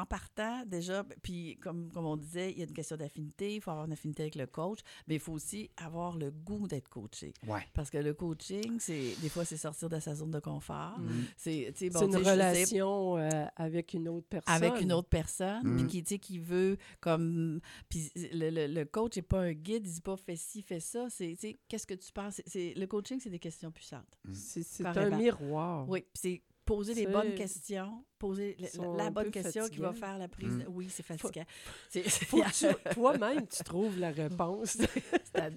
en 0.00 0.06
partant, 0.06 0.64
déjà, 0.66 1.04
puis 1.22 1.56
comme, 1.62 1.90
comme 1.92 2.06
on 2.06 2.16
disait, 2.16 2.52
il 2.52 2.58
y 2.58 2.62
a 2.62 2.64
une 2.66 2.72
question 2.72 2.96
d'affinité, 2.96 3.56
il 3.56 3.60
faut 3.60 3.70
avoir 3.70 3.86
une 3.86 3.92
affinité 3.92 4.22
avec 4.24 4.34
le 4.34 4.46
coach, 4.46 4.80
mais 5.06 5.14
il 5.14 5.20
faut 5.20 5.32
aussi 5.32 5.70
avoir 5.76 6.16
le 6.16 6.30
goût 6.30 6.66
d'être 6.68 6.88
coaché. 6.88 7.32
Ouais. 7.46 7.62
Parce 7.74 7.90
que 7.90 7.98
le 7.98 8.14
coaching, 8.14 8.78
c'est 8.78 9.14
des 9.20 9.28
fois, 9.28 9.44
c'est 9.44 9.56
sortir 9.56 9.88
de 9.88 9.98
sa 10.00 10.14
zone 10.14 10.30
de 10.30 10.40
confort. 10.40 10.98
Mm. 10.98 11.24
C'est 11.36 11.72
tu 11.72 11.78
sais, 11.78 11.90
bon, 11.90 12.00
C'est 12.00 12.08
tu 12.10 12.16
une 12.18 12.24
sais- 12.24 12.30
relation 12.32 13.18
euh, 13.18 13.46
avec 13.56 13.94
une 13.94 14.08
autre 14.08 14.26
personne. 14.28 14.54
avec 14.62 14.80
une 14.80 14.92
autre 14.92 15.08
personne, 15.08 15.62
Mm. 15.64 15.76
puis 15.76 15.86
qui, 15.86 16.02
tu 16.02 16.08
sais, 16.14 16.18
qui 16.18 16.38
veut 16.38 16.76
comme... 17.00 17.60
Puis 17.88 18.10
le, 18.32 18.50
le, 18.50 18.66
le 18.66 18.84
coach 18.84 19.16
n'est 19.16 19.22
pas 19.22 19.40
un 19.40 19.52
guide, 19.52 19.86
il 19.86 19.92
dit 19.92 20.00
pas 20.00 20.16
«fais 20.18 20.36
ci, 20.36 20.62
fais 20.62 20.80
ça», 20.80 21.08
c'est, 21.10 21.30
tu 21.34 21.36
sais, 21.36 21.58
qu'est-ce 21.68 21.86
que 21.86 21.94
tu 21.94 22.12
penses? 22.12 22.40
C'est- 22.46 22.74
le 22.76 22.86
coaching, 22.86 23.18
c'est 23.20 23.30
des 23.30 23.38
questions 23.38 23.70
puissantes. 23.70 24.18
C'est 24.32 24.62
c'est 24.62 24.84
un 24.84 25.16
miroir. 25.16 25.88
Oui, 25.88 26.00
puis 26.00 26.10
c'est 26.14 26.42
poser 26.64 26.94
les 26.94 27.06
bonnes 27.06 27.34
questions, 27.34 28.04
poser 28.18 28.56
la- 28.96 29.10
bonne 29.10 29.30
question 29.30 29.68
qui 29.68 29.78
va 29.78 29.92
faire 29.92 30.18
la 30.18 30.28
prise. 30.28 30.48
Mm. 30.52 30.62
de- 30.62 30.68
Oui, 30.68 30.88
c'est 30.90 31.02
fatigant. 31.04 31.44
Toi-même, 32.94 33.46
tu 33.46 33.64
trouves 33.64 33.98
la 33.98 34.10
réponse. 34.10 34.78
hein? 35.34 35.50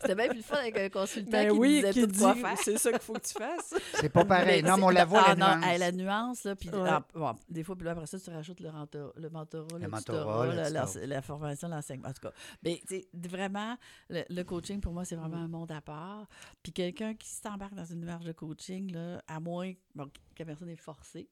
C'était 0.00 0.14
bien 0.14 0.28
plus 0.28 0.36
le 0.38 0.42
fun 0.42 0.56
avec 0.56 0.76
un 0.78 0.88
consultant 0.88 1.30
Ben 1.30 1.50
qui 1.52 1.58
oui, 1.58 1.74
disait 1.76 1.90
qui 1.92 2.00
tout 2.02 2.06
dit, 2.08 2.18
quoi 2.18 2.34
faire. 2.34 2.58
c'est 2.62 2.78
ça 2.78 2.90
qu'il 2.90 3.00
faut 3.00 3.12
que 3.14 3.20
tu 3.26 3.32
fasses. 3.34 3.74
C'est 3.94 4.08
pas 4.08 4.24
pareil. 4.24 4.62
Mais 4.62 4.68
non, 4.68 4.76
mais 4.76 4.84
on 4.84 4.88
la 4.90 5.04
voit, 5.04 5.22
ah, 5.26 5.34
la 5.34 5.56
non, 5.56 5.60
nuance. 5.66 5.78
la 5.78 5.92
nuance, 5.92 6.44
là, 6.44 6.56
puis 6.56 6.70
Ouais. 6.70 6.88
ah, 6.88 7.04
bon, 7.14 7.34
des 7.48 7.62
fois, 7.64 7.76
puis 7.76 7.84
là, 7.84 7.92
après 7.92 8.06
ça, 8.06 8.18
tu 8.18 8.30
rajoutes 8.30 8.60
le, 8.60 8.68
renta- 8.70 9.12
le 9.16 9.30
mentorat, 9.30 9.66
le, 9.74 9.78
Le 9.84 9.88
mentorat, 9.88 10.18
tutorat, 10.20 10.46
le 10.46 10.72
la, 10.72 11.06
la- 11.06 11.22
formation, 11.22 11.68
l'enseignement, 11.68 12.08
en 12.08 12.12
tout 12.12 12.22
cas. 12.22 12.32
Mais, 12.62 12.80
tu 12.88 12.96
sais, 13.00 13.08
vraiment, 13.14 13.76
le, 14.08 14.22
le 14.28 14.42
coaching, 14.44 14.80
pour 14.80 14.92
moi, 14.92 15.04
c'est 15.04 15.16
vraiment 15.16 15.36
un 15.38 15.48
monde 15.48 15.72
à 15.72 15.80
part. 15.80 16.26
Puis 16.62 16.72
quelqu'un 16.72 17.14
qui 17.14 17.28
s'embarque 17.28 17.74
dans 17.74 17.84
une 17.84 18.00
démarche 18.00 18.24
de 18.24 18.32
coaching, 18.32 18.92
là, 18.92 19.22
à 19.28 19.40
moins 19.40 19.72
bon, 19.94 20.06
que 20.06 20.38
la 20.40 20.44
personne 20.46 20.68
est 20.70 20.76
forcée, 20.76 21.28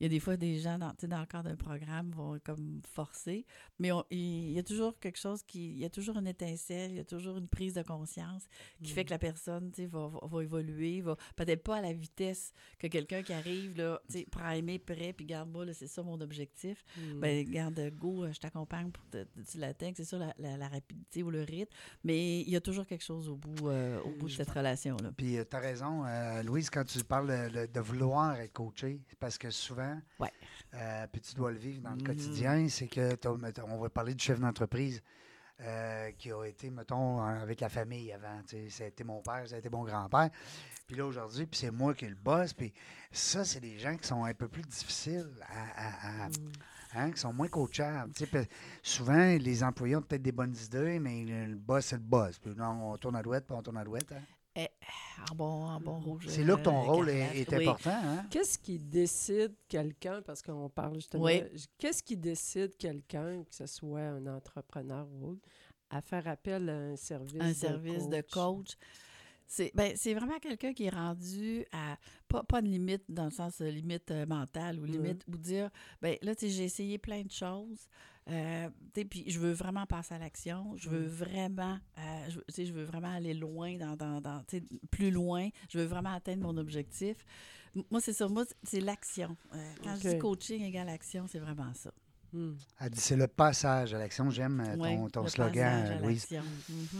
il 0.00 0.04
y 0.04 0.06
a 0.06 0.08
des 0.08 0.20
fois 0.20 0.36
des 0.36 0.58
gens, 0.58 0.78
dans, 0.78 0.92
dans 1.08 1.20
le 1.20 1.26
cadre 1.26 1.48
d'un 1.50 1.56
programme, 1.56 2.10
vont 2.12 2.38
comme 2.44 2.80
forcer, 2.94 3.44
mais 3.78 3.92
on- 3.92 4.04
il 4.10 4.52
y 4.52 4.58
a 4.58 4.62
toujours 4.62 4.98
quelque 4.98 5.18
chose 5.18 5.42
qui... 5.42 5.70
Il 5.72 5.78
y 5.78 5.84
a 5.84 5.90
toujours 5.90 6.16
une 6.18 6.26
étincelle, 6.26 6.90
il 6.92 6.96
y 6.96 7.00
a 7.00 7.04
toujours 7.04 7.36
une 7.38 7.48
prise 7.48 7.74
de 7.74 7.82
conscience 7.82 8.44
qui 8.82 8.90
fait 8.92 9.04
que 9.04 9.10
la 9.10 9.18
personne, 9.18 9.70
tu 9.72 9.82
sais, 9.82 9.86
va, 9.86 10.08
va, 10.08 10.18
va 10.22 10.42
évoluer, 10.42 11.00
va 11.00 11.16
peut-être 11.36 11.62
pas 11.62 11.76
à 11.76 11.80
la 11.82 11.92
vitesse 11.92 12.52
que 12.78 12.86
quelqu'un 12.86 13.22
qui 13.22 13.32
arrive, 13.32 13.76
là, 13.76 14.00
tu 14.08 14.18
sais, 14.18 14.26
primé, 14.30 14.78
prêt, 14.78 15.12
puis 15.12 15.26
garde-moi, 15.26 15.64
là, 15.64 15.72
c'est 15.74 15.86
ça 15.86 16.02
mon 16.02 16.20
objectif. 16.20 16.84
Mm. 16.96 17.20
Ben, 17.20 17.50
garde, 17.50 17.90
go, 17.96 18.24
euh, 18.24 18.32
je 18.32 18.38
t'accompagne 18.40 18.90
pour 18.90 19.04
que 19.10 19.26
tu 19.50 19.58
l'atteignes, 19.58 19.94
c'est 19.96 20.04
ça 20.04 20.18
la, 20.18 20.34
la- 20.38 20.56
la 20.56 20.68
rapidité 20.68 21.22
ou 21.22 21.30
le 21.30 21.42
rythme, 21.42 21.72
mais 22.04 22.40
il 22.40 22.50
y 22.50 22.56
a 22.56 22.60
toujours 22.60 22.86
quelque 22.86 23.04
chose 23.04 23.28
au 23.28 23.36
bout, 23.36 23.68
euh, 23.68 24.00
au 24.02 24.10
bout 24.10 24.26
de 24.28 24.32
cette 24.32 24.50
relation-là. 24.50 25.12
Puis 25.16 25.36
tu 25.48 25.56
as 25.56 25.58
raison, 25.60 26.04
euh, 26.04 26.42
Louise, 26.42 26.70
quand 26.70 26.84
tu 26.84 27.02
parles 27.04 27.50
de, 27.52 27.66
de 27.66 27.80
vouloir 27.80 28.38
être 28.40 28.52
coaché, 28.52 29.00
parce 29.20 29.38
que 29.38 29.50
souvent, 29.58 29.98
Ouais. 30.18 30.32
euh, 30.74 31.06
puis 31.12 31.20
tu 31.20 31.34
dois 31.34 31.50
le 31.52 31.58
vivre 31.58 31.82
dans 31.82 31.90
le 31.90 31.96
Mhm. 31.96 32.06
quotidien, 32.06 32.68
c'est 32.68 32.88
que, 32.88 33.16
on 33.62 33.78
va 33.78 33.88
parler 33.90 34.14
du 34.14 34.24
chef 34.24 34.38
d'entreprise 34.40 35.02
euh, 35.60 36.12
qui 36.12 36.30
a 36.30 36.44
été, 36.44 36.70
mettons, 36.70 37.20
avec 37.20 37.60
la 37.60 37.68
famille 37.68 38.12
avant. 38.12 38.40
Ça 38.68 38.84
a 38.84 38.86
été 38.86 39.02
mon 39.02 39.20
père, 39.22 39.42
ça 39.48 39.56
a 39.56 39.58
été 39.58 39.68
mon 39.68 39.82
grand-père. 39.82 40.30
Puis 40.86 40.96
là, 40.96 41.04
aujourd'hui, 41.04 41.46
puis 41.46 41.58
c'est 41.58 41.72
moi 41.72 41.94
qui 41.94 42.04
ai 42.04 42.08
le 42.10 42.14
boss. 42.14 42.52
Puis 42.54 42.72
ça, 43.10 43.44
c'est 43.44 43.58
des 43.58 43.76
gens 43.76 43.96
qui 43.96 44.06
sont 44.06 44.22
un 44.24 44.34
peu 44.34 44.46
plus 44.46 44.62
difficiles 44.62 45.28
à- 45.48 45.86
à- 45.86 46.24
à, 46.24 46.28
Mm. 46.28 46.32
hein, 46.94 47.10
qui 47.10 47.18
sont 47.20 47.32
moins 47.32 47.48
coachables. 47.48 48.12
Souvent, 48.84 49.36
les 49.36 49.64
employés 49.64 49.96
ont 49.96 50.02
peut-être 50.02 50.22
des 50.22 50.30
bonnes 50.30 50.54
idées, 50.64 51.00
mais 51.00 51.24
le, 51.24 51.56
boss, 51.56 51.86
c'est 51.86 51.96
le 51.96 52.02
boss. 52.02 52.38
Puis 52.38 52.54
on 52.60 52.96
tourne 52.96 53.16
à 53.16 53.22
droite, 53.22 53.44
puis 53.44 53.56
on 53.56 53.62
tourne 53.62 53.78
à 53.78 53.84
droite. 53.84 54.12
hein. 54.12 54.22
En 55.30 55.34
bon, 55.34 55.44
en 55.66 55.80
bon 55.80 55.98
rouge. 56.00 56.26
C'est 56.28 56.44
là 56.44 56.56
que 56.56 56.62
ton 56.62 56.78
euh, 56.78 56.86
rôle 56.86 57.10
est, 57.10 57.40
est 57.40 57.52
Oui. 57.52 57.68
important. 57.68 57.90
Hein? 58.02 58.26
Qu'est-ce 58.30 58.58
qui 58.58 58.78
décide 58.78 59.54
quelqu'un, 59.68 60.22
parce 60.22 60.42
qu'on 60.42 60.68
parle 60.68 60.94
justement, 60.94 61.24
Oui. 61.24 61.42
qu'est-ce 61.78 62.02
qui 62.02 62.16
décide 62.16 62.76
quelqu'un, 62.76 63.42
que 63.44 63.54
ce 63.54 63.66
soit 63.66 64.00
un 64.00 64.26
entrepreneur 64.26 65.06
ou 65.12 65.30
autre, 65.32 65.42
à 65.90 66.00
faire 66.00 66.26
appel 66.28 66.68
à 66.68 66.76
un 66.76 66.96
service 66.96 67.42
un 67.42 67.48
de 67.48 67.52
service 67.54 68.08
de 68.08 68.20
coach? 68.32 68.76
C'est 69.50 69.72
ben, 69.74 69.92
c'est 69.96 70.12
vraiment 70.12 70.38
quelqu'un 70.38 70.74
qui 70.74 70.84
est 70.84 70.90
rendu 70.94 71.64
à 71.72 71.96
pas, 72.28 72.42
pas 72.42 72.60
de 72.60 72.68
limite 72.68 73.04
dans 73.08 73.24
le 73.24 73.30
sens 73.30 73.62
euh, 73.62 73.70
limite 73.70 74.10
euh, 74.10 74.26
mentale 74.26 74.78
ou 74.78 74.84
limite 74.84 75.24
ou 75.26 75.38
dire 75.38 75.70
ben 76.02 76.18
là 76.20 76.34
tu 76.34 76.46
sais 76.46 76.52
j'ai 76.52 76.64
essayé 76.64 76.98
plein 76.98 77.22
de 77.22 77.30
choses 77.30 77.88
euh, 78.30 78.68
puis 78.92 79.24
je 79.28 79.38
veux 79.38 79.52
vraiment 79.52 79.86
passer 79.86 80.14
à 80.14 80.18
l'action 80.18 80.76
je 80.76 80.88
veux 80.90 81.04
Mm. 81.06 81.08
vraiment 81.08 81.78
euh, 81.98 82.00
je, 82.28 82.36
veux- 82.36 82.44
tu 82.48 82.54
sais, 82.54 82.66
je 82.66 82.72
veux 82.72 82.84
vraiment 82.84 83.12
aller 83.14 83.34
loin 83.34 83.76
dans, 83.76 83.96
dans, 83.96 84.20
dans 84.20 84.42
tu 84.48 84.58
sais, 84.58 84.64
plus 84.90 85.10
loin 85.10 85.48
je 85.70 85.78
veux 85.78 85.84
vraiment 85.86 86.12
atteindre 86.14 86.42
mon 86.42 86.56
objectif 86.56 87.16
M- 87.76 87.82
moi 87.90 88.00
c'est 88.00 88.12
ça 88.12 88.26
moi 88.28 88.44
c'est 88.62 88.80
l'action 88.80 89.36
Euh, 89.54 89.72
quand 89.82 89.96
je 89.96 90.08
dis 90.10 90.18
coaching 90.18 90.62
égale 90.64 90.88
action 90.88 91.26
c'est 91.28 91.38
vraiment 91.40 91.72
ça 91.74 91.92
Hmm. 92.30 92.56
Elle 92.78 92.90
dit 92.90 93.00
c'est 93.00 93.16
le 93.16 93.26
passage 93.26 93.94
à 93.94 93.98
l'action. 93.98 94.28
J'aime 94.28 94.60
euh, 94.60 94.74
ton, 94.76 94.82
Ouais, 94.82 95.10
ton 95.10 95.22
le 95.22 95.28
slogan, 95.30 95.80
passage 95.80 95.90
à 95.90 95.98
euh, 95.98 96.02
Louise. 96.06 96.30
l'action. 96.30 96.42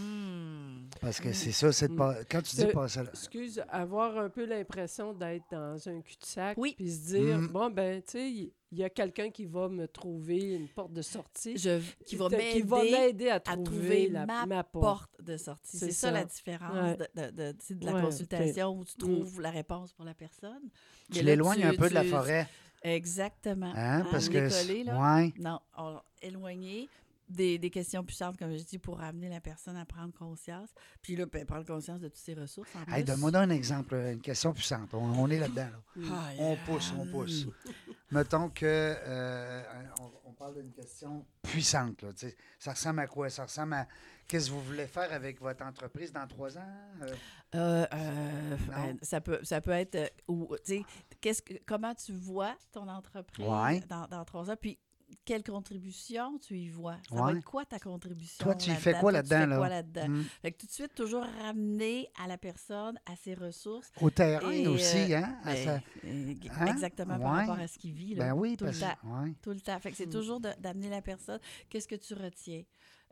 Mhm. 0.03 0.89
Parce 0.99 1.19
que 1.19 1.33
c'est 1.33 1.51
ça, 1.51 1.71
c'est 1.71 1.91
Mm. 1.91 1.95
pas. 1.95 2.15
Quand 2.29 2.41
tu 2.41 2.55
dis 2.55 2.61
C'est- 2.63 2.71
passer 2.71 2.99
à 2.99 3.03
la- 3.03 3.09
Excuse, 3.11 3.63
avoir 3.69 4.17
un 4.17 4.29
peu 4.29 4.45
l'impression 4.45 5.13
d'être 5.13 5.45
dans 5.51 5.87
un 5.87 6.01
cul-de-sac, 6.01 6.57
Oui. 6.57 6.73
puis 6.75 6.89
se 6.91 7.05
dire, 7.13 7.37
Mm. 7.37 7.47
bon, 7.49 7.69
ben, 7.69 8.01
tu 8.01 8.11
sais, 8.11 8.53
il 8.71 8.77
y 8.77 8.83
a 8.83 8.89
quelqu'un 8.89 9.29
qui 9.31 9.45
va 9.45 9.67
me 9.69 9.87
trouver 9.87 10.53
une 10.55 10.67
porte 10.67 10.93
de 10.93 11.01
sortie, 11.01 11.57
Je, 11.57 11.79
qui 12.05 12.15
va 12.15 12.29
qui 12.29 12.61
va 12.61 12.83
m'aider 12.83 13.29
à 13.29 13.39
trouver 13.39 13.63
trouver, 13.63 14.09
la, 14.09 14.25
ma 14.25 14.45
ma 14.45 14.63
porte. 14.63 14.83
porte 14.83 15.21
de 15.23 15.37
sortie. 15.37 15.77
C'est 15.77 15.91
ça, 15.91 16.07
ça. 16.07 16.11
la 16.11 16.25
différence 16.25 16.75
Ouais. 16.75 16.97
de, 17.15 17.31
de- 17.31 17.85
la 17.85 17.93
Ouais, 17.93 18.01
consultation 18.01 18.77
où 18.77 18.85
tu 18.85 18.93
Mm. 18.95 18.99
trouves 18.99 19.41
la 19.41 19.49
réponse 19.51 19.93
pour 19.93 20.05
la 20.05 20.13
personne. 20.13 20.69
Tu 21.11 21.23
l'éloignes 21.23 21.63
un 21.63 21.71
tu- 21.71 21.77
peu 21.77 21.89
de 21.89 21.93
la 21.95 22.03
forêt. 22.03 22.47
Exactement. 22.83 23.73
Hein? 23.75 24.01
Hein, 24.01 24.07
Parce 24.11 24.27
on 24.29 24.31
que. 24.31 24.61
collé, 24.67 24.83
là. 24.83 25.15
ouais. 25.17 25.33
Non, 25.39 25.59
on- 25.77 25.99
éloigner 26.21 26.87
des, 27.29 27.57
des 27.57 27.69
questions 27.69 28.03
puissantes, 28.03 28.37
comme 28.37 28.51
je 28.57 28.63
dis, 28.63 28.79
pour 28.79 29.01
amener 29.01 29.29
la 29.29 29.39
personne 29.39 29.77
à 29.77 29.85
prendre 29.85 30.13
conscience. 30.13 30.69
Puis 31.01 31.15
là, 31.15 31.25
ben, 31.25 31.45
prendre 31.45 31.65
conscience 31.65 31.99
de 32.01 32.07
toutes 32.07 32.17
ses 32.17 32.33
ressources. 32.33 32.69
En 32.75 32.91
Hey. 32.93 33.03
Donne-moi 33.03 33.35
un 33.37 33.49
exemple, 33.51 33.93
une 33.95 34.21
question 34.21 34.53
puissante. 34.53 34.93
On, 34.93 34.97
on 35.19 35.29
est 35.29 35.39
là-dedans. 35.39 35.69
là. 35.95 36.01
Mm. 36.35 36.39
On 36.39 36.55
pousse, 36.65 36.93
on 36.97 37.05
pousse. 37.05 37.45
Mettons 38.11 38.49
que 38.49 38.65
euh, 38.65 39.63
on, 40.01 40.11
on 40.29 40.33
parle 40.33 40.55
d'une 40.55 40.71
question 40.71 41.25
puissante. 41.43 42.01
Là, 42.01 42.09
ça 42.57 42.71
ressemble 42.71 42.99
à 43.01 43.07
quoi? 43.07 43.29
Ça 43.29 43.43
ressemble 43.43 43.73
à 43.75 43.87
qu'est-ce 44.27 44.47
que 44.47 44.53
vous 44.53 44.61
voulez 44.63 44.87
faire 44.87 45.11
avec 45.13 45.39
votre 45.39 45.63
entreprise 45.63 46.11
dans 46.11 46.25
trois 46.27 46.57
ans? 46.57 46.73
Euh, 47.03 47.13
Euh, 47.55 47.85
euh, 47.93 48.57
ben, 48.67 48.97
ça, 49.01 49.21
peut, 49.21 49.39
ça 49.43 49.59
peut 49.61 49.71
être. 49.71 49.95
euh, 49.95 50.07
ou, 50.27 50.55
tu 50.63 50.77
sais, 50.77 50.83
qu'est-ce 51.21 51.41
que, 51.41 51.53
comment 51.65 51.93
tu 51.95 52.13
vois 52.13 52.55
ton 52.71 52.87
entreprise 52.87 53.45
Ouais. 53.47 53.79
dans, 53.89 54.05
dans 54.07 54.23
trois 54.25 54.49
ans? 54.51 54.55
Puis, 54.59 54.77
quelle 55.25 55.43
contribution 55.43 56.37
tu 56.39 56.57
y 56.57 56.69
vois? 56.69 56.97
Ça 57.09 57.15
va 57.15 57.31
être 57.33 57.43
quoi 57.43 57.65
ta 57.65 57.79
contribution? 57.79 58.43
Toi, 58.43 58.55
tu 58.55 58.69
y 58.71 58.75
fais 58.75 58.93
quoi 58.99 59.11
là-dedans, 59.11 59.45
là? 59.47 59.57
quoi 59.57 59.69
là-dedans? 59.69 60.07
mm. 60.09 60.23
Fait 60.41 60.51
que 60.51 60.57
tout 60.57 60.67
de 60.67 60.71
suite, 60.71 60.95
toujours 60.95 61.23
ramener 61.41 62.09
à 62.23 62.27
la 62.27 62.37
personne, 62.37 62.99
à 63.05 63.15
ses 63.15 63.33
ressources. 63.33 63.91
Au 64.01 64.09
terrain 64.09 64.51
Et, 64.51 64.67
aussi, 64.67 65.13
euh, 65.13 65.17
hein? 65.17 65.37
à 65.43 65.53
Ben, 65.53 65.65
sa- 65.65 65.75
euh, 66.05 66.33
Hein? 66.59 66.65
Exactement 66.67 67.19
par 67.19 67.33
rapport 67.33 67.59
à 67.59 67.67
ce 67.67 67.77
qu'il 67.77 67.93
vit. 67.93 68.15
Là, 68.15 68.25
Ben 68.25 68.33
oui, 68.33 68.57
tout 68.57 68.65
parce 68.65 68.79
le 68.79 68.85
temps. 68.87 68.97
ouais. 69.21 69.33
Tout 69.41 69.51
le 69.51 69.59
temps. 69.61 69.79
Fait 69.79 69.91
que 69.91 69.97
c'est 69.97 70.05
Mm. 70.07 70.11
toujours 70.11 70.39
d'amener 70.39 70.89
la 70.89 71.01
personne. 71.01 71.39
Qu'est-ce 71.69 71.87
que 71.87 71.95
tu 71.95 72.13
retiens? 72.13 72.63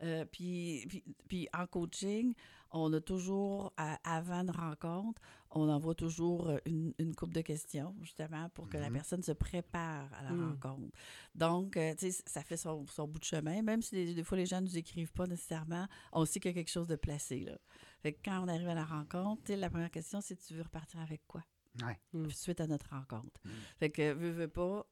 Euh, 0.04 0.24
puis, 0.24 0.84
puis, 0.88 1.04
puis 1.28 1.48
en 1.52 1.66
coaching, 1.66 2.32
on 2.72 2.92
a 2.92 3.00
toujours, 3.00 3.72
avant 4.04 4.40
une 4.42 4.50
rencontre, 4.50 5.20
on 5.50 5.68
envoie 5.68 5.94
toujours 5.94 6.48
euh, 6.48 6.58
une, 6.66 6.92
une 6.98 7.14
coupe 7.14 7.32
de 7.32 7.40
questions, 7.40 7.94
justement, 8.00 8.48
pour 8.50 8.68
que 8.68 8.76
la 8.76 8.88
Mhm. 8.88 8.92
personne 8.92 9.22
se 9.22 9.32
prépare 9.32 10.12
à 10.14 10.22
la 10.22 10.32
Mm. 10.34 10.50
rencontre. 10.50 10.96
Donc, 11.34 11.76
euh, 11.76 11.94
tu 11.94 12.10
sais, 12.12 12.22
ça 12.26 12.42
fait 12.42 12.56
son, 12.58 12.86
son 12.86 13.08
bout 13.08 13.18
de 13.18 13.24
chemin. 13.24 13.62
Même 13.62 13.80
si 13.82 13.94
des, 13.94 14.14
des 14.14 14.24
fois 14.24 14.36
les 14.36 14.46
gens 14.46 14.60
ne 14.60 14.66
nous 14.66 14.76
écrivent 14.76 15.12
pas 15.12 15.26
nécessairement, 15.26 15.86
on 16.12 16.24
sait 16.24 16.40
qu'il 16.40 16.50
y 16.50 16.54
a 16.54 16.54
quelque 16.54 16.70
chose 16.70 16.88
de 16.88 16.96
placé, 16.96 17.40
là. 17.40 17.56
Fait 18.02 18.12
que 18.12 18.18
quand 18.24 18.44
on 18.44 18.48
arrive 18.48 18.68
à 18.68 18.74
la 18.74 18.84
rencontre, 18.84 19.42
tu 19.44 19.52
sais, 19.52 19.56
la 19.56 19.70
première 19.70 19.90
question, 19.90 20.20
c'est 20.20 20.36
tu 20.36 20.54
veux 20.54 20.62
repartir 20.62 21.00
avec 21.00 21.22
quoi? 21.26 21.42
Ouais. 21.84 21.98
Mm. 22.12 22.30
suite 22.30 22.60
à 22.60 22.66
notre 22.66 22.88
rencontre. 22.90 23.40
Mm. 23.44 23.50
Fait 23.78 23.90
que, 23.90 24.12
veux, 24.12 24.30
veux 24.30 24.48
pas, 24.48 24.86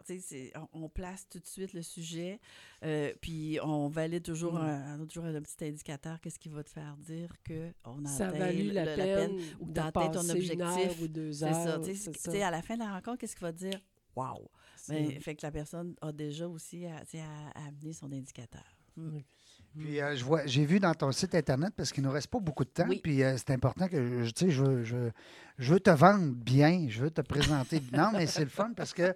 on, 0.57 0.69
on 0.85 0.89
place 0.89 1.29
tout 1.29 1.39
de 1.41 1.47
suite 1.47 1.73
le 1.73 1.83
sujet, 1.83 2.41
euh, 2.85 3.13
puis 3.21 3.59
on 3.63 3.89
valide 3.89 4.23
toujours, 4.23 4.55
Mm. 4.55 4.57
un, 4.59 5.01
on 5.01 5.07
toujours 5.07 5.25
un 5.25 5.41
petit 5.43 5.65
indicateur, 5.65 6.21
qu'est-ce 6.21 6.39
qui 6.39 6.49
va 6.49 6.63
te 6.63 6.71
faire 6.71 6.97
dire 6.99 7.31
qu'on 7.47 8.05
a 8.05 8.09
Ça 8.09 8.27
a 8.27 8.29
atteint 8.29 8.39
valu 8.39 8.71
la, 8.73 8.85
le- 8.85 8.95
peine, 8.97 9.41
ou 9.61 9.67
que 9.67 9.89
atteint 9.89 10.09
ton 10.09 10.13
passer 10.27 10.53
une 10.53 10.63
heure 10.63 10.73
objectif. 10.75 11.03
ou 11.03 11.09
deux 11.09 11.33
C'est 11.33 11.53
ça, 11.53 11.69
heures. 11.69 11.81
tu 11.81 11.87
sais, 11.87 11.95
c'est 11.95 12.17
ça. 12.17 12.31
sais, 12.31 12.43
à 12.43 12.51
la 12.51 12.63
fin 12.63 12.75
de 12.75 12.81
la 12.81 12.93
rencontre, 12.93 13.19
qu'est-ce 13.19 13.35
qui 13.37 13.43
va 13.43 13.53
te 13.53 13.59
dire 13.59 13.81
«wow 14.17 14.51
Ben, 14.89 15.21
Fait 15.21 15.35
que 15.35 15.45
la 15.45 15.51
personne 15.51 15.95
a 16.01 16.13
déjà 16.13 16.49
aussi 16.49 16.87
à, 16.87 16.99
à- 16.99 17.51
à 17.61 17.67
amener 17.69 17.93
son 17.93 18.11
indicateur. 18.13 18.65
Puis 19.79 20.01
euh, 20.01 20.17
je 20.17 20.25
vois, 20.25 20.47
j'ai 20.47 20.65
vu 20.65 20.81
dans 20.81 20.95
ton 20.95 21.13
site 21.13 21.35
internet 21.35 21.73
parce 21.77 21.93
qu'il 21.93 22.03
nous 22.03 22.11
reste 22.11 22.29
pas 22.29 22.41
beaucoup 22.41 22.65
de 22.65 22.71
temps. 22.71 22.87
Oui. 22.89 23.01
Puis 23.03 23.23
euh, 23.23 23.37
c'est 23.37 23.51
important 23.51 23.89
que 23.89 24.25
je, 24.25 24.31
tu 24.31 24.47
sais, 24.47 24.51
je, 24.51 24.63
veux- 24.65 24.85
je, 24.85 24.97
veux- 24.97 25.13
je 25.59 25.73
veux 25.73 25.81
te 25.81 25.91
vendre 25.91 26.35
bien, 26.35 26.87
je 26.89 27.01
veux 27.03 27.11
te 27.11 27.21
présenter. 27.23 27.81
non, 27.93 28.11
mais 28.13 28.27
c'est 28.27 28.45
le 28.45 28.51
fun 28.51 28.73
parce 28.77 28.93
que 28.93 29.15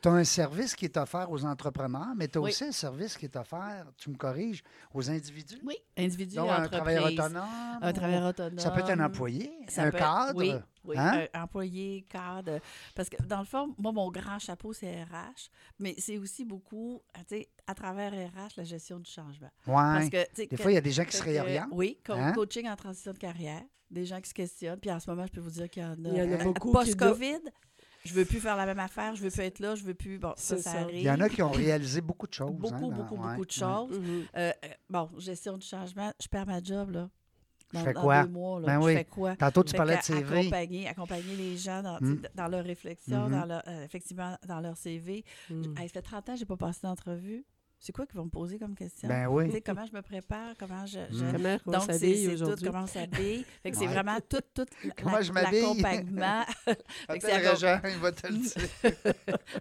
tu 0.00 0.08
as 0.08 0.12
un 0.12 0.24
service 0.24 0.74
qui 0.74 0.86
est 0.86 0.96
offert 0.96 1.30
aux 1.30 1.44
entrepreneurs, 1.44 2.14
mais 2.16 2.26
tu 2.28 2.38
as 2.38 2.40
Oui. 2.40 2.50
aussi 2.50 2.64
un 2.64 2.72
service 2.72 3.16
qui 3.18 3.26
est 3.26 3.36
offert, 3.36 3.86
tu 3.98 4.08
me 4.10 4.16
corriges, 4.16 4.62
aux 4.94 5.10
individus. 5.10 5.58
Oui, 5.64 5.76
individu, 5.96 6.36
Donc 6.36 6.48
un 6.50 6.68
travailleur 6.68 7.04
autonome. 7.06 7.44
Un 7.82 7.92
travailleur 7.92 8.26
autonome. 8.28 8.58
Ça 8.58 8.70
peut 8.70 8.80
être 8.80 8.90
un 8.90 9.04
employé, 9.04 9.50
Ça 9.68 9.82
un 9.84 9.90
peut- 9.90 9.98
cadre. 9.98 10.32
Oui, 10.38 10.52
Oui, 10.86 10.96
Hein? 10.98 11.20
euh, 11.34 11.40
employé, 11.40 12.04
cadre. 12.10 12.60
Parce 12.94 13.08
que 13.08 13.16
dans 13.22 13.38
le 13.38 13.46
fond, 13.46 13.74
moi, 13.78 13.90
mon 13.90 14.10
grand 14.10 14.38
chapeau, 14.38 14.74
c'est 14.74 15.02
RH, 15.04 15.48
mais 15.78 15.94
c'est 15.96 16.18
aussi 16.18 16.44
beaucoup, 16.44 17.00
tu 17.14 17.36
sais, 17.36 17.48
à 17.66 17.74
travers 17.74 18.12
RH, 18.12 18.56
la 18.58 18.64
gestion 18.64 18.98
du 19.00 19.10
changement. 19.10 19.48
Parce 19.98 20.10
que, 20.10 20.34
Des 20.36 20.46
que- 20.48 20.56
fois, 20.56 20.70
il 20.70 20.74
y 20.74 20.78
a 20.78 20.80
des 20.80 20.92
gens 20.92 21.04
qui 21.04 21.16
se 21.16 21.22
réorientent. 21.22 21.68
Oui, 21.72 21.98
co- 22.06 22.12
Hein? 22.14 22.32
coaching 22.32 22.68
en 22.68 22.76
transition 22.76 23.12
de 23.12 23.18
carrière, 23.18 23.62
des 23.90 24.04
gens 24.06 24.20
qui 24.20 24.28
se 24.28 24.34
questionnent. 24.34 24.78
Puis 24.80 24.90
en 24.90 25.00
ce 25.00 25.10
moment, 25.10 25.26
je 25.26 25.32
peux 25.32 25.40
vous 25.40 25.50
dire 25.50 25.68
qu'il 25.70 25.82
y 25.82 25.86
en 25.86 25.92
a. 25.92 26.08
Il 26.08 26.14
y 26.16 26.22
en 26.22 26.40
a 26.40 26.44
beaucoup 26.44 26.72
Post-COVID, 26.72 27.40
je 28.04 28.12
veux 28.14 28.24
plus 28.24 28.40
faire 28.40 28.56
la 28.56 28.66
même 28.66 28.78
affaire, 28.80 29.14
je 29.16 29.22
veux 29.22 29.30
plus 29.30 29.40
être 29.42 29.58
là, 29.60 29.74
je 29.74 29.82
veux 29.84 29.94
plus. 29.94 30.18
Bon, 30.18 30.34
ça, 30.36 30.56
ça 30.58 30.72
ça. 30.72 30.78
arrive. 30.80 30.96
Il 30.96 31.02
y 31.02 31.10
en 31.10 31.20
a 31.20 31.28
qui 31.28 31.42
ont 31.42 31.50
réalisé 31.50 32.00
beaucoup 32.00 32.26
de 32.26 32.34
choses. 32.34 32.52
Beaucoup, 32.52 32.74
hein, 32.74 32.80
dans- 32.80 32.88
beaucoup, 32.90 33.14
ouais, 33.16 33.32
beaucoup 33.32 33.46
de 33.46 33.50
choses. 33.52 33.98
Mhm. 33.98 34.24
Euh, 34.36 34.52
euh, 34.64 34.68
bon, 34.90 35.08
gestion 35.18 35.56
du 35.56 35.66
changement, 35.66 36.12
je 36.22 36.28
perds 36.28 36.46
ma 36.46 36.62
job, 36.62 36.90
là. 36.90 37.08
Je 37.72 37.78
Dans, 37.80 37.84
fais 37.86 37.92
dans 37.94 38.02
quoi? 38.02 38.22
deux 38.24 38.30
mois, 38.30 38.60
là. 38.60 38.66
Ben 38.66 38.80
je 38.80 38.86
oui. 38.86 38.94
fais 38.94 39.04
quoi? 39.04 39.34
Tantôt, 39.36 39.64
tu 39.64 39.72
Fait 39.72 39.78
parlais 39.78 39.96
de 39.96 40.02
CV. 40.02 40.38
Accompagner, 40.38 40.86
accompagner 40.88 41.34
les 41.34 41.56
gens 41.56 41.82
dans, 41.82 41.98
Mm. 42.00 42.22
dans 42.36 42.46
leur 42.46 42.64
réflexion, 42.64 43.24
Mhm. 43.24 43.30
dans 43.32 43.44
leur, 43.46 43.62
euh, 43.66 43.84
effectivement, 43.84 44.36
dans 44.46 44.60
leur 44.60 44.76
CV. 44.76 45.24
Hey, 45.50 45.88
ça 45.88 45.94
fait 45.94 46.02
30 46.02 46.28
ans 46.28 46.32
que 46.34 46.38
je 46.38 46.42
n'ai 46.44 46.46
pas 46.46 46.56
passé 46.56 46.80
d'entrevue. 46.84 47.44
C'est 47.86 47.92
quoi 47.92 48.06
qu'ils 48.06 48.16
vont 48.16 48.24
me 48.24 48.30
poser 48.30 48.58
comme 48.58 48.74
question? 48.74 49.06
Ben 49.08 49.24
Tu 49.24 49.28
oui. 49.34 49.52
sais, 49.52 49.60
comment 49.60 49.84
je 49.84 49.92
me 49.94 50.00
prépare, 50.00 50.54
comment 50.58 50.86
je... 50.86 51.00
je- 51.10 51.22
Mm. 51.24 51.32
Comment 51.32 51.58
on 51.66 51.70
Donc, 51.72 51.82
c'est 51.82 51.92
s'habille 51.98 52.24
c'est 52.38 52.44
tout, 52.56 52.64
comment 52.64 52.84
on 52.84 52.86
s'habille? 52.86 53.44
Fait 53.62 53.70
que 53.72 53.76
c'est 53.76 53.86
vraiment 53.86 54.18
tout, 54.26 54.40
tout 54.54 54.64
la- 54.84 54.90
Comment 55.02 55.20
je 55.20 55.32
m'habille? 55.32 55.60
l'accompagnement, 55.60 56.42
Fait 56.64 56.74
que 56.76 56.80
Attends, 57.08 57.18
c'est 57.20 57.36
Régent, 57.36 57.80
il 57.84 57.98
va 58.00 58.12
te 58.12 58.26
le 58.26 58.38
dire. 58.38 59.14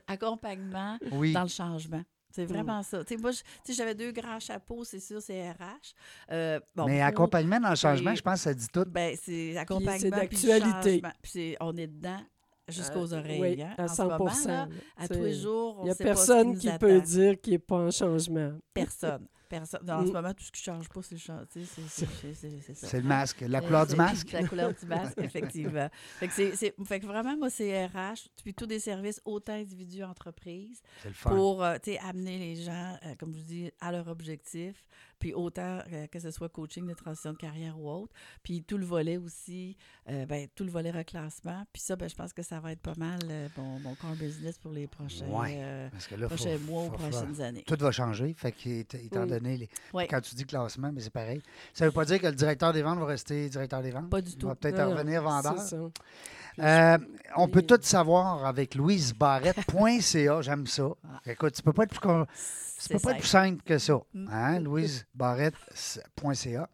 accompagnement 0.08 0.98
Oui. 1.12 1.34
dans 1.34 1.44
le 1.44 1.48
changement. 1.50 2.02
C'est 2.36 2.46
Mm. 2.46 2.54
vraiment 2.54 2.82
ça. 2.82 3.04
Tu 3.04 3.14
sais, 3.16 3.22
moi, 3.22 3.32
je- 3.32 3.42
tu 3.42 3.46
sais, 3.66 3.74
j'avais 3.74 3.94
deux 3.94 4.12
grands 4.12 4.40
chapeaux, 4.40 4.84
c'est 4.84 5.00
sûr, 5.00 5.22
c'est 5.22 5.52
RH. 5.52 5.94
Euh, 6.32 6.60
bon, 6.76 6.86
Mais 6.88 6.98
pour- 7.00 7.06
accompagnement 7.08 7.60
dans 7.60 7.70
le 7.72 7.76
changement, 7.76 8.16
je 8.16 8.22
pense 8.24 8.36
que 8.36 8.40
ça 8.40 8.54
dit 8.56 8.68
tout. 8.74 8.86
Ben, 8.88 9.16
c'est 9.22 9.56
accompagnement. 9.58 10.00
c'est 10.00 10.10
d'actualité. 10.10 10.92
changement. 10.94 11.12
Puis 11.22 11.32
c'est- 11.32 11.58
on 11.60 11.76
est 11.78 11.88
dedans 11.88 12.22
jusqu'aux 12.68 13.14
Euh, 13.14 13.20
oreilles. 13.20 13.42
Oui, 13.42 13.62
hein, 13.62 13.74
à 13.78 13.84
en 13.84 13.88
ce 13.88 13.96
100 13.96 14.04
moment, 14.10 14.32
là, 14.48 14.68
à 14.98 15.08
tous 15.08 15.14
les 15.22 15.34
jours, 15.34 15.78
on 15.80 15.82
Il 15.82 15.86
n'y 15.86 15.92
a 15.92 15.96
personne 15.96 16.54
nous 16.54 16.60
qui 16.60 16.70
peut 16.80 17.02
dire 17.02 17.40
qu'il 17.42 17.54
n'est 17.54 17.60
pas 17.60 17.78
en 17.78 17.92
changement. 17.92 18.54
Personne. 18.74 19.28
Personne. 19.54 19.82
Mm. 19.84 20.08
ce 20.08 20.12
moment, 20.12 20.34
tout 20.34 20.44
ce 20.44 20.52
qui 20.52 20.62
ne 20.70 20.76
change 20.76 20.90
pas, 20.90 21.02
c'est 21.04 21.16
le 21.16 21.22
c'est- 21.50 22.74
ça. 22.74 22.98
Le 22.98 23.04
masque. 23.04 23.42
La 23.42 23.60
Euh, 23.60 23.62
couleur 23.62 23.86
du 23.88 23.96
masque. 23.96 24.32
La 24.32 24.48
couleur 24.48 24.74
du 24.74 24.86
masque, 24.88 25.18
effectivement. 25.18 25.90
Fait 26.20 26.28
que, 26.28 26.56
fait 26.86 27.00
vraiment, 27.00 27.38
moi, 27.38 27.50
c'est 27.50 27.86
RH, 27.86 28.30
puis 28.44 28.54
tous 28.54 28.66
des 28.66 28.80
services, 28.80 29.22
autant 29.26 29.54
individus, 29.54 30.04
entreprises, 30.04 30.82
pour 31.22 31.64
euh, 31.64 31.78
amener 32.02 32.38
les 32.40 32.56
gens, 32.56 32.98
euh, 33.06 33.14
comme 33.20 33.34
je 33.34 33.40
vous 33.40 33.46
dis, 33.46 33.72
à 33.80 33.92
leur 33.92 34.08
objectif, 34.08 34.88
puis 35.20 35.34
autant 35.34 35.80
euh, 35.94 36.08
que 36.08 36.20
ce 36.20 36.32
soit 36.32 36.50
coaching 36.50 36.86
de 36.88 36.94
transition 36.94 37.32
de 37.32 37.38
carrière 37.38 37.80
ou 37.80 37.90
autre, 37.90 38.14
puis 38.42 38.64
tout 38.64 38.78
le 38.78 38.86
volet 38.86 39.18
aussi, 39.18 39.78
euh, 40.10 40.26
ben, 40.26 40.48
tout 40.56 40.64
le 40.66 40.72
volet 40.72 40.92
reclassement, 40.92 41.64
puis 41.72 41.82
ça, 41.82 41.96
ben, 41.96 42.10
je 42.10 42.16
pense 42.16 42.34
que 42.34 42.42
ça 42.42 42.60
va 42.60 42.72
être 42.72 42.82
pas 42.82 42.96
mal 42.98 43.20
euh, 43.30 43.48
mon, 43.58 43.80
mon 43.80 43.96
core 43.96 44.16
business 44.16 44.58
pour 44.58 44.72
les 44.72 44.88
prochains, 44.88 45.28
Ouais. 45.28 45.56
euh, 45.60 45.90
Parce 45.92 46.08
que 46.08 46.16
là, 46.16 46.28
faut- 46.28 46.36
prochains 46.36 46.58
mois 46.60 46.84
ou 46.84 46.90
faut- 46.90 46.98
prochaines 46.98 47.40
années. 47.42 47.64
tout 47.66 47.78
va 47.80 47.92
changer. 47.92 48.34
Fait 48.34 48.52
qu'étant 48.52 49.26
donné, 49.26 49.43
les- 49.44 49.70
Ouais. 49.94 50.08
quand 50.08 50.22
tu 50.22 50.36
dis 50.36 50.46
classement, 50.46 50.92
mais 50.94 51.02
c'est 51.02 51.10
pareil. 51.14 51.42
Ça 51.74 51.86
ne 51.86 51.90
veut 51.90 51.94
pas 51.94 52.06
dire 52.06 52.20
que 52.20 52.28
le 52.28 52.34
directeur 52.34 52.74
des 52.74 52.82
ventes 52.82 53.00
va 53.00 53.06
rester 53.06 53.50
directeur 53.50 53.82
des 53.82 53.92
ventes. 53.92 54.10
Pas 54.10 54.22
du 54.22 54.32
Il 54.32 54.38
tout. 54.38 54.48
va 54.48 54.56
peut-être 54.56 54.84
revenir 54.84 55.22
vendeur. 55.24 55.58
Ça. 55.60 55.78
Euh, 56.60 56.98
on 57.36 57.48
peut 57.48 57.64
tout 57.64 57.80
savoir 57.82 58.46
avec 58.46 58.76
louisebarrette.ca. 58.76 60.42
J'aime 60.42 60.68
ça. 60.68 60.84
Écoute, 61.26 61.54
tu 61.56 61.64
peux 61.64 61.74
pas 61.74 61.84
être 61.84 61.90
plus, 61.90 62.00
con- 62.00 62.26
tu 62.26 62.32
C'est 62.78 62.94
peux 62.94 63.00
pas 63.00 63.12
être 63.12 63.18
plus 63.20 63.28
simple. 63.28 63.48
simple 63.58 63.64
que 63.64 63.78
ça. 63.80 64.00
Mm. 64.14 64.28
Hein? 64.32 64.60
louisebarrette.ca. 64.60 66.70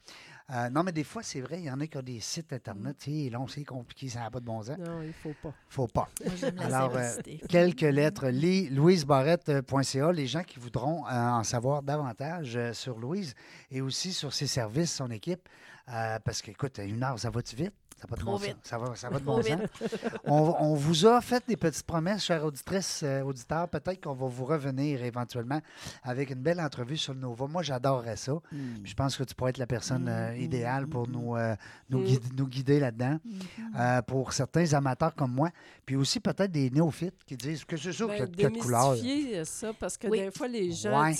Euh, 0.51 0.69
non, 0.69 0.81
mais 0.83 0.91
des 0.91 1.03
fois, 1.03 1.21
c'est 1.21 1.41
vrai, 1.41 1.59
il 1.59 1.65
y 1.65 1.71
en 1.71 1.79
a 1.79 1.85
qui 1.87 1.95
ont 1.97 2.01
des 2.01 2.19
sites 2.19 2.51
Internet. 2.53 2.97
Tu 2.99 3.11
sais, 3.25 3.29
long, 3.29 3.47
c'est 3.47 3.63
compliqué, 3.63 4.09
ça 4.09 4.21
n'a 4.21 4.31
pas 4.31 4.39
de 4.39 4.45
bon 4.45 4.63
sens. 4.63 4.77
Non, 4.79 5.01
il 5.03 5.09
ne 5.09 5.13
faut 5.13 5.35
pas. 5.43 5.53
faut 5.69 5.87
pas. 5.87 6.09
Moi, 6.25 6.33
j'aime 6.35 6.55
la 6.55 6.65
Alors, 6.77 6.95
euh, 6.97 7.11
quelques 7.47 7.81
lettres. 7.81 8.27
Li- 8.29 8.69
louisebarrette.ca. 8.69 10.11
Les 10.11 10.27
gens 10.27 10.43
qui 10.43 10.59
voudront 10.59 11.05
euh, 11.07 11.11
en 11.11 11.43
savoir 11.43 11.83
davantage 11.83 12.55
euh, 12.55 12.73
sur 12.73 12.97
Louise 12.97 13.33
et 13.71 13.81
aussi 13.81 14.11
sur 14.13 14.33
ses 14.33 14.47
services, 14.47 14.93
son 14.93 15.11
équipe. 15.11 15.47
euh, 15.93 16.19
parce 16.23 16.41
qu'écoute, 16.41 16.79
une 16.83 17.03
heure, 17.03 17.19
ça 17.19 17.29
va-tu 17.29 17.55
vite? 17.55 17.73
Ça 17.99 18.07
va 18.09 18.15
de 18.15 18.21
Trop 18.21 18.31
bon 18.31 18.37
vite. 18.37 18.49
sens. 18.51 18.57
Ça 18.63 18.77
va, 18.77 18.95
ça 18.95 19.09
va 19.09 19.19
de 19.19 19.23
bon 19.25 19.41
sens. 19.41 19.59
On, 20.25 20.55
on 20.59 20.73
vous 20.75 21.05
a 21.05 21.19
fait 21.21 21.43
des 21.47 21.57
petites 21.57 21.85
promesses, 21.85 22.23
chères 22.23 22.45
auditrices, 22.45 23.01
euh, 23.03 23.21
auditeurs. 23.23 23.67
Peut-être 23.67 24.01
qu'on 24.03 24.13
va 24.13 24.27
vous 24.27 24.45
revenir 24.45 25.03
éventuellement 25.03 25.59
avec 26.03 26.29
une 26.29 26.41
belle 26.41 26.61
entrevue 26.61 26.97
sur 26.97 27.13
le 27.13 27.19
Nova. 27.19 27.47
Moi, 27.47 27.61
j'adorerais 27.63 28.15
ça. 28.15 28.33
Mm. 28.33 28.57
Puis 28.83 28.91
je 28.91 28.95
pense 28.95 29.17
que 29.17 29.23
tu 29.23 29.35
pourrais 29.35 29.49
être 29.49 29.57
la 29.57 29.67
personne 29.67 30.07
euh, 30.07 30.31
Mm, 30.31 30.37
mm, 30.37 30.41
idéale 30.41 30.87
pour 30.87 31.07
mm, 31.07 31.11
nous, 31.11 31.35
euh, 31.35 31.55
nous, 31.89 31.99
Mm. 31.99 32.03
guider, 32.05 32.27
nous 32.37 32.47
guider 32.47 32.79
là-dedans. 32.79 33.17
Euh, 33.79 34.01
pour 34.03 34.31
certains 34.33 34.73
amateurs 34.73 35.13
comme 35.15 35.33
moi, 35.33 35.49
puis 35.85 35.95
aussi 35.95 36.19
peut-être 36.19 36.51
des 36.51 36.69
néophytes 36.69 37.23
qui 37.25 37.35
disent 37.35 37.65
que 37.65 37.75
c'est 37.77 37.91
sûr 37.91 38.07
Ben, 38.07 38.27
qu'il 38.29 38.41
y 38.41 38.45
a 38.45 38.49
quatre 38.49 38.61
couleurs. 38.61 38.95
ça, 39.45 39.73
parce 39.79 39.97
que 39.97 40.07
Oui. 40.07 40.19
des 40.21 40.31
fois, 40.31 40.47
les 40.47 40.71
gens, 40.71 41.01
Ouais. 41.03 41.13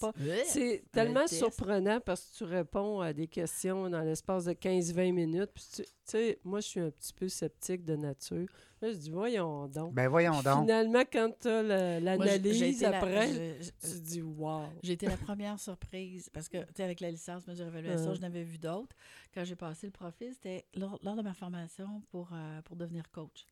pas... 0.00 0.12
C'est 0.46 0.82
tellement 0.92 1.26
surprenant 1.26 2.00
parce 2.04 2.22
que 2.22 2.38
tu 2.38 2.44
réponds 2.44 3.00
à 3.00 3.12
des 3.12 3.26
questions 3.26 3.88
dans 3.90 4.00
l'espace 4.00 4.44
de 4.44 4.52
15-20 4.52 5.12
minutes. 5.12 5.50
Puis 5.54 5.64
tu 5.76 5.82
tu 5.82 5.89
sais, 6.04 6.38
moi, 6.44 6.60
je 6.60 6.66
suis 6.66 6.80
un 6.80 6.90
petit 6.90 7.12
peu 7.12 7.28
sceptique 7.28 7.84
de 7.84 7.94
nature. 7.96 8.46
Là, 8.82 8.90
je 8.92 8.96
dis, 8.96 9.10
voyons 9.10 9.68
donc. 9.68 9.94
Ben 9.94 10.08
voyons 10.08 10.42
donc. 10.42 10.62
Finalement, 10.62 11.02
quand 11.12 11.30
tu 11.40 11.48
as 11.48 11.62
l'analyse 12.00 12.80
la- 12.82 12.98
après, 12.98 13.32
je- 13.62 13.70
je- 13.82 13.94
tu 13.94 14.00
dis, 14.00 14.22
wow. 14.22 14.64
J'ai 14.82 14.92
été 14.94 15.06
la 15.06 15.16
première 15.16 15.58
surprise 15.60 16.28
parce 16.32 16.48
que, 16.48 16.58
tu 16.58 16.64
sais, 16.76 16.82
avec 16.82 17.00
la 17.00 17.10
licence 17.10 17.46
mesure 17.46 17.66
évaluation, 17.66 18.14
je 18.14 18.20
n'avais 18.20 18.42
vu 18.42 18.58
d'autres. 18.58 18.96
Quand 19.34 19.44
j'ai 19.44 19.56
passé 19.56 19.86
le 19.86 19.92
profil, 19.92 20.32
c'était 20.32 20.64
lors, 20.74 20.98
lors 21.02 21.14
de 21.16 21.22
ma 21.22 21.34
formation 21.34 22.00
pour, 22.10 22.30
euh, 22.32 22.62
pour 22.62 22.76
devenir 22.76 23.10
coach. 23.10 23.46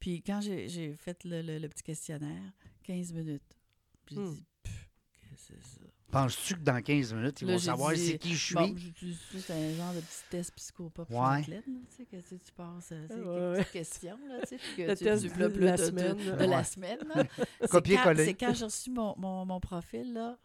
Puis 0.00 0.22
quand 0.22 0.40
j'ai 0.40 0.94
fait 0.96 1.22
le, 1.24 1.42
le- 1.42 1.58
le 1.58 1.68
petit 1.68 1.82
questionnaire, 1.84 2.42
15 2.82 3.12
minutes. 3.12 3.56
Puis 4.04 4.16
j'ai 4.16 4.22
Hmm. 4.22 4.32
dit, 4.34 4.44
qu'est-ce 4.64 5.52
que 5.52 5.54
c'est 5.62 5.78
ça? 5.80 5.86
Penses-tu 6.12 6.54
que 6.54 6.60
dans 6.60 6.80
15 6.80 7.14
minutes, 7.14 7.40
ils 7.40 7.46
Là, 7.48 7.54
vont 7.54 7.58
savoir 7.58 7.92
dit, 7.94 8.06
c'est 8.06 8.18
qui 8.18 8.34
je 8.34 8.44
suis? 8.44 8.54
Bon, 8.54 8.76
juste 8.76 9.50
un 9.50 9.74
genre 9.74 9.94
de 9.94 10.00
petit 10.00 10.22
test 10.30 10.52
psychopop 10.54 11.10
Ouais. 11.10 11.40
athlète, 11.40 11.64
tu 11.64 11.72
sais, 11.96 12.04
que 12.04 12.16
tu 12.16 12.28
sais, 12.28 12.38
tu 12.38 12.52
passes, 12.52 12.92
euh, 12.92 13.06
tu 13.08 13.14
sais, 13.14 13.20
Ouais, 13.20 13.24
quelques 13.24 13.50
ouais. 13.50 13.56
petites 13.64 13.72
questions, 13.72 14.18
là, 14.28 14.40
tu 14.42 14.46
sais, 14.48 14.56
puis 14.58 14.76
que 14.76 14.82
Le 14.90 14.96
tu, 14.96 15.04
test 15.04 15.24
de 15.24 15.58
la 15.64 15.76
semaine, 15.78 16.16
de 16.18 16.44
la 16.44 16.64
semaine. 16.64 16.98
C'est 17.62 17.68
Copier-coller. 17.70 18.24
C'est 18.26 18.34
quand 18.34 18.52
j'ai 18.54 18.64
reçu 18.66 18.90
mon, 18.90 19.14
mon, 19.16 19.46
mon 19.46 19.58
profil, 19.58 20.12
là, 20.12 20.36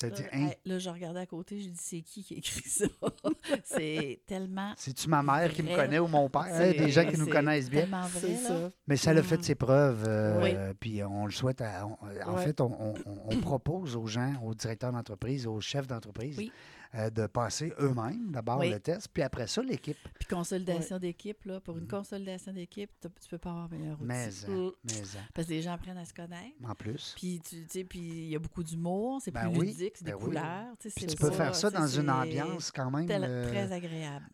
T'as 0.00 0.08
dit, 0.10 0.22
hein, 0.32 0.48
là, 0.64 0.78
je 0.78 0.88
regardais 0.88 1.20
à 1.20 1.26
côté, 1.26 1.60
j'ai 1.60 1.68
dit, 1.70 1.78
c'est 1.78 2.00
qui 2.00 2.24
qui 2.24 2.34
a 2.34 2.36
écrit 2.38 2.68
ça? 2.68 2.86
c'est 3.64 4.20
tellement. 4.26 4.72
c'est-tu 4.76 5.08
ma 5.08 5.22
mère 5.22 5.52
qui 5.52 5.62
me 5.62 5.74
connaît 5.74 5.98
ou 5.98 6.06
mon 6.06 6.28
père? 6.30 6.46
c'est- 6.50 6.70
Hein, 6.80 6.84
des 6.86 6.90
gens 6.90 7.04
qui 7.06 7.18
nous 7.18 7.26
connaissent 7.28 7.68
bien. 7.70 7.82
tellement 7.82 8.06
vrai, 8.06 8.34
ça. 8.36 8.70
Mais 8.86 8.96
ça 8.96 9.10
a 9.10 9.22
fait 9.22 9.38
Mm. 9.38 9.42
ses 9.42 9.54
preuves. 9.54 10.04
euh, 10.08 10.40
Oui. 10.42 10.74
Puis 10.80 11.02
on 11.04 11.26
le 11.26 11.32
souhaite. 11.32 11.60
à- 11.60 11.86
on- 11.86 12.30
en 12.30 12.34
Ouais. 12.36 12.44
fait, 12.44 12.60
on- 12.60 12.94
on 13.26 13.36
propose 13.40 13.96
aux 13.96 14.06
gens, 14.06 14.32
aux 14.44 14.54
directeurs 14.54 14.92
d'entreprise, 14.92 15.46
aux 15.46 15.60
chefs 15.60 15.86
d'entreprise, 15.86 16.36
Oui. 16.38 16.50
Euh, 16.94 17.08
de 17.10 17.26
passer 17.26 17.72
eux-mêmes 17.80 18.32
d'abord 18.32 18.58
Oui. 18.58 18.70
le 18.70 18.80
test, 18.80 19.08
puis 19.12 19.22
après 19.22 19.46
ça, 19.46 19.62
l'équipe. 19.62 19.96
Puis 20.18 20.26
consolidation 20.28 20.98
d'équipe, 20.98 21.44
là, 21.44 21.60
pour 21.60 21.78
une 21.78 21.86
consolidation 21.86 22.52
d'équipe, 22.52 22.90
tu 23.00 23.08
peux 23.28 23.38
pas 23.38 23.50
avoir 23.50 23.70
meilleur 23.70 23.94
outil. 23.94 24.04
Mais, 24.06 24.24
hein, 24.26 24.48
Mm. 24.48 24.70
mais 24.84 24.92
hein, 24.92 25.24
Parce 25.32 25.46
que 25.46 25.52
les 25.52 25.62
gens 25.62 25.72
apprennent 25.74 25.98
à 25.98 26.04
se 26.04 26.12
connaître. 26.14 26.56
en 26.68 26.74
plus. 26.74 27.14
Puis, 27.16 27.40
tu 27.48 27.64
sais, 27.68 27.84
puis 27.84 28.00
il 28.00 28.28
y 28.30 28.34
a 28.36 28.38
beaucoup 28.40 28.64
d'humour, 28.64 29.20
c'est 29.22 29.30
Ben 29.30 29.48
plus 29.50 29.60
oui, 29.60 29.66
ludique, 29.68 29.92
c'est 29.96 30.04
ben 30.04 30.16
des 30.16 30.24
couleurs. 30.24 30.66
tu 30.80 30.88
sais, 30.90 30.94
Puis 30.96 31.06
tu 31.06 31.16
peux 31.16 31.30
faire 31.30 31.54
ça 31.54 31.70
dans 31.70 31.86
une 31.86 32.10
ambiance 32.10 32.70
quand 32.72 32.90
même. 32.90 33.06
tel- 33.06 33.24
euh, 33.24 33.48
Très 33.50 33.70
agréable. 33.72 34.26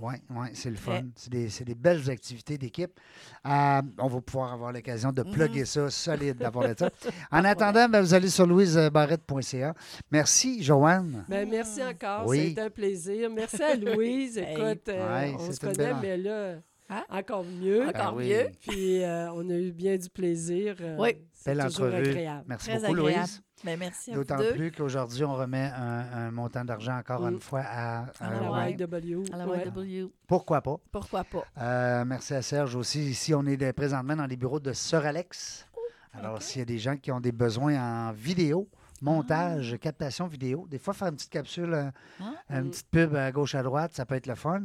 Oui, 0.00 0.14
ouais, 0.30 0.50
c'est 0.54 0.70
le 0.70 0.76
fun. 0.76 1.02
C'est 1.16 1.30
des, 1.30 1.48
c'est 1.48 1.64
des 1.64 1.74
belles 1.74 2.10
activités 2.10 2.56
d'équipe. 2.58 2.98
Euh, 3.46 3.82
on 3.98 4.08
va 4.08 4.20
pouvoir 4.20 4.52
avoir 4.52 4.72
l'occasion 4.72 5.12
de 5.12 5.22
Mhm. 5.22 5.30
plugger 5.32 5.64
ça 5.64 5.90
solide, 5.90 6.38
d'avoir 6.38 6.68
le 6.68 6.74
temps. 6.74 6.88
En 7.30 7.44
attendant, 7.44 7.88
ben, 7.88 8.00
vous 8.00 8.14
allez 8.14 8.28
sur 8.28 8.46
louisebarrette.ca. 8.46 9.74
Merci, 10.10 10.62
Joanne. 10.62 11.24
Ben, 11.28 11.48
merci 11.48 11.82
encore. 11.82 12.26
Oui. 12.26 12.48
C'était 12.50 12.60
un 12.62 12.70
plaisir. 12.70 13.30
Merci 13.30 13.62
à 13.62 13.74
Louise. 13.76 14.38
Hey. 14.38 14.54
Écoute, 14.56 14.88
euh, 14.88 15.20
Ouais, 15.20 15.34
on 15.38 15.46
se 15.46 15.52
c'est 15.52 15.60
connaît, 15.60 15.74
belle- 15.74 15.96
mais 16.02 16.16
là, 16.16 16.54
Hein? 16.92 17.04
encore 17.10 17.44
mieux. 17.44 17.88
Encore 17.88 18.00
Ah 18.04 18.14
oui. 18.14 18.28
mieux. 18.30 18.46
Puis 18.60 19.02
euh, 19.02 19.32
on 19.32 19.48
a 19.50 19.54
eu 19.54 19.72
bien 19.72 19.96
du 19.96 20.08
plaisir. 20.08 20.76
euh, 20.80 20.96
Oui. 20.98 21.16
C'est 21.32 21.54
Belle 21.54 21.64
toujours 21.66 21.86
entrevue. 21.86 22.08
agréable. 22.10 22.44
Merci 22.48 22.68
Très 22.70 22.78
beaucoup, 22.80 22.92
agréable. 22.92 23.18
Louise. 23.18 23.42
Ben, 23.64 23.78
merci 23.78 24.10
à 24.10 24.14
vous 24.14 24.20
D'autant 24.24 24.38
plus 24.54 24.72
qu'aujourd'hui, 24.72 25.24
on 25.24 25.34
remet 25.34 25.70
un, 25.76 26.26
un 26.26 26.30
montant 26.32 26.64
d'argent 26.64 26.96
encore 26.98 27.20
Mm. 27.22 27.32
une 27.34 27.40
fois 27.40 27.60
à, 27.64 28.00
à 28.00 28.06
Ah, 28.20 28.26
À 28.26 28.30
la. 28.66 28.70
YW. 28.70 29.24
À 29.32 29.36
la. 29.36 29.44
YW. 29.46 30.10
Pourquoi 30.26 30.60
pas? 30.60 30.76
Pourquoi 30.90 31.24
pas? 31.24 31.44
Euh, 31.58 32.04
merci 32.04 32.34
à 32.34 32.42
Serge 32.42 32.74
aussi. 32.76 33.00
Ici, 33.10 33.34
on 33.34 33.44
est 33.46 33.72
présentement 33.72 34.16
dans 34.16 34.26
les 34.26 34.36
bureaux 34.36 34.60
de 34.60 34.72
Sœur 34.72 35.06
Alex. 35.06 35.66
Alors, 36.12 36.34
ok. 36.34 36.42
s'il 36.42 36.58
y 36.58 36.62
a 36.62 36.66
des 36.66 36.78
gens 36.78 36.96
qui 36.96 37.10
ont 37.12 37.20
des 37.20 37.32
besoins 37.32 38.08
en 38.08 38.12
vidéo, 38.12 38.68
montage, 39.02 39.76
captation 39.80 40.26
vidéo, 40.26 40.66
des 40.70 40.78
fois, 40.78 40.94
faire 40.94 41.08
une 41.08 41.16
petite 41.16 41.30
capsule, 41.30 41.74
euh, 41.74 41.90
Hein? 42.20 42.34
une 42.50 42.60
Mm. 42.62 42.70
petite 42.70 42.88
pub 42.90 43.14
à 43.16 43.30
gauche, 43.32 43.54
à 43.54 43.62
droite, 43.62 43.92
ça 43.94 44.06
peut 44.06 44.14
être 44.14 44.26
le 44.26 44.34
fun. 44.34 44.62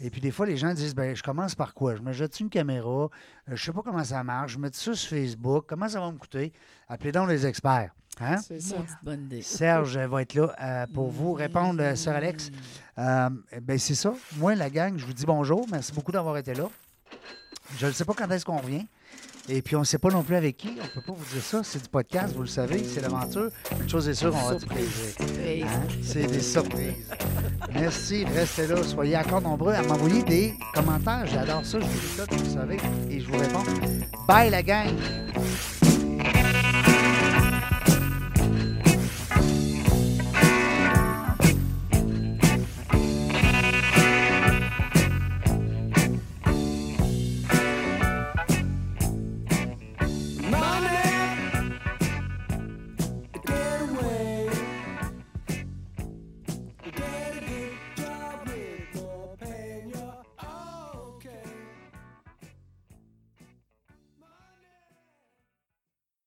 Et 0.00 0.08
puis, 0.10 0.20
des 0.20 0.30
fois, 0.30 0.46
les 0.46 0.56
gens 0.56 0.72
disent 0.72 0.94
ben, 0.94 1.14
Je 1.14 1.22
commence 1.22 1.54
par 1.54 1.74
quoi? 1.74 1.96
Je 1.96 2.02
me 2.02 2.12
jette 2.12 2.38
une 2.40 2.48
caméra 2.50 3.08
Euh, 3.48 3.56
Je 3.56 3.64
sais 3.64 3.72
pas 3.72 3.82
comment 3.82 4.04
ça 4.04 4.22
marche. 4.24 4.52
Je 4.52 4.58
mets 4.58 4.70
ça 4.72 4.94
sur 4.94 5.08
Facebook. 5.18 5.64
Comment 5.68 5.88
ça 5.88 6.00
va 6.00 6.10
me 6.12 6.18
coûter? 6.18 6.52
Appelez 6.88 7.12
donc 7.12 7.28
les 7.28 7.44
experts. 7.46 7.90
Hein? 8.20 8.36
C'est 8.38 8.60
ça. 8.60 8.76
Bonne 9.02 9.24
idée. 9.24 9.40
Serge 9.42 9.96
va 9.96 10.22
être 10.22 10.34
là 10.34 10.54
euh, 10.60 10.86
pour 10.92 11.08
vous 11.10 11.32
répondre, 11.32 11.80
euh, 11.82 11.94
Sœur 11.96 12.16
Alex. 12.16 12.50
Euh, 12.98 13.30
eh 13.52 13.60
ben, 13.60 13.78
c'est 13.78 13.94
ça. 13.94 14.12
Moi, 14.36 14.54
la 14.54 14.68
gang, 14.70 14.96
je 14.98 15.06
vous 15.06 15.12
dis 15.14 15.24
bonjour. 15.26 15.66
Merci 15.70 15.92
beaucoup 15.92 16.12
d'avoir 16.12 16.36
été 16.36 16.52
là. 16.54 16.68
je 17.78 17.86
ne 17.86 17.92
sais 17.92 18.04
pas 18.04 18.12
quand 18.14 18.30
est-ce 18.30 18.44
qu'on 18.44 18.58
revient. 18.58 18.86
Et 19.52 19.62
puis, 19.62 19.74
on 19.74 19.80
ne 19.80 19.84
sait 19.84 19.98
pas 19.98 20.10
non 20.10 20.22
plus 20.22 20.36
avec 20.36 20.56
qui. 20.56 20.68
On 20.80 20.84
ne 20.84 20.88
peut 20.88 21.00
pas 21.00 21.12
vous 21.12 21.34
dire 21.34 21.42
ça. 21.42 21.62
C'est 21.64 21.82
du 21.82 21.88
podcast, 21.88 22.34
vous 22.34 22.42
le 22.42 22.48
savez, 22.48 22.84
c'est 22.84 23.00
l'aventure. 23.00 23.50
Une 23.80 23.88
chose 23.88 24.08
est 24.08 24.14
sûre, 24.14 24.32
on 24.34 24.48
va 24.48 24.54
du 24.54 24.66
plaisir. 24.66 25.66
Hein? 25.66 25.88
C'est 26.02 26.26
des 26.26 26.40
surprises. 26.40 27.10
Merci, 27.74 28.24
restez 28.24 28.68
là. 28.68 28.82
Soyez 28.84 29.16
encore 29.16 29.40
nombreux 29.40 29.72
à 29.74 29.82
m'envoyer 29.82 30.22
des 30.22 30.54
commentaires. 30.72 31.26
J'adore 31.26 31.64
ça. 31.64 31.80
Je 31.80 31.84
vous 31.84 32.00
dis 32.00 32.14
ça, 32.16 32.24
vous 32.30 32.44
le 32.44 32.50
savez. 32.50 32.76
Et 33.10 33.20
je 33.20 33.26
vous 33.26 33.38
réponds. 33.38 33.64
Bye, 34.28 34.50
la 34.50 34.62
gang! 34.62 34.86